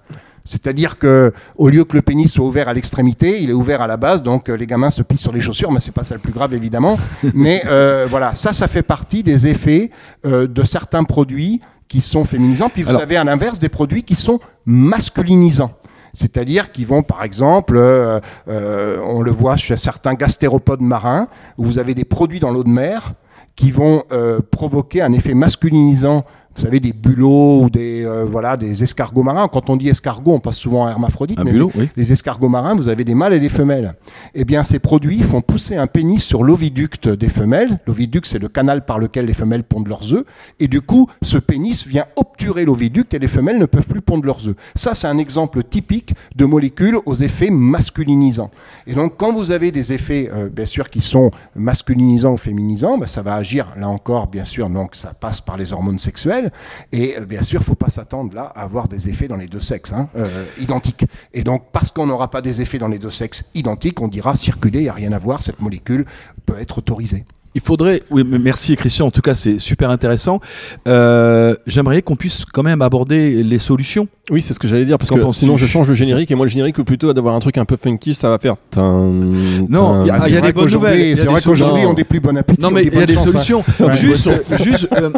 C'est-à-dire 0.44 0.98
que 0.98 1.32
au 1.56 1.68
lieu 1.68 1.84
que 1.84 1.94
le 1.94 2.02
pénis 2.02 2.32
soit 2.32 2.44
ouvert 2.44 2.68
à 2.68 2.72
l'extrémité, 2.74 3.42
il 3.42 3.50
est 3.50 3.54
ouvert 3.54 3.82
à 3.82 3.86
la 3.86 3.96
base, 3.96 4.22
donc 4.22 4.48
euh, 4.48 4.56
les 4.56 4.66
gamins 4.66 4.90
se 4.90 5.02
pissent 5.02 5.20
sur 5.20 5.32
les 5.32 5.40
chaussures, 5.40 5.70
mais 5.70 5.80
c'est 5.80 5.92
pas 5.92 6.04
ça 6.04 6.14
le 6.14 6.20
plus 6.20 6.32
grave 6.32 6.54
évidemment. 6.54 6.98
mais 7.34 7.62
euh, 7.66 8.06
voilà, 8.08 8.34
ça, 8.34 8.52
ça 8.52 8.66
fait 8.66 8.82
partie 8.82 9.22
des 9.22 9.46
effets 9.46 9.90
euh, 10.24 10.46
de 10.46 10.64
certains 10.64 11.04
produits 11.04 11.60
qui 11.88 12.00
sont 12.00 12.24
féminisants. 12.24 12.68
Puis 12.68 12.82
vous 12.82 12.90
Alors- 12.90 13.02
avez 13.02 13.16
à 13.16 13.24
l'inverse 13.24 13.58
des 13.58 13.68
produits 13.68 14.02
qui 14.02 14.14
sont 14.14 14.40
masculinisants. 14.64 15.72
C'est-à-dire 16.12 16.72
qu'ils 16.72 16.86
vont, 16.86 17.02
par 17.04 17.22
exemple, 17.22 17.76
euh, 17.76 18.20
on 18.48 19.22
le 19.22 19.30
voit 19.30 19.56
chez 19.56 19.76
certains 19.76 20.14
gastéropodes 20.14 20.80
marins, 20.80 21.28
où 21.56 21.64
vous 21.64 21.78
avez 21.78 21.94
des 21.94 22.04
produits 22.04 22.40
dans 22.40 22.50
l'eau 22.50 22.64
de 22.64 22.68
mer 22.68 23.12
qui 23.54 23.70
vont 23.70 24.02
provoquer 24.50 25.02
un 25.02 25.12
effet 25.12 25.34
masculinisant. 25.34 26.24
Vous 26.56 26.62
savez, 26.62 26.80
des 26.80 26.92
bulots 26.92 27.62
ou 27.64 27.70
des, 27.70 28.04
euh, 28.04 28.24
voilà, 28.24 28.56
des 28.56 28.82
escargots 28.82 29.22
marins. 29.22 29.48
Quand 29.48 29.70
on 29.70 29.76
dit 29.76 29.88
escargot, 29.88 30.32
on 30.32 30.40
passe 30.40 30.56
souvent 30.56 30.86
à 30.86 30.90
hermaphrodite. 30.90 31.38
Un 31.38 31.44
mais 31.44 31.52
bulot, 31.52 31.70
oui. 31.76 31.88
les 31.96 32.12
escargots 32.12 32.48
marins, 32.48 32.74
vous 32.74 32.88
avez 32.88 33.04
des 33.04 33.14
mâles 33.14 33.32
et 33.32 33.40
des 33.40 33.48
femelles. 33.48 33.94
Eh 34.34 34.44
bien, 34.44 34.64
ces 34.64 34.78
produits 34.78 35.22
font 35.22 35.40
pousser 35.40 35.76
un 35.76 35.86
pénis 35.86 36.22
sur 36.22 36.42
l'oviducte 36.42 37.08
des 37.08 37.28
femelles. 37.28 37.78
L'oviducte, 37.86 38.26
c'est 38.26 38.38
le 38.38 38.48
canal 38.48 38.84
par 38.84 38.98
lequel 38.98 39.26
les 39.26 39.32
femelles 39.32 39.64
pondent 39.64 39.88
leurs 39.88 40.12
œufs. 40.12 40.24
Et 40.58 40.68
du 40.68 40.80
coup, 40.80 41.08
ce 41.22 41.38
pénis 41.38 41.86
vient 41.86 42.06
obturer 42.16 42.64
l'oviducte 42.64 43.14
et 43.14 43.18
les 43.18 43.28
femelles 43.28 43.58
ne 43.58 43.66
peuvent 43.66 43.86
plus 43.86 44.02
pondre 44.02 44.26
leurs 44.26 44.48
œufs. 44.48 44.56
Ça, 44.74 44.94
c'est 44.94 45.06
un 45.06 45.18
exemple 45.18 45.62
typique 45.62 46.14
de 46.36 46.44
molécules 46.44 46.98
aux 47.06 47.14
effets 47.14 47.50
masculinisants. 47.50 48.50
Et 48.86 48.94
donc, 48.94 49.16
quand 49.16 49.32
vous 49.32 49.50
avez 49.50 49.70
des 49.72 49.92
effets, 49.92 50.30
euh, 50.32 50.48
bien 50.48 50.66
sûr, 50.66 50.90
qui 50.90 51.00
sont 51.00 51.30
masculinisants 51.54 52.32
ou 52.32 52.36
féminisants, 52.36 52.98
ben, 52.98 53.06
ça 53.06 53.22
va 53.22 53.34
agir, 53.34 53.68
là 53.78 53.88
encore, 53.88 54.26
bien 54.26 54.44
sûr, 54.44 54.68
donc 54.68 54.94
ça 54.94 55.12
passe 55.18 55.40
par 55.40 55.56
les 55.56 55.72
hormones 55.72 55.98
sexuelles. 55.98 56.49
Et 56.92 57.16
euh, 57.18 57.24
bien 57.24 57.42
sûr, 57.42 57.60
il 57.60 57.62
ne 57.62 57.66
faut 57.66 57.74
pas 57.74 57.90
s'attendre 57.90 58.34
là 58.34 58.52
à 58.54 58.62
avoir 58.62 58.88
des 58.88 59.08
effets 59.08 59.28
dans 59.28 59.36
les 59.36 59.46
deux 59.46 59.60
sexes, 59.60 59.92
hein, 59.92 60.08
euh, 60.16 60.44
identiques. 60.60 61.04
Et 61.32 61.42
donc, 61.42 61.64
parce 61.72 61.90
qu'on 61.90 62.06
n'aura 62.06 62.30
pas 62.30 62.42
des 62.42 62.60
effets 62.60 62.78
dans 62.78 62.88
les 62.88 62.98
deux 62.98 63.10
sexes 63.10 63.44
identiques, 63.54 64.00
on 64.00 64.08
dira 64.08 64.36
circuler, 64.36 64.80
il 64.80 64.84
n'y 64.84 64.88
a 64.88 64.94
rien 64.94 65.12
à 65.12 65.18
voir, 65.18 65.42
cette 65.42 65.60
molécule 65.60 66.06
peut 66.46 66.58
être 66.58 66.78
autorisée. 66.78 67.24
Il 67.56 67.60
faudrait, 67.60 68.00
oui, 68.10 68.22
merci 68.24 68.76
Christian, 68.76 69.06
en 69.08 69.10
tout 69.10 69.22
cas 69.22 69.34
c'est 69.34 69.58
super 69.58 69.90
intéressant. 69.90 70.40
Euh, 70.86 71.56
J'aimerais 71.66 72.00
qu'on 72.00 72.14
puisse 72.14 72.44
quand 72.44 72.62
même 72.62 72.80
aborder 72.80 73.42
les 73.42 73.58
solutions. 73.58 74.06
Oui, 74.30 74.40
c'est 74.40 74.54
ce 74.54 74.60
que 74.60 74.68
j'allais 74.68 74.84
dire, 74.84 74.98
parce 74.98 75.10
que 75.10 75.16
penses-tu 75.18 75.40
sinon 75.46 75.56
je 75.56 75.66
change 75.66 75.88
le 75.88 75.94
générique, 75.94 76.30
et 76.30 76.36
moi 76.36 76.46
le 76.46 76.50
générique, 76.50 76.76
plutôt 76.84 77.12
d'avoir 77.12 77.34
un 77.34 77.40
truc 77.40 77.58
un 77.58 77.64
peu 77.64 77.76
funky, 77.76 78.14
ça 78.14 78.28
va 78.30 78.38
faire. 78.38 78.54
Non, 78.76 80.04
il 80.04 80.06
y 80.06 80.10
a- 80.10 80.18
tin. 80.20 80.26
il 80.28 80.34
y 80.34 80.36
a 80.36 80.40
vrai 80.40 80.48
des 80.48 80.52
bonnes 80.52 80.70
nouvelles, 80.70 81.16
C'est 81.16 81.24
vrai 81.26 81.40
qu'aujourd'hui, 81.40 81.86
on 81.86 81.92
des 81.94 82.04
plus 82.04 82.20
bon 82.20 82.36
appétit. 82.36 82.60
Non 82.60 82.68
on 82.68 82.70
mais 82.70 82.84
il 82.84 82.94
y 82.94 83.02
a 83.02 83.06
des 83.06 83.16
hein. 83.16 83.24
solutions. 83.24 83.64
Ouais. 83.80 83.96
juste, 83.96 84.30
juste 84.62 84.88
euh, 84.92 85.10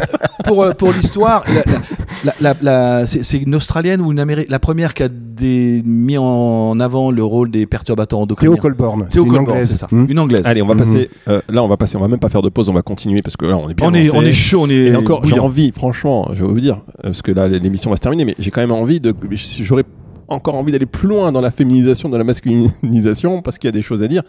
pour 0.44 0.66
pour 0.76 0.92
l'histoire, 0.92 1.44
la, 2.24 2.32
la- 2.32 2.34
la- 2.40 2.56
la- 2.62 3.06
c'est 3.06 3.22
c'est 3.24 3.38
une 3.38 3.54
Australienne 3.54 4.00
ou 4.00 4.10
une 4.12 4.20
Américaine, 4.20 4.50
la 4.50 4.58
première 4.58 4.94
qui 4.94 5.02
a 5.02 5.08
des- 5.34 5.82
mis 5.84 6.16
en 6.18 6.78
avant 6.80 7.10
le 7.10 7.24
rôle 7.24 7.50
des 7.50 7.66
perturbateurs 7.66 8.18
endocriniens. 8.20 8.54
Théo 8.54 8.62
Colborn, 8.62 9.08
Théo 9.08 9.24
une 9.24 9.30
Colborn, 9.30 9.50
anglaise. 9.50 9.68
c'est 9.70 9.76
ça. 9.76 9.88
Hmm. 9.90 10.06
Une 10.08 10.18
anglaise. 10.18 10.42
Allez, 10.44 10.62
on 10.62 10.66
va 10.66 10.74
Mhm. 10.74 10.80
passer. 10.80 11.10
euh, 11.28 11.40
là, 11.48 11.62
on 11.64 11.68
va 11.68 11.76
passer. 11.76 11.96
On 11.96 12.00
va 12.00 12.08
même 12.08 12.18
pas 12.20 12.28
faire 12.28 12.42
de 12.42 12.48
pause. 12.48 12.68
On 12.68 12.72
va 12.72 12.82
continuer 12.82 13.22
parce 13.22 13.36
que 13.36 13.46
là, 13.46 13.56
on 13.56 13.68
est 13.68 13.74
bien. 13.74 13.88
on 13.88 13.94
est 13.94 14.04
lancé. 14.04 14.16
on 14.16 14.22
est 14.22 14.32
chaud, 14.32 14.60
on 14.62 14.70
est 14.70 14.74
Et 14.74 14.96
encore, 14.96 15.24
j'ai 15.26 15.38
envie, 15.38 15.72
franchement, 15.72 16.28
je 16.34 16.44
vais 16.44 16.50
vous 16.50 16.60
dire, 16.60 16.80
euh, 16.98 17.02
parce 17.04 17.22
que 17.22 17.32
là, 17.32 17.48
l'émission 17.48 17.90
va 17.90 17.96
se 17.96 18.02
terminer, 18.02 18.24
mais 18.24 18.34
j'ai 18.38 18.50
quand 18.50 18.60
même 18.60 18.72
envie 18.72 19.00
de. 19.00 19.14
J'aurais 19.60 19.84
encore 20.28 20.54
envie 20.54 20.72
d'aller 20.72 20.86
plus 20.86 21.08
loin 21.08 21.30
dans 21.32 21.40
la 21.40 21.50
féminisation, 21.50 22.08
dans 22.08 22.18
la 22.18 22.24
masculinisation, 22.24 23.42
parce 23.42 23.58
qu'il 23.58 23.68
y 23.68 23.72
a 23.72 23.72
des 23.72 23.82
choses 23.82 24.02
à 24.02 24.08
dire. 24.08 24.22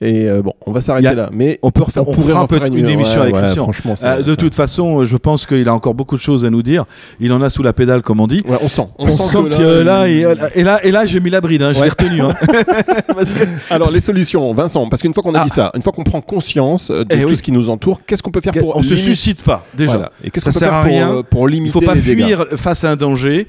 Et 0.00 0.28
euh, 0.28 0.42
bon, 0.42 0.52
on 0.66 0.72
va 0.72 0.80
s'arrêter 0.80 1.06
a- 1.08 1.14
là. 1.14 1.30
Mais 1.32 1.58
On 1.62 1.70
peut 1.70 1.82
refaire, 1.82 2.02
on, 2.06 2.12
pourrait 2.12 2.28
fera 2.30 2.40
un 2.42 2.46
peu 2.46 2.56
refaire 2.56 2.72
une, 2.74 2.88
émission 2.88 3.16
ouais, 3.20 3.22
avec 3.22 3.34
ouais, 3.34 3.40
Christian. 3.42 3.64
Franchement, 3.64 3.94
Euh, 4.02 4.22
de 4.22 4.34
toute 4.34 4.54
façon, 4.54 5.04
je 5.04 5.16
pense 5.16 5.46
qu'il 5.46 5.68
a 5.68 5.74
encore 5.74 5.94
beaucoup 5.94 6.16
de 6.16 6.20
choses 6.20 6.44
à 6.44 6.50
nous 6.50 6.62
dire. 6.62 6.84
Il 7.20 7.32
en 7.32 7.40
a 7.42 7.48
sous 7.50 7.62
la 7.62 7.72
pédale, 7.72 8.02
comme 8.02 8.20
on 8.20 8.26
dit. 8.26 8.42
Ouais, 8.48 8.58
on 8.60 8.68
sent. 8.68 8.88
On, 8.98 9.08
sent 9.08 9.38
que 9.56 9.82
là, 9.82 10.08
et, 10.08 10.24
et 10.54 10.62
là, 10.64 10.84
et 10.84 10.90
là, 10.90 11.06
j'ai 11.06 11.20
mis 11.20 11.30
la 11.30 11.40
bride. 11.40 11.62
Hein, 11.62 11.72
je 11.72 11.82
l'ai 11.82 11.88
retenu. 11.90 12.20
hein. 12.22 12.34
Parce 13.14 13.34
que- 13.34 13.44
Alors 13.70 13.90
les 13.90 14.00
solutions, 14.00 14.52
Vincent, 14.54 14.88
parce 14.88 15.00
qu'une 15.02 15.14
fois 15.14 15.22
qu'on 15.22 15.34
a 15.34 15.40
Ah. 15.40 15.44
dit 15.44 15.50
ça, 15.50 15.70
une 15.74 15.82
fois 15.82 15.92
qu'on 15.92 16.04
prend 16.04 16.20
conscience 16.20 16.90
euh, 16.90 17.04
de 17.04 17.14
Eh 17.14 17.22
tout 17.22 17.28
oui. 17.28 17.36
ce 17.36 17.42
qui 17.42 17.52
nous 17.52 17.70
entoure, 17.70 18.00
qu'est-ce 18.06 18.22
qu'on 18.22 18.30
peut 18.30 18.40
faire 18.40 18.52
pour 18.52 18.76
on 18.76 18.82
se 18.82 18.94
limiter- 18.94 19.10
suscite 19.10 19.42
pas 19.42 19.64
déjà. 19.74 19.92
Voilà. 19.92 20.12
Et 20.22 20.30
qu'est-ce 20.30 20.50
Ça 20.50 20.50
qu'on 20.50 20.54
peut 20.54 20.58
sert 20.60 20.68
faire 20.70 20.78
à 20.78 20.82
pour, 20.82 20.90
rien. 21.16 21.22
pour 21.28 21.48
limiter 21.48 21.68
Il 21.68 21.72
faut 21.72 21.80
pas 21.92 21.96
fuir 21.96 22.46
face 22.56 22.84
à 22.84 22.90
un 22.90 22.96
danger. 22.96 23.46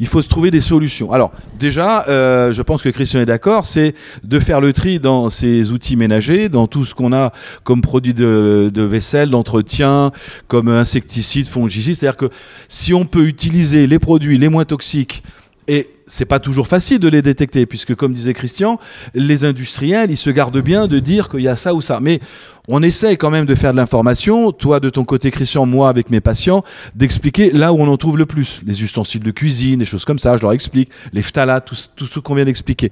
Il 0.00 0.08
faut 0.08 0.20
se 0.22 0.28
trouver 0.28 0.50
des 0.50 0.60
solutions. 0.60 1.12
Alors 1.12 1.30
déjà, 1.58 2.04
je 2.08 2.62
pense 2.62 2.82
que 2.82 2.88
Christian 2.88 3.20
est 3.20 3.26
d'accord, 3.26 3.64
c'est 3.64 3.94
de 4.24 4.40
faire 4.40 4.60
le 4.60 4.72
tri 4.72 4.98
dans 4.98 5.28
ces 5.28 5.70
outils 5.70 5.83
ménagers, 5.96 6.48
dans 6.48 6.66
tout 6.66 6.84
ce 6.84 6.94
qu'on 6.94 7.12
a 7.12 7.32
comme 7.62 7.80
produits 7.80 8.14
de, 8.14 8.70
vaisselle, 8.76 9.30
d'entretien, 9.30 10.10
comme 10.48 10.68
insecticides, 10.68 11.48
fongicides. 11.48 11.96
C'est-à-dire 11.96 12.16
que 12.16 12.30
si 12.68 12.94
on 12.94 13.04
peut 13.04 13.26
utiliser 13.26 13.86
les 13.86 13.98
produits 13.98 14.38
les 14.38 14.48
moins 14.48 14.64
toxiques 14.64 15.22
et 15.66 15.88
c'est 16.06 16.26
pas 16.26 16.38
toujours 16.38 16.68
facile 16.68 16.98
de 16.98 17.08
les 17.08 17.22
détecter, 17.22 17.64
puisque 17.64 17.94
comme 17.94 18.12
disait 18.12 18.34
Christian, 18.34 18.78
les 19.14 19.44
industriels, 19.46 20.10
ils 20.10 20.18
se 20.18 20.28
gardent 20.28 20.60
bien 20.60 20.86
de 20.86 20.98
dire 20.98 21.30
qu'il 21.30 21.40
y 21.40 21.48
a 21.48 21.56
ça 21.56 21.74
ou 21.74 21.80
ça. 21.80 22.00
Mais 22.00 22.20
on 22.68 22.82
essaye 22.82 23.16
quand 23.16 23.30
même 23.30 23.46
de 23.46 23.54
faire 23.54 23.72
de 23.72 23.78
l'information, 23.78 24.52
toi 24.52 24.80
de 24.80 24.90
ton 24.90 25.04
côté 25.04 25.30
Christian, 25.30 25.64
moi 25.64 25.88
avec 25.88 26.10
mes 26.10 26.20
patients, 26.20 26.62
d'expliquer 26.94 27.50
là 27.52 27.72
où 27.72 27.80
on 27.80 27.88
en 27.88 27.96
trouve 27.96 28.18
le 28.18 28.26
plus. 28.26 28.60
Les 28.66 28.82
ustensiles 28.82 29.22
de 29.22 29.30
cuisine, 29.30 29.78
des 29.78 29.86
choses 29.86 30.04
comme 30.04 30.18
ça, 30.18 30.36
je 30.36 30.42
leur 30.42 30.52
explique, 30.52 30.90
les 31.14 31.22
phtalates, 31.22 31.70
tout 31.96 32.06
ce 32.06 32.20
qu'on 32.20 32.34
vient 32.34 32.44
d'expliquer. 32.44 32.90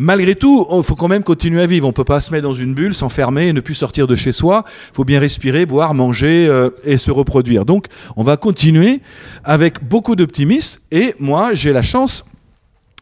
Malgré 0.00 0.36
tout, 0.36 0.64
il 0.70 0.82
faut 0.84 0.94
quand 0.94 1.08
même 1.08 1.24
continuer 1.24 1.60
à 1.60 1.66
vivre. 1.66 1.88
On 1.88 1.92
peut 1.92 2.04
pas 2.04 2.20
se 2.20 2.30
mettre 2.30 2.44
dans 2.44 2.54
une 2.54 2.72
bulle, 2.72 2.94
s'enfermer 2.94 3.48
et 3.48 3.52
ne 3.52 3.60
plus 3.60 3.74
sortir 3.74 4.06
de 4.06 4.14
chez 4.14 4.30
soi. 4.30 4.64
Il 4.92 4.94
faut 4.94 5.04
bien 5.04 5.18
respirer, 5.18 5.66
boire, 5.66 5.92
manger 5.92 6.46
euh, 6.46 6.70
et 6.84 6.98
se 6.98 7.10
reproduire. 7.10 7.64
Donc, 7.64 7.86
on 8.16 8.22
va 8.22 8.36
continuer 8.36 9.00
avec 9.42 9.82
beaucoup 9.82 10.14
d'optimisme. 10.14 10.80
Et 10.92 11.16
moi, 11.18 11.52
j'ai 11.52 11.72
la 11.72 11.82
chance 11.82 12.24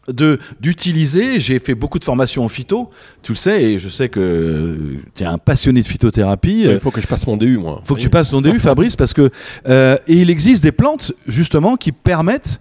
de 0.09 0.39
d'utiliser, 0.61 1.41
j'ai 1.41 1.59
fait 1.59 1.75
beaucoup 1.75 1.99
de 1.99 2.05
formations 2.05 2.45
en 2.45 2.49
phyto, 2.49 2.91
tu 3.23 3.33
le 3.33 3.37
sais, 3.37 3.63
et 3.63 3.79
je 3.79 3.89
sais 3.89 4.09
que 4.09 4.99
tu 5.15 5.23
es 5.23 5.27
un 5.27 5.37
passionné 5.37 5.83
de 5.83 5.87
phytothérapie. 5.87 6.63
Il 6.63 6.79
faut 6.79 6.91
que 6.91 7.01
je 7.01 7.07
passe 7.07 7.27
mon 7.27 7.37
DU, 7.37 7.59
moi. 7.59 7.81
faut 7.85 7.95
que 7.95 8.01
tu 8.01 8.09
passes 8.09 8.31
ton 8.31 8.41
DU, 8.41 8.59
Fabrice, 8.59 8.97
parce 8.97 9.13
que 9.13 9.31
euh, 9.69 9.99
et 10.07 10.15
il 10.15 10.31
existe 10.31 10.63
des 10.63 10.73
plantes 10.73 11.13
justement 11.27 11.77
qui 11.77 11.93
permettent 11.93 12.61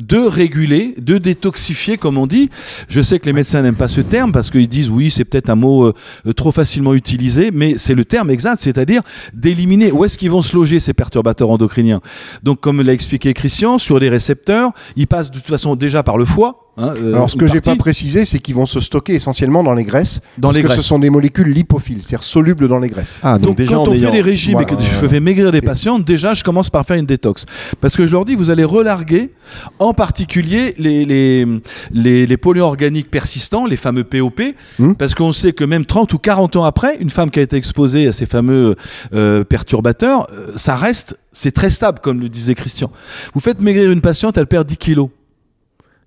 de 0.00 0.18
réguler, 0.18 0.94
de 0.98 1.18
détoxifier, 1.18 1.98
comme 1.98 2.18
on 2.18 2.26
dit. 2.26 2.50
Je 2.88 3.00
sais 3.00 3.18
que 3.18 3.26
les 3.26 3.32
médecins 3.32 3.62
n'aiment 3.62 3.74
pas 3.74 3.88
ce 3.88 4.00
terme 4.00 4.32
parce 4.32 4.50
qu'ils 4.50 4.68
disent 4.68 4.90
oui, 4.90 5.10
c'est 5.10 5.24
peut-être 5.24 5.50
un 5.50 5.56
mot 5.56 5.86
euh, 5.86 6.32
trop 6.32 6.52
facilement 6.52 6.94
utilisé, 6.94 7.50
mais 7.52 7.76
c'est 7.78 7.94
le 7.94 8.04
terme 8.04 8.30
exact, 8.30 8.60
c'est-à-dire 8.60 9.02
d'éliminer 9.34 9.92
où 9.92 10.04
est-ce 10.04 10.18
qu'ils 10.18 10.30
vont 10.30 10.42
se 10.42 10.56
loger 10.56 10.80
ces 10.80 10.94
perturbateurs 10.94 11.50
endocriniens. 11.50 12.00
Donc, 12.42 12.60
comme 12.60 12.82
l'a 12.82 12.92
expliqué 12.92 13.34
Christian, 13.34 13.78
sur 13.78 13.98
les 13.98 14.08
récepteurs, 14.08 14.72
ils 14.96 15.06
passent 15.06 15.30
de 15.30 15.36
toute 15.36 15.46
façon 15.46 15.76
déjà 15.76 16.02
par 16.02 16.18
le 16.18 16.24
foie. 16.24 16.69
Hein, 16.76 16.94
euh, 16.96 17.14
Alors, 17.14 17.30
ce 17.30 17.36
que 17.36 17.46
j'ai 17.46 17.60
pas 17.60 17.76
précisé, 17.76 18.24
c'est 18.24 18.38
qu'ils 18.38 18.54
vont 18.54 18.66
se 18.66 18.80
stocker 18.80 19.14
essentiellement 19.14 19.62
dans 19.62 19.74
les 19.74 19.84
graisses. 19.84 20.20
dans 20.38 20.48
parce 20.48 20.56
les 20.56 20.62
que 20.62 20.70
ce 20.70 20.80
sont 20.80 20.98
des 20.98 21.10
molécules 21.10 21.48
lipophiles, 21.52 21.98
c'est-à-dire 22.02 22.22
solubles 22.22 22.68
dans 22.68 22.78
les 22.78 22.88
graisses. 22.88 23.20
Ah, 23.22 23.38
Donc, 23.38 23.58
quand 23.66 23.88
on 23.88 23.94
fait 23.94 24.10
des 24.10 24.20
régimes 24.20 24.54
voilà, 24.54 24.68
et 24.72 24.76
que 24.76 24.82
je 24.82 24.88
voilà. 24.90 25.08
fais 25.08 25.20
maigrir 25.20 25.52
des 25.52 25.60
patients, 25.60 25.98
déjà 25.98 26.34
je 26.34 26.42
commence 26.44 26.70
par 26.70 26.84
faire 26.86 26.96
une 26.96 27.06
détox. 27.06 27.46
Parce 27.80 27.96
que 27.96 28.06
je 28.06 28.12
leur 28.12 28.24
dis, 28.24 28.34
vous 28.34 28.50
allez 28.50 28.64
relarguer 28.64 29.30
en 29.78 29.92
particulier 29.94 30.74
les, 30.78 31.04
les, 31.04 31.46
les, 31.92 32.26
les 32.26 32.36
polluants 32.36 32.66
organiques 32.68 33.10
persistants, 33.10 33.66
les 33.66 33.76
fameux 33.76 34.04
POP, 34.04 34.40
Hmm. 34.78 34.94
parce 34.94 35.14
qu'on 35.14 35.32
sait 35.32 35.52
que 35.52 35.64
même 35.64 35.84
30 35.84 36.12
ou 36.14 36.18
40 36.18 36.56
ans 36.56 36.64
après, 36.64 36.96
une 37.00 37.10
femme 37.10 37.30
qui 37.30 37.38
a 37.40 37.42
été 37.42 37.56
exposée 37.56 38.06
à 38.08 38.12
ces 38.12 38.26
fameux 38.26 38.76
euh, 39.12 39.44
perturbateurs, 39.44 40.28
euh, 40.32 40.52
ça 40.56 40.76
reste, 40.76 41.18
c'est 41.32 41.50
très 41.52 41.68
stable, 41.70 41.98
comme 42.00 42.20
le 42.20 42.28
disait 42.28 42.54
Christian. 42.54 42.90
Vous 43.34 43.40
faites 43.40 43.60
maigrir 43.60 43.90
une 43.90 44.00
patiente, 44.00 44.38
elle 44.38 44.46
perd 44.46 44.66
10 44.66 44.76
kilos. 44.76 45.08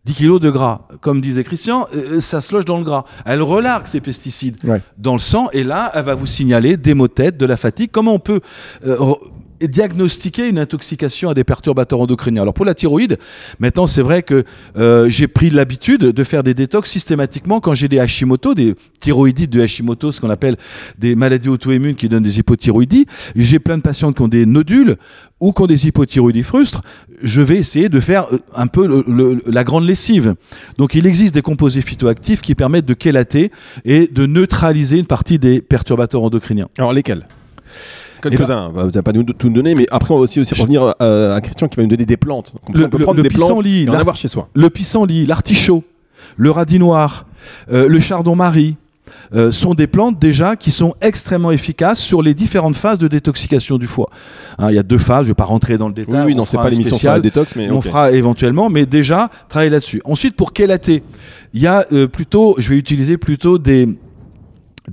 10 0.05 0.13
kilos 0.15 0.39
de 0.41 0.49
gras. 0.49 0.81
Comme 1.01 1.21
disait 1.21 1.43
Christian, 1.43 1.87
euh, 1.95 2.19
ça 2.19 2.41
se 2.41 2.53
loge 2.53 2.65
dans 2.65 2.77
le 2.77 2.83
gras. 2.83 3.05
Elle 3.25 3.41
relargue 3.41 3.85
ces 3.87 4.01
pesticides 4.01 4.57
Ouais. 4.65 4.81
dans 4.97 5.13
le 5.13 5.19
sang 5.19 5.47
et 5.53 5.63
là, 5.63 5.91
elle 5.93 6.03
va 6.03 6.13
vous 6.13 6.25
signaler 6.25 6.75
des 6.77 6.93
maux 6.93 7.07
de 7.07 7.13
tête, 7.13 7.37
de 7.37 7.45
la 7.45 7.55
fatigue. 7.57 7.89
Comment 7.91 8.13
on 8.13 8.19
peut 8.19 8.41
euh, 8.85 9.13
diagnostiquer 9.61 10.49
une 10.49 10.59
intoxication 10.59 11.29
à 11.29 11.33
des 11.33 11.43
perturbateurs 11.43 11.99
endocriniens. 11.99 12.41
Alors 12.41 12.53
pour 12.53 12.65
la 12.65 12.73
thyroïde, 12.73 13.17
maintenant 13.59 13.87
c'est 13.87 14.01
vrai 14.01 14.23
que 14.23 14.43
euh, 14.77 15.09
j'ai 15.09 15.27
pris 15.27 15.49
l'habitude 15.49 16.01
de 16.01 16.23
faire 16.23 16.43
des 16.43 16.53
détox 16.53 16.89
systématiquement 16.89 17.59
quand 17.59 17.73
j'ai 17.73 17.87
des 17.87 17.99
Hashimoto, 17.99 18.53
des 18.53 18.75
thyroïdites 18.99 19.51
de 19.51 19.61
Hashimoto, 19.61 20.11
ce 20.11 20.21
qu'on 20.21 20.29
appelle 20.29 20.57
des 20.97 21.15
maladies 21.15 21.49
auto-immunes 21.49 21.95
qui 21.95 22.09
donnent 22.09 22.23
des 22.23 22.39
hypothyroïdies. 22.39 23.05
J'ai 23.35 23.59
plein 23.59 23.77
de 23.77 23.83
patientes 23.83 24.15
qui 24.15 24.21
ont 24.21 24.27
des 24.27 24.45
nodules 24.45 24.97
ou 25.39 25.51
qui 25.51 25.61
ont 25.61 25.67
des 25.67 25.87
hypothyroïdies 25.87 26.43
frustres. 26.43 26.81
Je 27.21 27.41
vais 27.41 27.57
essayer 27.57 27.89
de 27.89 27.99
faire 27.99 28.27
euh, 28.31 28.39
un 28.55 28.67
peu 28.67 29.03
la 29.45 29.63
grande 29.63 29.85
lessive. 29.85 30.35
Donc 30.77 30.95
il 30.95 31.05
existe 31.07 31.33
des 31.35 31.41
composés 31.41 31.81
phytoactifs 31.81 32.41
qui 32.41 32.55
permettent 32.55 32.85
de 32.85 32.95
chélater 33.01 33.51
et 33.85 34.07
de 34.07 34.25
neutraliser 34.25 34.99
une 34.99 35.05
partie 35.05 35.39
des 35.39 35.61
perturbateurs 35.61 36.23
endocriniens. 36.23 36.69
Alors 36.77 36.93
lesquels? 36.93 37.25
Quelques-uns, 38.29 38.69
Bah, 38.69 38.81
vous 38.83 38.87
n'avez 38.91 39.01
pas 39.01 39.11
nous 39.11 39.23
tout 39.23 39.47
nous 39.49 39.53
donner, 39.55 39.75
mais 39.75 39.85
après 39.91 40.13
on 40.13 40.17
va 40.17 40.23
aussi, 40.23 40.39
aussi 40.39 40.53
revenir 40.59 40.93
euh, 41.01 41.35
à 41.35 41.41
Christian 41.41 41.67
qui 41.67 41.77
va 41.77 41.83
nous 41.83 41.89
donner 41.89 42.05
des 42.05 42.17
plantes. 42.17 42.53
Le- 42.73 42.85
on 42.85 42.89
peut 42.89 42.97
le- 42.97 43.03
prendre 43.03 43.17
le 43.17 43.23
des 43.23 43.29
plantes 43.29 43.49
pissenlit, 43.49 43.83
et 43.83 43.89
en 43.89 43.93
avoir 43.93 44.15
chez 44.15 44.27
soi. 44.27 44.49
Le 44.53 44.69
pissenlit, 44.69 45.25
l'artichaut, 45.25 45.83
le 46.37 46.51
radis 46.51 46.79
noir, 46.79 47.25
euh, 47.71 47.87
le 47.87 47.99
chardon-marie 47.99 48.75
euh, 49.35 49.51
sont 49.51 49.73
des 49.73 49.87
plantes 49.87 50.17
déjà 50.19 50.55
qui 50.55 50.71
sont 50.71 50.93
extrêmement 51.01 51.51
efficaces 51.51 51.99
sur 51.99 52.21
les 52.21 52.33
différentes 52.33 52.75
phases 52.75 52.99
de 52.99 53.07
détoxication 53.07 53.77
du 53.77 53.87
foie. 53.87 54.09
Hein, 54.59 54.69
il 54.69 54.75
y 54.75 54.79
a 54.79 54.83
deux 54.83 54.97
phases, 54.97 55.21
je 55.21 55.27
ne 55.27 55.27
vais 55.31 55.33
pas 55.35 55.43
rentrer 55.45 55.77
dans 55.77 55.87
le 55.87 55.93
détail. 55.93 56.15
Oui, 56.15 56.21
oui, 56.27 56.33
on 56.33 56.37
non, 56.37 56.45
c'est 56.45 56.57
pas 56.57 56.69
l'émission 56.69 56.95
sur 56.97 57.11
la 57.11 57.19
détox, 57.19 57.55
mais 57.55 57.69
on 57.69 57.81
fera 57.81 58.11
éventuellement, 58.11 58.69
mais 58.69 58.85
déjà 58.85 59.29
travailler 59.49 59.71
là-dessus. 59.71 60.01
Ensuite, 60.05 60.35
pour 60.35 60.51
chélater, 60.55 61.03
il 61.53 61.61
y 61.61 61.67
a 61.67 61.85
euh, 61.91 62.07
plutôt, 62.07 62.55
je 62.59 62.69
vais 62.69 62.77
utiliser 62.77 63.17
plutôt 63.17 63.57
des 63.57 63.89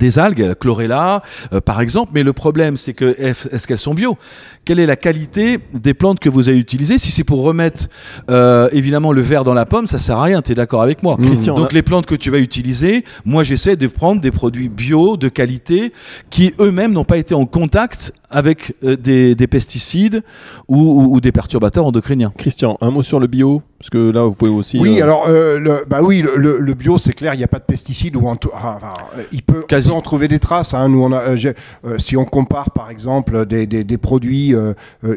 des 0.01 0.19
algues, 0.19 0.41
la 0.41 0.55
chlorella 0.57 1.23
euh, 1.53 1.61
par 1.61 1.81
exemple, 1.81 2.11
mais 2.15 2.25
le 2.25 2.33
problème 2.33 2.77
c'est 2.77 2.93
que 2.95 3.15
est- 3.19 3.47
est-ce 3.53 3.67
qu'elles 3.69 3.79
sont 3.79 3.95
bio? 3.95 4.19
Quelle 4.65 4.81
est 4.81 4.87
la 4.87 4.97
qualité 4.97 5.59
des 5.73 5.95
plantes 5.95 6.19
que 6.19 6.29
vous 6.29 6.49
avez 6.49 6.59
utilisées? 6.59 6.99
Si 6.99 7.11
c'est 7.13 7.23
pour 7.25 7.43
remettre 7.43 7.85
euh, 8.31 8.69
évidemment 8.73 9.13
le 9.13 9.21
verre 9.21 9.45
dans 9.45 9.55
la 9.55 9.67
pomme, 9.67 9.87
ça 9.87 9.99
sert 9.99 10.19
à 10.19 10.25
rien, 10.25 10.43
tu 10.43 10.53
es 10.53 10.55
d'accord 10.55 10.83
avec 10.83 11.03
moi. 11.03 11.17
Christian, 11.23 11.55
Donc 11.57 11.73
les 11.73 11.83
plantes 11.83 12.07
que 12.07 12.15
tu 12.17 12.31
vas 12.31 12.39
utiliser, 12.39 13.05
moi 13.25 13.45
j'essaie 13.45 13.77
de 13.77 13.87
prendre 13.87 14.21
des 14.21 14.31
produits 14.33 14.69
bio 14.69 15.17
de 15.17 15.29
qualité 15.29 15.93
qui 16.31 16.55
eux-mêmes 16.59 16.93
n'ont 16.93 17.05
pas 17.05 17.19
été 17.19 17.35
en 17.35 17.47
contact 17.47 18.13
avec 18.31 18.75
euh, 18.85 18.97
des, 18.97 19.35
des 19.35 19.47
pesticides 19.47 20.23
ou, 20.69 20.79
ou- 20.79 21.15
ou 21.17 21.21
des 21.21 21.33
perturbateurs 21.33 21.85
endocriniens. 21.87 22.33
Christian, 22.37 22.79
un 22.81 22.91
mot 22.91 23.03
sur 23.03 23.21
le 23.21 23.27
bio, 23.27 23.63
parce 23.81 23.89
que 23.89 24.11
là 24.11 24.25
vous 24.25 24.35
pouvez 24.35 24.51
aussi. 24.51 24.79
Oui, 24.79 25.01
euh, 25.01 25.05
alors 25.05 25.25
euh, 25.29 25.59
le, 25.59 25.85
bah 25.89 26.01
oui, 26.03 26.21
le, 26.21 26.37
le- 26.37 26.59
le 26.59 26.75
bio, 26.75 26.99
c'est 26.99 27.15
clair, 27.15 27.33
il 27.33 27.39
n'y 27.39 27.45
a 27.45 27.49
pas 27.49 27.59
de 27.59 27.65
pesticides 27.65 28.15
ou 28.15 28.27
en 28.27 28.37
tout- 28.37 28.51
ah, 28.55 28.75
enfin, 28.77 28.93
euh, 29.17 29.23
il 29.33 29.43
peut, 29.43 29.61
on 29.65 29.67
Quasi. 29.67 29.89
peut 29.89 29.95
en 29.95 30.03
trouver 30.03 30.29
des 30.29 30.39
traces. 30.39 30.75
hein. 30.75 30.89
Nous, 30.91 31.03
on 31.03 31.11
a, 31.13 31.21
euh, 31.21 31.53
euh, 31.87 31.99
si 31.99 32.15
on 32.19 32.27
compare 32.27 32.73
par 32.73 32.91
exemple 32.91 33.47
des, 33.47 33.67
des- 33.67 33.83
des 33.85 33.97
produits 33.99 34.55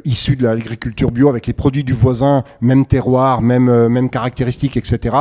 issus 0.06 0.38
de 0.38 0.44
l'agriculture 0.44 1.12
bio 1.12 1.28
avec 1.28 1.46
les 1.46 1.52
produits 1.54 1.84
du 1.84 1.92
voisin, 1.94 2.44
même 2.62 2.86
terroir, 2.86 3.42
même 3.42 3.88
même 3.90 4.10
caractéristiques, 4.10 4.78
etc. 4.78 5.16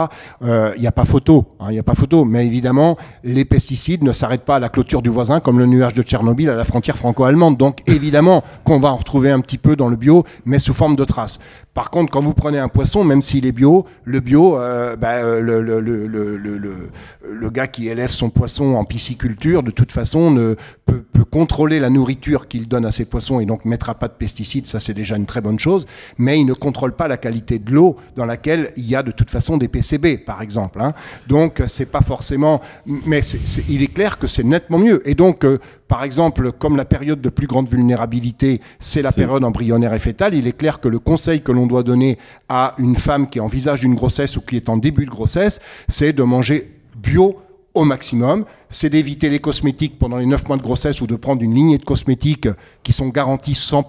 euh, 0.45 0.73
Il 0.77 0.81
n'y 0.81 0.87
a 0.87 0.93
pas 0.93 1.05
photo, 1.05 1.45
hein, 1.59 1.67
il 1.71 1.73
n'y 1.73 1.79
a 1.81 1.83
pas 1.83 1.97
photo. 1.97 2.25
Mais 2.25 2.47
évidemment, 2.47 2.97
les 3.25 3.45
pesticides 3.45 4.05
ne 4.05 4.13
s'arrêtent 4.13 4.45
pas 4.45 4.57
à 4.57 4.61
la 4.61 4.69
clôture 4.69 5.03
du 5.03 5.11
voisin 5.11 5.41
comme 5.41 5.59
le 5.59 5.67
nuage 5.67 5.95
de 5.95 6.03
Tchernobyl 6.03 6.49
à 6.49 6.55
la 6.55 6.65
frontière 6.65 6.97
franco-allemande. 6.97 7.57
Donc 7.57 7.79
évidemment 7.89 8.45
qu'on 8.63 8.79
va 8.79 8.91
en 8.91 8.97
retrouver 8.97 9.31
un 9.33 9.41
petit 9.41 9.59
peu 9.59 9.75
dans 9.75 9.89
le 9.89 9.97
bio, 9.97 10.23
mais 10.45 10.61
sous 10.61 10.75
forme 10.75 10.95
de 10.95 11.05
traces. 11.05 11.41
Par 11.75 11.91
contre, 11.91 12.13
quand 12.13 12.21
vous 12.21 12.35
prenez 12.35 12.59
un 12.59 12.69
poisson, 12.69 13.03
même 13.03 13.23
s'il 13.33 13.47
est 13.47 13.53
bio, 13.53 13.87
le 14.05 14.21
bio, 14.21 14.59
euh, 14.59 14.95
bah, 14.95 15.15
euh, 15.15 15.41
le, 15.41 17.51
gars 17.51 17.67
qui 17.67 17.89
élève 17.89 18.11
son 18.11 18.29
poisson 18.29 18.75
en 18.75 18.85
pisciculture, 18.85 19.63
de 19.63 19.71
toute 19.71 19.91
façon, 19.91 20.31
ne, 20.31 20.55
peut, 20.93 21.03
peut 21.13 21.25
contrôler 21.25 21.81
la 21.81 21.89
nourriture 21.89 22.49
qu'il 22.49 22.69
donne 22.69 22.85
à 22.85 22.93
ses 22.93 23.05
poissons 23.07 23.41
et 23.41 23.47
donc 23.47 23.65
mettra 23.65 23.95
pas 23.95 24.09
de 24.09 24.13
pesticides, 24.13 24.67
ça 24.67 24.81
c'est 24.81 24.95
déjà 24.95 25.17
une 25.17 25.27
très 25.27 25.41
bonne 25.41 25.59
chose, 25.59 25.87
mais 26.19 26.39
il 26.39 26.45
ne 26.45 26.53
contrôle 26.53 26.95
pas 26.95 27.09
la 27.09 27.17
qualité 27.17 27.59
de 27.59 27.73
l'eau 27.73 27.97
dans 28.17 28.27
laquelle 28.27 28.71
il 28.77 28.87
y 28.87 28.95
a 28.95 29.03
de 29.03 29.11
toute 29.11 29.31
façon 29.31 29.57
des 29.57 29.69
PCB, 29.69 30.19
par 30.19 30.43
exemple. 30.43 30.81
hein. 30.81 30.93
Donc 31.29 31.63
c'est 31.67 31.87
pas 31.87 32.03
forcément, 32.03 32.61
mais 33.07 33.21
il 33.69 33.83
est 33.83 33.93
clair 33.93 34.19
que 34.19 34.27
c'est 34.27 34.45
nettement 34.45 34.79
mieux. 34.79 35.07
Et 35.09 35.15
donc, 35.15 35.45
euh, 35.45 35.59
par 35.89 36.05
exemple, 36.05 36.53
comme 36.53 36.77
la 36.77 36.85
période 36.85 37.21
de 37.21 37.29
plus 37.29 37.47
grande 37.47 37.69
vulnérabilité, 37.69 38.61
c'est 38.79 39.03
la 39.03 39.13
période 39.13 39.45
embryonnaire 39.45 39.95
et 39.95 39.99
fétale, 39.99 40.35
il 40.35 40.47
est 40.47 40.57
clair 40.57 40.81
que 40.81 40.89
le 40.89 40.99
conseil 40.99 41.43
que 41.43 41.53
l'on 41.53 41.67
doit 41.67 41.83
donner 41.83 42.19
à 42.49 42.75
une 42.79 42.97
femme 42.97 43.29
qui 43.29 43.41
envisage 43.41 43.85
une 43.85 43.95
grossesse 43.95 44.37
ou 44.37 44.41
qui 44.43 44.57
est 44.57 44.69
en 44.69 44.77
début 44.77 45.05
de 45.05 45.11
grossesse, 45.11 45.61
c'est 45.89 46.13
de 46.13 46.23
manger 46.23 46.71
bio 46.97 47.37
au 47.75 47.85
maximum, 47.85 48.45
c'est 48.69 48.91
d'éviter 48.91 49.31
les 49.31 49.39
cosmétiques 49.39 49.99
pendant 49.99 50.19
les 50.19 50.27
9 50.27 50.47
mois 50.49 50.57
de 50.57 50.63
grossesse 50.63 51.01
ou 51.01 51.07
de 51.07 51.17
prendre 51.17 51.43
une 51.43 51.55
lignée 51.55 51.79
de 51.79 51.85
cosmétiques 51.85 52.49
qui 52.83 52.93
sont 52.93 53.09
garantis 53.09 53.55
sans, 53.55 53.87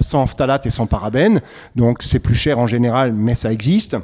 sans 0.00 0.26
et 0.64 0.70
sans 0.70 0.86
parabènes. 0.86 1.42
Donc 1.74 2.02
c'est 2.02 2.20
plus 2.20 2.34
cher 2.34 2.58
en 2.58 2.66
général, 2.66 3.12
mais 3.12 3.34
ça 3.34 3.52
existe. 3.52 3.96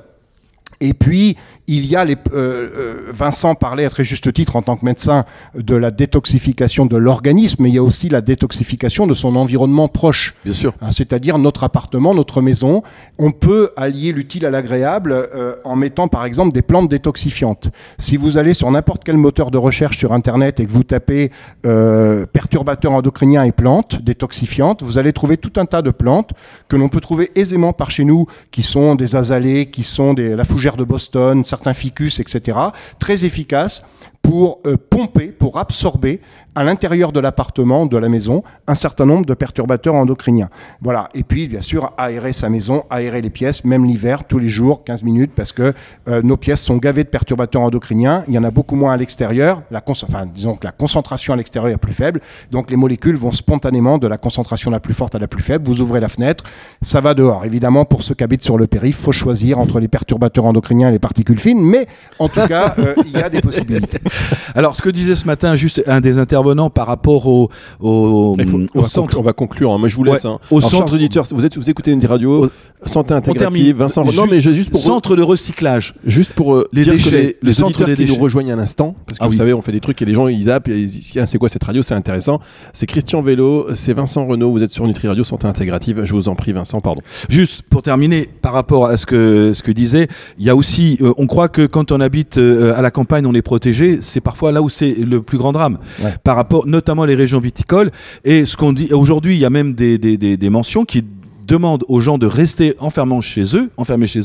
Et 0.83 0.95
puis, 0.95 1.37
il 1.69 1.87
y 1.87 1.95
a 1.95 2.05
les. 2.05 2.17
euh, 2.33 2.35
euh, 2.35 3.13
Vincent 3.15 3.55
parlait 3.55 3.85
à 3.85 3.89
très 3.89 4.03
juste 4.03 4.33
titre 4.33 4.57
en 4.57 4.63
tant 4.63 4.77
que 4.77 4.85
médecin 4.85 5.25
de 5.55 5.77
la 5.77 5.93
détoxification 5.93 6.87
de 6.87 6.97
l'organisme, 6.97 7.63
mais 7.63 7.69
il 7.69 7.77
y 7.77 7.79
a 7.79 7.85
aussi 7.85 8.09
la 8.09 8.21
détoxification 8.21 9.07
de 9.07 9.15
son 9.15 9.37
environnement 9.37 9.87
proche. 9.87 10.35
Bien 10.45 10.55
sûr. 10.55 10.75
Hein, 10.81 10.91
c'est-à-dire 10.91 11.39
notre 11.39 11.63
appartement, 11.63 12.15
notre 12.15 12.43
maison. 12.43 12.83
On 13.21 13.31
peut 13.31 13.71
allier 13.77 14.11
l'utile 14.11 14.45
à 14.45 14.51
l'agréable 14.51 15.13
euh, 15.13 15.55
en 15.63 15.77
mettant 15.77 16.09
par 16.09 16.25
exemple 16.25 16.53
des 16.53 16.63
plantes 16.63 16.89
détoxifiantes. 16.89 17.71
Si 17.97 18.17
vous 18.17 18.39
allez 18.39 18.53
sur 18.53 18.69
n'importe 18.69 19.05
quel 19.05 19.17
moteur 19.17 19.53
de 19.53 19.59
recherche 19.59 19.99
sur 19.99 20.13
Internet 20.13 20.59
et 20.59 20.67
que 20.67 20.73
vous 20.73 20.83
tapez 20.83 21.31
euh, 21.65 22.27
perturbateurs 22.27 22.93
endocriniens 22.93 23.45
et 23.45 23.53
plantes 23.53 24.03
détoxifiantes, 24.03 24.83
vous 24.83 24.99
allez 24.99 25.13
trouver 25.13 25.37
tout 25.37 25.53
un 25.61 25.67
tas 25.67 25.83
de 25.83 25.93
plantes 25.93 26.31
que 26.67 26.75
l'on 26.75 26.89
peut 26.89 27.01
trouver 27.01 27.31
aisément 27.37 27.73
par 27.73 27.93
chez 27.93 28.05
nous, 28.05 28.27
qui 28.51 28.63
sont 28.63 28.97
des 28.97 29.15
azalées, 29.15 29.67
qui 29.67 29.85
sont 29.85 30.13
des, 30.13 30.35
la 30.35 30.45
fougère 30.45 30.72
de 30.77 30.85
Boston, 30.85 31.45
certains 31.45 31.75
ficus, 31.75 32.21
etc. 32.21 32.59
Très 32.99 33.25
efficaces 33.25 33.83
pour 34.23 34.61
euh, 34.67 34.77
pomper, 34.77 35.29
pour 35.29 35.59
absorber 35.59 36.21
à 36.55 36.65
l'intérieur 36.65 37.13
de 37.13 37.21
l'appartement, 37.21 37.87
de 37.87 37.97
la 37.97 38.09
maison, 38.09 38.43
un 38.67 38.75
certain 38.75 39.07
nombre 39.07 39.25
de 39.25 39.35
perturbateurs 39.35 39.95
endocriniens. 39.95 40.51
Voilà. 40.81 41.09
Et 41.15 41.23
puis, 41.23 41.49
bien 41.49 41.63
sûr, 41.63 41.93
aérer 41.97 42.33
sa 42.33 42.49
maison, 42.49 42.85
aérer 42.91 43.23
les 43.23 43.31
pièces, 43.31 43.65
même 43.65 43.85
l'hiver, 43.85 44.25
tous 44.25 44.39
les 44.39 44.49
jours, 44.49 44.85
15 44.85 45.03
minutes, 45.03 45.33
parce 45.35 45.53
que 45.53 45.73
euh, 46.09 46.23
nos 46.23 46.37
pièces 46.37 46.61
sont 46.61 46.77
gavées 46.77 47.05
de 47.05 47.09
perturbateurs 47.09 47.63
endocriniens. 47.63 48.25
Il 48.29 48.35
y 48.35 48.39
en 48.39 48.45
a 48.45 48.51
beaucoup 48.51 48.77
moins 48.77 48.93
à 48.93 48.97
l'extérieur. 48.97 49.63
Enfin, 49.87 50.27
disons 50.27 50.57
que 50.57 50.65
la 50.65 50.73
concentration 50.73 51.33
à 51.33 51.37
l'extérieur 51.37 51.73
est 51.73 51.79
plus 51.79 51.95
faible. 51.95 52.21
Donc, 52.51 52.71
les 52.71 52.77
molécules 52.77 53.17
vont 53.17 53.33
spontanément 53.33 53.99
de 53.99 54.07
la 54.07 54.19
concentration 54.19 54.71
la 54.71 54.81
plus 54.81 54.95
forte 54.95 55.15
à 55.15 55.19
la 55.19 55.29
plus 55.29 55.43
faible. 55.43 55.67
Vous 55.67 55.81
ouvrez 55.81 56.01
la 56.01 56.09
fenêtre, 56.09 56.45
ça 56.83 57.01
va 57.01 57.15
dehors. 57.15 57.45
Évidemment, 57.45 57.85
pour 57.85 58.03
ceux 58.03 58.15
qui 58.15 58.25
habitent 58.25 58.45
sur 58.45 58.59
le 58.59 58.67
périph', 58.67 58.97
faut 58.97 59.13
choisir 59.13 59.59
entre 59.59 59.81
les 59.81 59.89
perturbateurs 59.89 60.45
endocriniens 60.45 60.89
et 60.89 60.93
les 60.93 60.99
particules 60.99 61.41
fines. 61.41 61.63
Mais, 61.63 61.87
en 62.19 62.29
tout 62.29 62.47
cas, 62.47 62.75
euh, 62.79 62.95
il 63.07 63.13
y 63.13 63.23
a 63.23 63.31
des 63.31 63.41
possibilités. 63.41 64.01
Alors, 64.55 64.77
ce 64.77 64.83
que 64.83 64.91
disait 64.91 65.15
ce 65.15 65.27
matin 65.27 65.57
juste 65.57 65.83
un 65.87 66.01
des 66.01 66.19
intervenants 66.19 66.42
par 66.71 66.87
rapport 66.87 67.27
au, 67.27 67.49
au, 67.81 68.35
on, 68.39 68.79
au 68.79 68.83
va 68.83 68.89
centre. 68.89 69.19
on 69.19 69.23
va 69.23 69.33
conclure. 69.33 69.73
hein. 69.73 69.79
Moi, 69.79 69.89
je 69.89 69.97
vous 69.97 70.05
laisse. 70.05 70.25
Ouais, 70.25 70.31
hein. 70.31 70.39
au 70.51 70.59
Alors, 70.59 70.71
centre- 70.71 70.95
auditeurs, 70.95 71.25
vous 71.33 71.45
êtes, 71.45 71.57
vous 71.57 71.71
écoutez 71.71 71.91
une 71.91 72.05
radio 72.05 72.49
santé 72.85 73.09
termine. 73.09 73.31
intégrative. 73.31 73.77
Vincent, 73.77 74.05
non, 74.05 74.27
mais 74.31 74.41
juste 74.41 74.71
pour 74.71 74.81
centre 74.81 75.15
de 75.17 75.23
recyclage. 75.23 75.95
Juste 76.05 76.33
pour 76.33 76.55
euh, 76.55 76.67
Les 76.73 76.83
dire 76.83 76.93
déchets, 76.95 77.11
que 77.11 77.17
les, 77.17 77.23
le 77.43 77.49
les 77.51 77.63
auditeurs 77.63 77.87
des 77.87 77.95
qui 77.97 78.07
nous 78.07 78.17
rejoignent 78.17 78.53
à 78.53 78.57
l'instant, 78.57 78.95
parce 79.07 79.19
que 79.19 79.25
Ah 79.25 79.27
vous 79.29 79.33
oui. 79.33 79.39
savez, 79.39 79.53
on 79.55 79.63
fait 79.63 79.73
des 79.73 79.81
trucs 79.81 80.01
et 80.03 80.05
les 80.05 80.13
gens 80.15 80.29
ils 80.29 80.45
zappent, 80.45 80.69
et 80.69 80.79
ils 80.79 80.87
disent 80.87 81.09
Tiens, 81.13 81.27
c'est 81.27 81.39
quoi 81.39 81.49
cette 81.49 81.63
radio, 81.65 81.83
c'est 81.83 81.95
intéressant. 81.95 82.41
C'est 82.73 82.87
Christian 82.87 83.23
Vélo, 83.23 83.67
c'est 83.75 83.93
Vincent 83.93 84.27
Renault, 84.27 84.51
vous 84.51 84.63
êtes 84.63 84.73
sur 84.73 84.87
Nutri 84.87 85.09
Radio 85.09 85.23
Santé 85.25 85.47
Intégrative. 85.47 86.03
Je 86.05 86.13
vous 86.13 86.29
en 86.29 86.35
prie, 86.35 86.53
Vincent, 86.53 86.81
pardon. 86.81 87.01
Juste 87.29 87.63
pour 87.63 87.83
terminer, 87.83 88.29
par 88.43 88.53
rapport 88.53 88.87
à 88.87 88.97
ce 88.97 89.07
que 89.07 89.53
ce 89.55 89.63
que 89.63 89.71
disait, 89.73 90.09
il 90.39 90.45
y 90.45 90.51
a 90.51 90.57
aussi, 90.57 90.99
euh, 91.03 91.13
on 91.19 91.27
croit 91.27 91.49
que 91.49 91.67
quand 91.67 91.93
on 91.93 92.01
habite 92.01 92.39
euh, 92.39 92.75
à 92.77 92.83
la 92.83 92.91
campagne, 92.91 93.27
on 93.27 93.35
est 93.35 93.43
protégé. 93.43 93.99
C'est 94.01 94.21
parfois 94.21 94.51
là 94.53 94.61
où 94.63 94.69
c'est 94.69 94.93
le 94.95 95.23
plus 95.23 95.39
grand 95.39 95.53
drame, 95.53 95.79
Ouais. 96.03 96.15
par 96.25 96.32
rapport, 96.37 96.67
notamment 96.67 97.05
les 97.05 97.15
régions 97.15 97.41
viticoles. 97.41 97.91
Et 98.25 98.47
ce 98.47 98.57
qu'on 98.57 98.73
dit 98.73 98.93
aujourd'hui, 98.93 99.35
il 99.35 99.39
y 99.39 99.45
a 99.45 99.51
même 99.51 99.75
des, 99.75 99.99
des, 99.99 100.51
mentions 100.51 100.85
qui 100.85 101.05
demandent 101.47 101.85
aux 101.89 102.01
gens 102.01 102.19
de 102.19 102.27
rester 102.27 102.75
enfermés 102.79 103.21
chez 103.21 103.53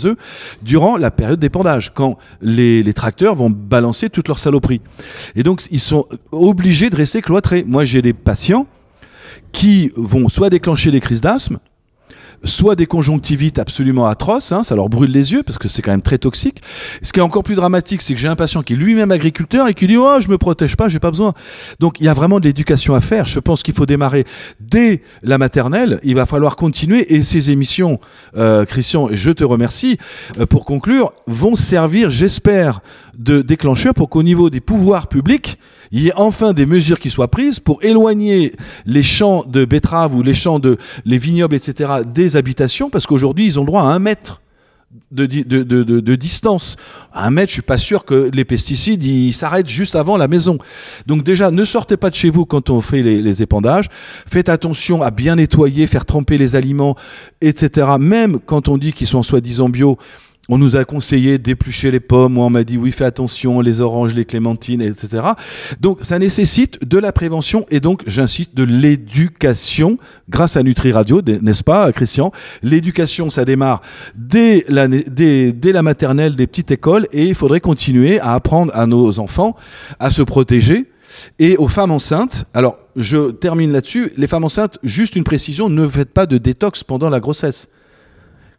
eux, 0.07 0.17
durant 0.61 0.97
la 0.97 1.11
période 1.11 1.39
d'épandage, 1.39 1.91
quand 1.93 2.17
les, 2.41 2.83
les 2.83 2.93
tracteurs 2.93 3.35
vont 3.35 3.49
balancer 3.49 4.09
toutes 4.09 4.27
leurs 4.27 4.39
saloperies. 4.39 4.81
Et 5.35 5.43
donc, 5.43 5.63
ils 5.71 5.79
sont 5.79 6.05
obligés 6.31 6.89
de 6.89 6.95
rester 6.95 7.21
cloîtrés. 7.21 7.63
Moi, 7.67 7.85
j'ai 7.85 8.01
des 8.01 8.13
patients 8.13 8.67
qui 9.51 9.91
vont 9.95 10.29
soit 10.29 10.49
déclencher 10.49 10.91
des 10.91 10.99
crises 10.99 11.21
d'asthme, 11.21 11.59
soit 12.43 12.75
des 12.75 12.85
conjonctivites 12.85 13.59
absolument 13.59 14.07
atroces, 14.07 14.51
hein, 14.51 14.63
ça 14.63 14.75
leur 14.75 14.89
brûle 14.89 15.11
les 15.11 15.33
yeux 15.33 15.43
parce 15.43 15.57
que 15.57 15.67
c'est 15.67 15.81
quand 15.81 15.91
même 15.91 16.01
très 16.01 16.17
toxique. 16.17 16.61
Ce 17.01 17.11
qui 17.11 17.19
est 17.19 17.23
encore 17.23 17.43
plus 17.43 17.55
dramatique, 17.55 18.01
c'est 18.01 18.13
que 18.13 18.19
j'ai 18.19 18.27
un 18.27 18.35
patient 18.35 18.63
qui 18.63 18.73
est 18.73 18.75
lui-même 18.75 19.11
agriculteur 19.11 19.67
et 19.67 19.73
qui 19.73 19.87
dit 19.87 19.97
oh 19.97 20.17
je 20.19 20.29
me 20.29 20.37
protège 20.37 20.75
pas, 20.75 20.89
j'ai 20.89 20.99
pas 20.99 21.11
besoin. 21.11 21.33
Donc 21.79 21.99
il 21.99 22.05
y 22.05 22.09
a 22.09 22.13
vraiment 22.13 22.39
de 22.39 22.45
l'éducation 22.45 22.95
à 22.95 23.01
faire. 23.01 23.27
Je 23.27 23.39
pense 23.39 23.63
qu'il 23.63 23.73
faut 23.73 23.85
démarrer 23.85 24.25
dès 24.59 25.01
la 25.23 25.37
maternelle. 25.37 25.99
Il 26.03 26.15
va 26.15 26.25
falloir 26.25 26.55
continuer 26.55 27.13
et 27.13 27.23
ces 27.23 27.51
émissions, 27.51 27.99
euh, 28.35 28.65
Christian, 28.65 29.09
je 29.11 29.31
te 29.31 29.43
remercie 29.43 29.97
euh, 30.39 30.45
pour 30.45 30.65
conclure, 30.65 31.13
vont 31.27 31.55
servir, 31.55 32.09
j'espère, 32.09 32.81
de 33.17 33.41
déclencheur 33.41 33.93
pour 33.93 34.09
qu'au 34.09 34.23
niveau 34.23 34.49
des 34.49 34.59
pouvoirs 34.61 35.07
publics, 35.07 35.57
il 35.91 36.01
y 36.01 36.07
ait 36.09 36.13
enfin 36.15 36.53
des 36.53 36.65
mesures 36.65 36.99
qui 36.99 37.09
soient 37.09 37.29
prises 37.29 37.59
pour 37.59 37.83
éloigner 37.83 38.53
les 38.85 39.03
champs 39.03 39.43
de 39.47 39.65
betteraves 39.65 40.15
ou 40.15 40.21
les 40.21 40.33
champs 40.33 40.59
de 40.59 40.77
les 41.05 41.17
vignobles, 41.17 41.55
etc., 41.55 41.91
des 42.05 42.35
habitations, 42.35 42.89
parce 42.89 43.07
qu'aujourd'hui, 43.07 43.45
ils 43.45 43.59
ont 43.59 43.63
le 43.63 43.67
droit 43.67 43.81
à 43.81 43.85
un 43.85 43.99
mètre 43.99 44.41
de, 45.11 45.25
de, 45.25 45.63
de, 45.63 45.83
de- 45.83 46.15
distance. 46.15 46.75
À 47.13 47.27
un 47.27 47.29
mètre, 47.29 47.49
je 47.49 47.53
suis 47.53 47.61
pas 47.61 47.77
sûr 47.77 48.05
que 48.05 48.29
les 48.33 48.45
pesticides 48.45 49.33
s'arrêtent 49.33 49.69
juste 49.69 49.95
avant 49.95 50.17
la 50.17 50.27
maison. 50.27 50.57
Donc 51.05 51.23
déjà, 51.23 51.51
ne 51.51 51.65
sortez 51.65 51.97
pas 51.97 52.09
de 52.09 52.15
chez 52.15 52.29
vous 52.29 52.45
quand 52.45 52.69
on 52.69 52.81
fait 52.81 53.01
les, 53.01 53.21
les 53.21 53.43
épandages. 53.43 53.87
Faites 54.25 54.49
attention 54.49 55.01
à 55.01 55.11
bien 55.11 55.35
nettoyer, 55.35 55.87
faire 55.87 56.05
tremper 56.05 56.37
les 56.37 56.55
aliments, 56.55 56.95
etc. 57.41 57.87
Même 57.99 58.39
quand 58.45 58.69
on 58.69 58.77
dit 58.77 58.93
qu'ils 58.93 59.07
sont 59.07 59.23
soi-disant 59.23 59.69
bio. 59.69 59.97
On 60.49 60.57
nous 60.57 60.75
a 60.75 60.85
conseillé 60.85 61.37
d'éplucher 61.37 61.91
les 61.91 61.99
pommes, 61.99 62.37
on 62.37 62.49
m'a 62.49 62.63
dit 62.63 62.77
oui 62.77 62.91
fais 62.91 63.03
attention, 63.03 63.59
les 63.59 63.81
oranges, 63.81 64.13
les 64.13 64.23
clémentines, 64.23 64.81
etc. 64.81 65.23
Donc 65.81 65.99
ça 66.03 66.19
nécessite 66.19 66.87
de 66.87 66.97
la 66.97 67.11
prévention 67.11 67.65
et 67.69 67.79
donc 67.79 68.03
j'insiste 68.07 68.55
de 68.55 68.63
l'éducation 68.63 69.97
grâce 70.29 70.55
à 70.55 70.63
Nutri 70.63 70.91
Radio, 70.91 71.21
n'est-ce 71.21 71.63
pas 71.63 71.91
Christian? 71.91 72.31
L'éducation 72.63 73.29
ça 73.29 73.43
démarre 73.43 73.81
dès 74.15 74.65
la, 74.69 74.87
dès 74.87 75.71
la 75.71 75.83
maternelle 75.83 76.35
des 76.35 76.47
petites 76.47 76.71
écoles 76.71 77.07
et 77.11 77.25
il 77.25 77.35
faudrait 77.35 77.59
continuer 77.59 78.19
à 78.19 78.33
apprendre 78.33 78.71
à 78.73 78.85
nos 78.85 79.19
enfants 79.19 79.55
à 79.99 80.11
se 80.11 80.21
protéger 80.21 80.85
et 81.39 81.57
aux 81.57 81.67
femmes 81.67 81.91
enceintes. 81.91 82.45
Alors 82.53 82.77
je 82.95 83.31
termine 83.31 83.71
là-dessus, 83.71 84.13
les 84.17 84.27
femmes 84.27 84.45
enceintes, 84.45 84.79
juste 84.83 85.15
une 85.15 85.23
précision, 85.23 85.69
ne 85.69 85.87
faites 85.87 86.13
pas 86.13 86.25
de 86.25 86.37
détox 86.37 86.83
pendant 86.83 87.09
la 87.09 87.19
grossesse 87.19 87.69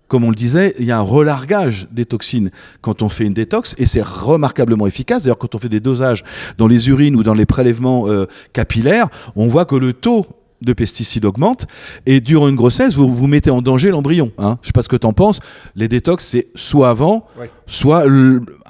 comme 0.09 0.25
on 0.25 0.31
le 0.31 0.35
disait, 0.35 0.75
il 0.79 0.87
y 0.87 0.91
a 0.91 0.99
un 0.99 1.03
relargage 1.03 1.87
des 1.93 2.05
toxines 2.07 2.51
quand 2.81 3.03
on 3.03 3.09
fait 3.09 3.25
une 3.25 3.35
détox 3.35 3.75
et 3.79 3.87
c'est 3.87 4.03
remarquablement 4.03 4.87
efficace. 4.87 5.23
D'ailleurs, 5.23 5.39
quand 5.39 5.55
on 5.55 5.59
fait 5.59 5.69
des 5.69 5.81
dosages 5.81 6.25
dans 6.57 6.67
les 6.67 6.89
urines 6.89 7.15
ou 7.15 7.23
dans 7.23 7.35
les 7.35 7.47
prélèvements 7.47 8.09
euh, 8.09 8.27
capillaires, 8.53 9.09
on 9.37 9.47
voit 9.49 9.67
que 9.67 9.77
le 9.77 9.93
taux 9.93 10.27
de 10.61 10.73
pesticides 10.73 11.25
augmente 11.25 11.67
et 12.05 12.21
durant 12.21 12.49
une 12.49 12.57
grossesse, 12.57 12.95
vous 12.97 13.09
vous 13.09 13.27
mettez 13.29 13.51
en 13.51 13.63
danger 13.63 13.91
l'embryon. 13.91 14.33
Hein. 14.39 14.59
Je 14.63 14.67
sais 14.69 14.73
pas 14.73 14.83
ce 14.83 14.89
que 14.89 14.97
tu 14.97 15.07
en 15.07 15.13
penses. 15.13 15.39
Les 15.77 15.87
détox, 15.87 16.25
c'est 16.25 16.49
soit 16.57 16.89
avant, 16.91 17.27
Ouais. 17.39 17.49
soit 17.67 18.05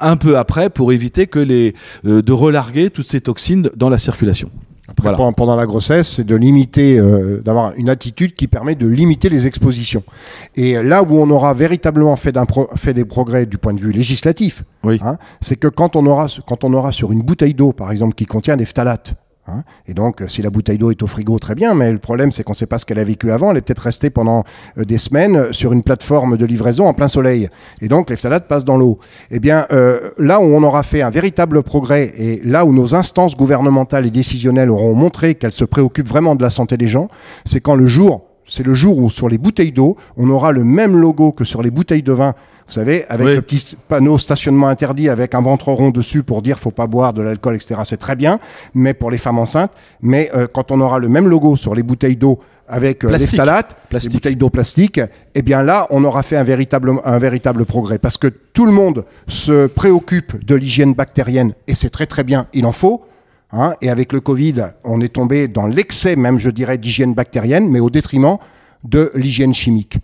un 0.01 0.17
peu 0.17 0.37
après 0.37 0.69
pour 0.69 0.93
éviter 0.93 1.27
que 1.29 1.39
les, 1.39 1.73
euh, 2.05 2.21
de 2.21 2.33
relarguer 2.33 2.91
toutes 2.91 3.09
ces 3.09 3.23
toxines 3.23 3.71
dans 3.75 3.89
la 3.89 3.97
circulation. 3.97 4.51
Voilà. 5.01 5.17
Pendant, 5.17 5.33
pendant 5.33 5.57
la 5.57 5.67
grossesse, 5.67 6.09
c'est 6.09 6.25
de 6.25 6.35
limiter, 6.35 6.99
euh, 6.99 7.41
d'avoir 7.45 7.73
une 7.77 7.89
attitude 7.89 8.35
qui 8.35 8.49
permet 8.49 8.75
de 8.75 8.87
limiter 8.87 9.29
les 9.29 9.47
expositions. 9.47 10.03
Et 10.57 10.83
là 10.83 11.03
où 11.03 11.17
on 11.19 11.29
aura 11.31 11.55
véritablement 11.55 12.17
fait, 12.17 12.33
d'un 12.33 12.47
pro- 12.47 12.69
fait 12.77 12.95
des 12.95 13.05
progrès 13.05 13.47
du 13.47 13.59
point 13.59 13.75
de 13.75 13.81
vue 13.81 13.93
législatif, 13.93 14.63
Oui. 14.85 15.01
hein, 15.05 15.17
c'est 15.41 15.57
que 15.57 15.69
quand 15.69 15.97
on, 15.97 16.05
aura, 16.07 16.27
quand 16.47 16.65
on 16.65 16.73
aura 16.75 16.93
sur 16.93 17.13
une 17.13 17.23
bouteille 17.23 17.55
d'eau, 17.55 17.73
par 17.73 17.91
exemple, 17.93 18.15
qui 18.15 18.27
contient 18.27 18.57
des 18.57 18.65
phtalates, 18.65 19.15
hein, 19.49 19.65
et 19.87 19.95
donc 19.95 20.23
euh, 20.23 20.29
si 20.29 20.43
la 20.43 20.51
bouteille 20.51 20.79
d'eau 20.79 20.91
est 20.91 21.03
au 21.03 21.07
frigo, 21.07 21.39
très 21.39 21.55
bien, 21.55 21.75
mais 21.75 21.93
le 21.93 21.99
problème 21.99 22.33
c'est 22.33 22.43
qu'on 22.43 22.53
ne 22.53 22.57
sait 22.57 22.67
pas 22.67 22.79
ce 22.79 22.85
qu'elle 22.85 22.99
a 22.99 23.05
vécu 23.05 23.31
avant, 23.31 23.51
elle 23.51 23.57
est 23.57 23.61
peut-être 23.61 23.83
restée 23.83 24.11
pendant 24.11 24.45
euh, 24.79 24.85
des 24.85 24.99
semaines 24.99 25.37
euh, 25.37 25.53
sur 25.53 25.73
une 25.73 25.83
plateforme 25.83 26.37
de 26.37 26.45
livraison 26.45 26.87
en 26.87 26.95
plein 26.95 27.09
soleil, 27.09 27.49
et 27.81 27.89
donc 27.89 28.11
les 28.11 28.17
phtalates 28.17 28.49
passent 28.49 28.65
dans 28.65 28.77
l'eau. 28.77 28.99
Eh 29.31 29.41
bien, 29.41 29.67
là 30.19 30.41
où 30.41 30.45
on 30.45 30.63
aura 30.63 30.83
fait 30.83 31.03
un 31.03 31.11
véritable 31.11 31.63
progrès, 31.63 32.13
et 32.17 32.41
là 32.45 32.65
où 32.65 32.73
nos 32.73 32.95
instances 32.95 33.37
gouvernementales 33.37 34.07
et 34.07 34.11
décisionnelles 34.11 34.71
auront 34.71 34.95
montré 34.95 35.35
qu'elles 35.35 35.53
se 35.53 35.65
préoccupent 35.65 36.09
vraiment 36.09 36.35
de 36.35 36.43
la 36.43 36.51
santé 36.51 36.77
des 36.77 36.87
gens, 36.87 37.09
c'est 37.45 37.61
quand 37.61 37.75
le 37.75 37.87
jour, 37.87 38.28
c'est 38.49 38.65
le 38.67 38.75
jour 38.75 38.99
où 38.99 39.11
sur 39.11 39.29
les 39.29 39.39
bouteilles 39.39 39.73
d'eau, 39.73 39.97
on 40.17 40.29
aura 40.31 40.51
le 40.53 40.65
même 40.65 40.97
logo 40.97 41.33
que 41.33 41.45
sur 41.45 41.63
les 41.63 41.71
bouteilles 41.71 42.03
de 42.03 42.13
vin. 42.13 42.35
Vous 42.67 42.75
savez, 42.75 43.07
avec 43.09 43.27
Oui. 43.27 43.35
le 43.35 43.43
petit 43.43 43.77
panneau 43.89 44.19
stationnement 44.19 44.69
interdit 44.69 45.09
avec 45.09 45.35
un 45.35 45.41
ventre 45.41 45.69
rond 45.73 45.91
dessus 45.91 46.23
pour 46.23 46.43
dire 46.43 46.59
faut 46.59 46.71
pas 46.71 46.87
boire 46.87 47.13
de 47.13 47.23
l'alcool, 47.23 47.55
etc. 47.55 47.77
C'est 47.85 47.97
très 47.97 48.17
bien, 48.17 48.39
mais 48.75 48.93
pour 48.93 49.11
les 49.11 49.17
femmes 49.19 49.39
enceintes. 49.39 49.73
Mais 50.03 50.31
euh, 50.35 50.47
quand 50.53 50.71
on 50.71 50.81
aura 50.81 50.99
le 50.99 51.09
même 51.09 51.29
logo 51.29 51.57
sur 51.57 51.75
les 51.75 51.83
bouteilles 51.83 52.17
d'eau 52.17 52.41
avec 52.67 53.05
euh, 53.05 53.11
les 53.11 53.19
phtalates, 53.27 53.75
les 53.91 53.99
bouteilles 54.11 54.37
d'eau 54.37 54.51
plastique, 54.51 55.01
eh 55.35 55.41
bien 55.41 55.63
là, 55.63 55.87
on 55.89 56.05
aura 56.05 56.23
fait 56.23 56.37
un 56.37 56.45
véritable, 56.45 56.93
un 57.05 57.19
véritable 57.19 57.65
progrès. 57.65 57.99
Parce 57.99 58.19
que 58.19 58.27
tout 58.29 58.67
le 58.67 58.73
monde 58.73 59.05
se 59.29 59.67
préoccupe 59.67 60.45
de 60.45 60.55
l'hygiène 60.55 60.93
bactérienne, 60.93 61.55
et 61.69 61.75
c'est 61.75 61.89
très 61.91 62.07
très 62.07 62.25
bien, 62.25 62.47
il 62.53 62.67
en 62.67 62.73
faut. 62.73 63.03
Hein, 63.51 63.75
et 63.81 63.89
avec 63.89 64.13
le 64.13 64.21
Covid, 64.21 64.73
on 64.85 65.01
est 65.01 65.15
tombé 65.15 65.49
dans 65.49 65.67
l'excès, 65.67 66.17
même 66.17 66.39
je 66.39 66.51
dirais, 66.51 66.77
d'hygiène 66.77 67.15
bactérienne, 67.15 67.69
mais 67.71 67.81
au 67.81 67.89
détriment 67.89 68.37
de 68.85 69.11
l'hygiène 69.15 69.55
chimique. 69.55 69.99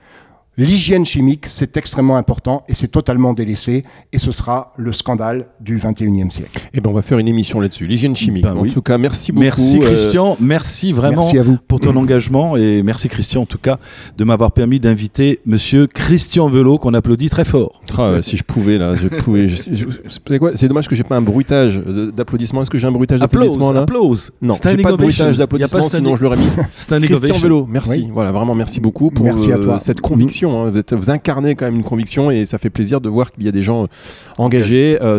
L'hygiène 0.57 1.05
chimique, 1.05 1.46
c'est 1.46 1.76
extrêmement 1.76 2.16
important 2.16 2.62
et 2.68 2.74
c'est 2.74 2.86
totalement 2.88 3.32
délaissé, 3.32 3.82
et 4.12 4.18
ce 4.18 4.30
sera 4.30 4.72
le 4.76 4.92
scandale 4.92 5.46
du 5.61 5.78
21e 5.78 6.30
siècle. 6.30 6.61
Eh 6.72 6.80
ben, 6.80 6.90
on 6.90 6.92
va 6.92 7.02
faire 7.02 7.18
une 7.18 7.26
émission 7.26 7.59
là-dessus, 7.59 7.86
l'hygiène 7.88 8.14
chimique. 8.14 8.44
Ben 8.44 8.55
en 8.57 8.61
oui. 8.61 8.72
tout 8.72 8.80
cas, 8.82 8.96
merci 8.96 9.32
beaucoup. 9.32 9.42
Merci 9.42 9.80
euh, 9.82 9.86
Christian, 9.86 10.36
merci 10.40 10.92
vraiment 10.92 11.22
Merci 11.22 11.38
à 11.38 11.42
vous. 11.42 11.59
pour 11.66 11.80
ton 11.80 11.96
engagement 11.96 12.57
et 12.57 12.82
merci 12.84 13.09
Christian 13.09 13.42
en 13.42 13.46
tout 13.46 13.59
cas 13.59 13.78
de 14.16 14.22
m'avoir 14.24 14.52
permis 14.52 14.78
d'inviter 14.78 15.40
monsieur 15.44 15.88
Christian 15.88 16.48
Velot 16.48 16.78
qu'on 16.78 16.94
applaudit 16.94 17.30
très 17.30 17.44
fort. 17.44 17.82
Ah, 17.98 18.12
ouais, 18.12 18.22
si 18.22 18.36
je 18.36 18.44
pouvais 18.44 18.78
là, 18.78 18.94
je 18.94 19.09
pouvais. 19.09 19.48
c'est 19.48 20.38
quoi 20.38 20.52
C'est 20.57 20.68
dommage 20.68 20.86
que 20.88 20.94
j'ai 20.94 21.05
pas 21.05 21.16
un 21.16 21.22
bruitage 21.22 21.78
d'applaudissements. 22.14 22.62
Est-ce 22.62 22.70
que 22.70 22.78
j'ai 22.78 22.86
un 22.86 22.92
bruitage 22.92 23.20
Applause, 23.22 23.59
d'applaudissements 23.59 23.72
là? 23.72 23.80
applause. 23.80 24.30
Non, 24.40 24.55
j'ai 24.62 24.76
pas 24.76 24.92
de 24.92 24.96
bruitage 24.96 25.38
d'applaudissements, 25.38 25.82
sinon 25.82 26.14
je 26.16 26.22
l'aurais 26.22 26.36
mis. 26.36 26.44
Christian 26.74 26.96
ovation. 27.16 27.38
Velo, 27.38 27.66
merci. 27.68 27.90
Oui. 27.90 28.11
Voilà, 28.12 28.30
vraiment 28.30 28.55
merci 28.55 28.78
beaucoup 28.80 29.11
pour 29.11 29.24
Merci 29.24 29.50
à 29.52 29.57
euh, 29.57 29.64
toi. 29.64 29.78
cette 29.78 30.00
conviction. 30.00 30.43
Hein. 30.53 30.70
Vous, 30.70 30.78
êtes- 30.78 30.92
vous 30.92 31.11
incarnez 31.11 31.55
quand 31.55 31.64
même 31.66 31.76
une 31.76 31.84
conviction 31.84 32.30
et 32.30 32.47
ça 32.47 32.59
fait 32.59 32.70
plaisir 32.70 33.01
de 33.01 33.09
voir 33.09 33.32
qu'il 33.32 33.45
y 33.45 33.49
a 33.49 33.53
des 33.53 33.62
gens 33.62 33.86
engagés, 34.38 34.99
euh, 35.03 35.18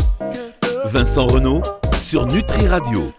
Vincent 0.85 1.27
Renault 1.27 1.61
sur 1.99 2.25
Nutri 2.27 2.67
Radio. 2.67 3.11